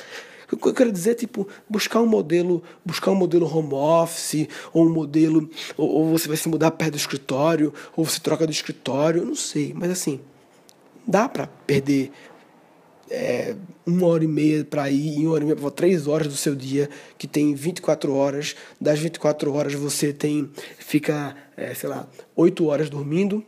o 0.52 0.58
que 0.58 0.68
eu 0.68 0.74
quero 0.74 0.92
dizer 0.92 1.12
é, 1.12 1.16
tipo, 1.16 1.48
buscar 1.70 2.02
um 2.02 2.06
modelo, 2.06 2.64
buscar 2.84 3.12
um 3.12 3.16
modelo 3.16 3.46
home 3.46 3.74
office, 3.74 4.48
ou 4.74 4.86
um 4.86 4.90
modelo, 4.90 5.50
ou, 5.78 5.90
ou 5.90 6.10
você 6.10 6.28
vai 6.28 6.38
se 6.38 6.48
mudar 6.48 6.72
perto 6.72 6.92
do 6.92 6.98
escritório, 6.98 7.74
ou 7.96 8.06
você 8.06 8.20
troca 8.20 8.46
do 8.46 8.52
escritório, 8.52 9.26
não 9.26 9.36
sei. 9.36 9.74
Mas 9.76 9.92
assim, 9.92 10.20
dá 11.08 11.28
para 11.28 11.48
perder 11.48 12.12
é, 13.10 13.56
uma 13.86 14.08
hora 14.08 14.24
e 14.24 14.28
meia 14.28 14.64
para 14.64 14.90
ir, 14.90 15.26
uma 15.26 15.34
hora 15.34 15.44
e 15.44 15.48
meia, 15.48 15.72
três 15.72 16.08
horas 16.08 16.28
do 16.28 16.36
seu 16.36 16.56
dia, 16.56 16.90
que 17.18 17.28
tem 17.28 17.54
24 17.54 18.14
horas. 18.14 18.56
Das 18.80 19.00
24 19.00 19.54
horas 19.54 19.74
você 19.74 20.12
tem, 20.12 20.50
fica, 20.78 21.36
é, 21.56 21.74
sei 21.74 21.90
lá, 21.90 22.08
8 22.36 22.66
horas 22.66 22.90
dormindo, 22.90 23.44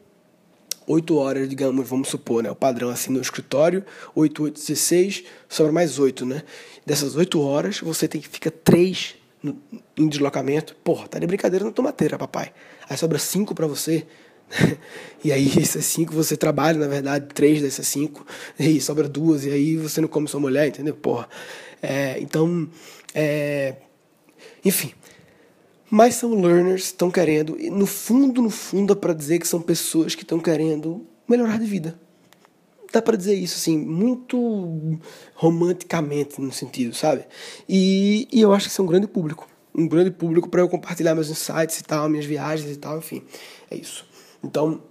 8 0.88 1.15
horas, 1.17 1.50
digamos, 1.50 1.88
vamos 1.88 2.08
supor, 2.08 2.41
né? 2.41 2.50
O 2.50 2.56
padrão 2.56 2.89
assim 2.89 3.12
no 3.12 3.19
escritório, 3.19 3.84
8, 4.15 4.43
8, 4.43 4.56
16, 4.56 5.23
sobra 5.50 5.71
mais 5.71 6.00
8, 6.00 6.26
né? 6.26 6.43
Dessas 6.86 7.15
8 7.15 7.41
horas, 7.41 7.82
você 7.82 8.08
tem 8.08 8.21
que 8.21 8.30
ficar 8.30 8.52
3 8.52 9.15
no, 9.43 9.62
em 9.97 10.08
deslocamento. 10.08 10.73
Porra, 10.84 11.10
tá 11.10 11.19
de 11.19 11.28
brincadeira 11.28 11.65
na 11.65 11.71
tomateira, 11.71 12.17
papai. 12.17 12.54
Aí 12.89 12.97
sobra 12.97 13.19
5 13.19 13.54
para 13.54 13.67
você. 13.67 14.08
e 15.21 15.32
aí 15.32 15.52
essas 15.62 15.84
5 15.86 16.13
você 16.13 16.38
trabalha, 16.38 16.80
na 16.80 16.88
verdade, 16.88 17.28
3 17.34 17.62
dessas 17.62 17.86
5. 17.88 18.26
E 18.58 18.80
sobra 18.80 19.10
duas, 19.10 19.43
e 19.43 19.52
aí 19.52 19.76
você 19.76 20.00
não 20.00 20.08
come 20.08 20.28
sua 20.30 20.39
mulher, 20.39 20.67
entendeu? 20.67 20.95
Porra. 20.95 21.28
É, 21.82 22.17
então, 22.21 22.67
é, 23.13 23.76
enfim, 24.63 24.93
mas 25.89 26.15
são 26.15 26.34
learners, 26.39 26.86
estão 26.86 27.10
querendo, 27.10 27.58
no 27.71 27.86
fundo, 27.86 28.41
no 28.41 28.50
fundo, 28.50 28.93
é 28.93 28.95
para 28.95 29.13
dizer 29.13 29.39
que 29.39 29.47
são 29.47 29.62
pessoas 29.62 30.15
que 30.15 30.23
estão 30.23 30.39
querendo 30.39 31.06
melhorar 31.28 31.58
de 31.58 31.65
vida. 31.65 32.00
Dá 32.91 33.02
para 33.02 33.17
dizer 33.17 33.36
isso, 33.36 33.56
assim, 33.58 33.78
muito 33.78 35.00
romanticamente, 35.34 36.39
no 36.41 36.52
sentido, 36.52 36.95
sabe? 36.95 37.26
E, 37.67 38.28
e 38.32 38.41
eu 38.41 38.54
acho 38.54 38.65
que 38.67 38.71
isso 38.71 38.82
é 38.82 38.86
um 38.86 38.88
grande 38.88 39.08
público. 39.08 39.47
Um 39.76 39.88
grande 39.88 40.12
público 40.12 40.50
para 40.50 40.62
eu 40.62 40.69
compartilhar 40.69 41.13
meus 41.13 41.30
insights 41.30 41.80
e 41.80 41.84
tal, 41.84 42.10
minhas 42.10 42.26
viagens 42.26 42.71
e 42.71 42.78
tal, 42.78 42.97
enfim. 42.97 43.23
É 43.69 43.76
isso. 43.76 44.06
Então, 44.43 44.82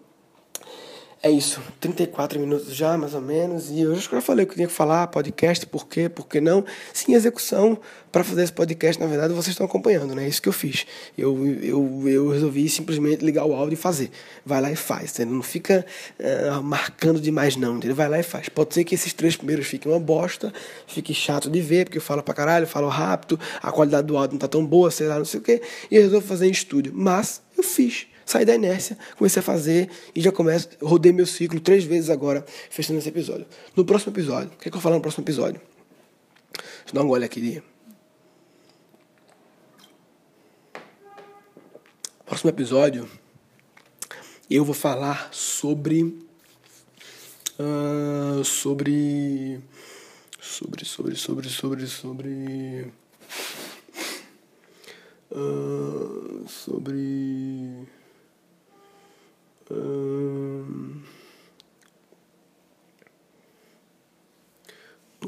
é 1.26 1.30
isso, 1.30 1.60
34 1.80 2.38
minutos 2.38 2.72
já, 2.72 2.96
mais 2.96 3.12
ou 3.12 3.20
menos. 3.20 3.68
E 3.68 3.80
eu 3.80 3.96
já 3.96 4.20
falei 4.20 4.44
o 4.44 4.48
que 4.48 4.54
tinha 4.54 4.68
que 4.68 4.72
falar, 4.72 5.08
podcast, 5.08 5.66
por 5.66 5.88
quê, 5.88 6.08
por 6.08 6.28
que 6.28 6.40
não. 6.40 6.64
Sim, 6.92 7.14
execução 7.14 7.76
para 8.12 8.22
fazer 8.22 8.44
esse 8.44 8.52
podcast, 8.52 9.02
na 9.02 9.08
verdade, 9.08 9.34
vocês 9.34 9.48
estão 9.48 9.66
acompanhando, 9.66 10.14
né? 10.14 10.24
É 10.24 10.28
isso 10.28 10.40
que 10.40 10.48
eu 10.48 10.52
fiz. 10.52 10.86
Eu, 11.18 11.44
eu, 11.60 12.02
eu 12.06 12.28
resolvi 12.28 12.68
simplesmente 12.68 13.24
ligar 13.24 13.44
o 13.44 13.52
áudio 13.52 13.74
e 13.74 13.76
fazer. 13.76 14.10
Vai 14.44 14.60
lá 14.60 14.70
e 14.70 14.76
faz, 14.76 15.14
entendeu? 15.14 15.34
Não 15.34 15.42
fica 15.42 15.84
uh, 16.20 16.62
marcando 16.62 17.20
demais, 17.20 17.56
não, 17.56 17.76
entendeu? 17.76 17.96
Vai 17.96 18.08
lá 18.08 18.20
e 18.20 18.22
faz. 18.22 18.48
Pode 18.48 18.72
ser 18.72 18.84
que 18.84 18.94
esses 18.94 19.12
três 19.12 19.36
primeiros 19.36 19.66
fiquem 19.66 19.90
uma 19.90 20.00
bosta, 20.00 20.52
fique 20.86 21.12
chato 21.12 21.50
de 21.50 21.60
ver, 21.60 21.86
porque 21.86 21.98
eu 21.98 22.02
falo 22.02 22.22
pra 22.22 22.34
caralho, 22.34 22.68
falo 22.68 22.88
rápido, 22.88 23.38
a 23.60 23.72
qualidade 23.72 24.06
do 24.06 24.16
áudio 24.16 24.34
não 24.34 24.38
tá 24.38 24.48
tão 24.48 24.64
boa, 24.64 24.92
sei 24.92 25.08
lá, 25.08 25.18
não 25.18 25.24
sei 25.24 25.40
o 25.40 25.42
quê. 25.42 25.60
E 25.90 25.96
eu 25.96 26.02
resolvo 26.02 26.26
fazer 26.26 26.46
em 26.46 26.52
estúdio. 26.52 26.92
Mas 26.94 27.42
eu 27.58 27.64
fiz 27.64 28.06
saí 28.26 28.44
da 28.44 28.56
inércia, 28.56 28.98
comecei 29.16 29.38
a 29.38 29.42
fazer 29.42 29.88
e 30.14 30.20
já 30.20 30.32
começo, 30.32 30.68
rodei 30.82 31.12
meu 31.12 31.24
ciclo 31.24 31.60
três 31.60 31.84
vezes 31.84 32.10
agora, 32.10 32.44
fechando 32.68 32.98
esse 32.98 33.08
episódio. 33.08 33.46
No 33.74 33.84
próximo 33.84 34.12
episódio, 34.12 34.48
o 34.48 34.56
que, 34.58 34.68
é 34.68 34.70
que 34.70 34.76
eu 34.76 34.80
vou 34.80 34.80
falar 34.80 34.96
no 34.96 35.00
próximo 35.00 35.22
episódio? 35.22 35.60
Deixa 36.52 36.88
eu 36.88 36.94
dar 36.94 37.02
um 37.02 37.08
gole 37.08 37.24
aqui. 37.24 37.62
Próximo 42.26 42.50
episódio, 42.50 43.08
eu 44.50 44.64
vou 44.64 44.74
falar 44.74 45.28
sobre. 45.32 46.02
Uh, 47.58 48.44
sobre. 48.44 49.60
Sobre, 50.40 50.84
sobre, 50.84 51.16
sobre, 51.16 51.48
sobre, 51.48 51.86
sobre. 51.86 52.92
Uh, 55.30 56.44
sobre 56.48 57.86
no 59.74 61.02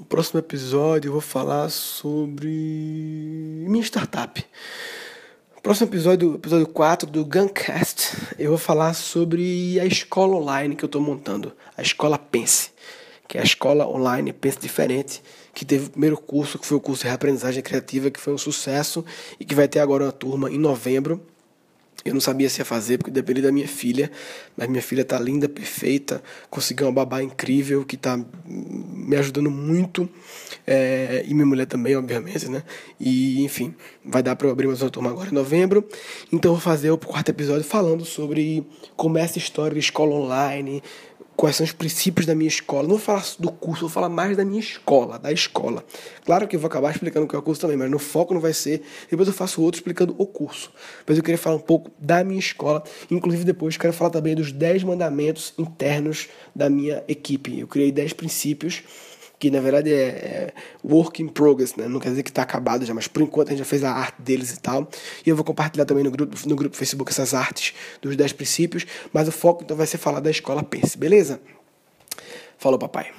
próximo 0.09 0.39
episódio 0.39 1.09
eu 1.09 1.13
vou 1.13 1.21
falar 1.21 1.69
sobre 1.71 2.49
minha 2.49 3.83
startup. 3.83 4.45
No 5.57 5.61
próximo 5.61 5.89
episódio, 5.89 6.37
episódio 6.37 6.69
4 6.69 7.11
do 7.11 7.25
Guncast, 7.25 8.17
eu 8.39 8.51
vou 8.51 8.59
falar 8.59 8.95
sobre 8.95 9.79
a 9.81 9.85
escola 9.85 10.37
online 10.37 10.77
que 10.77 10.85
eu 10.85 10.87
estou 10.89 11.01
montando, 11.01 11.53
a 11.77 11.83
escola 11.83 12.17
Pense, 12.17 12.71
que 13.27 13.39
é 13.39 13.41
a 13.41 13.45
escola 13.45 13.89
online 13.89 14.33
Pense 14.33 14.61
Diferente, 14.61 15.21
que 15.53 15.65
teve 15.65 15.87
o 15.87 15.91
primeiro 15.91 16.17
curso, 16.17 16.61
que 16.61 16.67
foi 16.67 16.77
o 16.77 16.81
curso 16.81 17.03
de 17.03 17.09
reaprendizagem 17.09 17.63
criativa, 17.63 18.09
que 18.09 18.21
foi 18.21 18.33
um 18.33 18.39
sucesso 18.39 19.05
e 19.41 19.45
que 19.45 19.55
vai 19.55 19.67
ter 19.67 19.81
agora 19.81 20.05
uma 20.05 20.13
turma 20.13 20.49
em 20.49 20.59
novembro 20.59 21.21
eu 22.05 22.15
não 22.15 22.21
sabia 22.21 22.49
se 22.49 22.61
ia 22.61 22.65
fazer 22.65 22.99
porque 22.99 23.11
dependia 23.11 23.43
da 23.43 23.53
minha 23.53 23.67
filha, 23.67 24.11
mas 24.57 24.69
minha 24.69 24.83
filha 24.83 25.05
tá 25.05 25.19
linda, 25.19 25.49
perfeita, 25.49 26.23
conseguiu 26.49 26.87
uma 26.87 26.93
babá 26.93 27.23
incrível 27.23 27.85
que 27.85 27.97
tá 27.97 28.19
me 28.47 29.17
ajudando 29.17 29.51
muito 29.51 30.09
é, 30.67 31.25
e 31.27 31.35
minha 31.35 31.47
mulher 31.47 31.67
também, 31.67 31.97
obviamente, 31.97 32.49
né? 32.49 32.63
E 33.01 33.43
enfim, 33.43 33.75
vai 34.05 34.23
dar 34.23 34.37
para 34.37 34.47
eu 34.47 34.53
abrir 34.53 34.67
mais 34.67 34.81
uma 34.81 34.91
turma 34.91 35.11
agora 35.11 35.29
em 35.31 35.35
novembro. 35.35 35.87
Então 36.33 36.53
vou 36.53 36.61
fazer 36.61 36.91
o 36.91 36.99
quarto 36.99 37.31
episódio 37.31 37.65
falando 37.65 38.05
sobre 38.05 38.65
como 38.97 39.19
é 39.19 39.23
essa 39.23 39.39
história 39.39 39.75
de 39.75 39.81
escola 39.81 40.15
online, 40.15 40.83
quais 41.39 41.55
são 41.55 41.65
os 41.65 41.71
princípios 41.71 42.27
da 42.27 42.35
minha 42.35 42.49
escola. 42.49 42.83
Não 42.83 42.97
vou 42.97 42.99
falar 42.99 43.25
do 43.39 43.53
curso, 43.53 43.83
vou 43.83 43.89
falar 43.89 44.09
mais 44.09 44.37
da 44.37 44.45
minha 44.45 44.59
escola, 44.59 45.21
da 45.21 45.31
escola. 45.31 45.85
Claro 46.25 46.49
que 46.49 46.57
eu 46.57 46.61
vou 46.61 46.67
acabar 46.67 46.91
explicando 46.91 47.27
o 47.27 47.29
que 47.29 47.37
é 47.37 47.39
o 47.39 47.43
curso 47.43 47.61
também, 47.61 47.77
mas 47.77 47.89
no 47.89 48.01
foco 48.01 48.35
não 48.35 48.41
vai 48.41 48.53
ser. 48.53 48.83
Depois 49.09 49.29
eu 49.29 49.33
faço 49.33 49.63
outro 49.63 49.79
explicando 49.79 50.17
o 50.19 50.27
curso. 50.27 50.73
Mas 51.07 51.17
eu 51.17 51.23
queria 51.23 51.39
falar 51.39 51.55
um 51.55 51.61
pouco 51.61 51.93
da 51.97 52.25
minha 52.25 52.41
escola. 52.41 52.83
Inclusive, 53.09 53.45
depois 53.45 53.77
quero 53.77 53.93
falar 53.93 54.11
também 54.11 54.35
dos 54.35 54.51
10 54.51 54.83
mandamentos 54.83 55.55
internos 55.57 56.27
da 56.53 56.69
minha 56.69 57.05
equipe. 57.07 57.61
Eu 57.61 57.69
criei 57.69 57.93
10 57.93 58.15
princípios 58.15 58.83
que 59.39 59.51
na 59.51 59.61
verdade 59.61 59.93
é, 59.93 60.07
é, 60.07 60.55
work 60.85 61.23
in 61.23 61.29
progress, 61.29 61.77
né? 61.77 61.87
Não 61.87 62.01
quer 62.01 62.11
dizer 62.11 62.23
que 62.23 62.31
está 62.31 62.43
acabado 62.43 62.85
já, 62.85 62.93
mas 62.93 63.07
por 63.07 63.23
enquanto 63.23 63.49
a 63.49 63.51
gente 63.51 63.61
já 63.61 63.65
fez 63.65 63.85
a 63.85 63.93
arte 63.93 64.21
deles 64.21 64.53
e 64.53 64.61
tal. 64.61 64.89
E 65.25 65.31
eu 65.31 65.37
vou 65.37 65.45
compartilhar 65.45 65.85
também 65.85 66.05
no 66.05 66.11
grupo, 66.11 66.37
no 66.47 66.57
grupo 66.57 66.77
Facebook 66.77 67.11
essas 67.11 67.35
artes 67.35 67.75
dos 68.03 68.17
10 68.17 68.33
princípios, 68.33 68.87
mas 69.13 69.29
o 69.29 69.33
foco 69.33 69.63
então 69.63 69.77
vai 69.77 69.87
ser 69.87 69.99
falar 69.99 70.21
da 70.21 70.31
escola 70.31 70.63
Pense, 70.63 70.99
beleza? 70.99 71.41
Falou, 72.59 72.79
papai. 72.79 73.13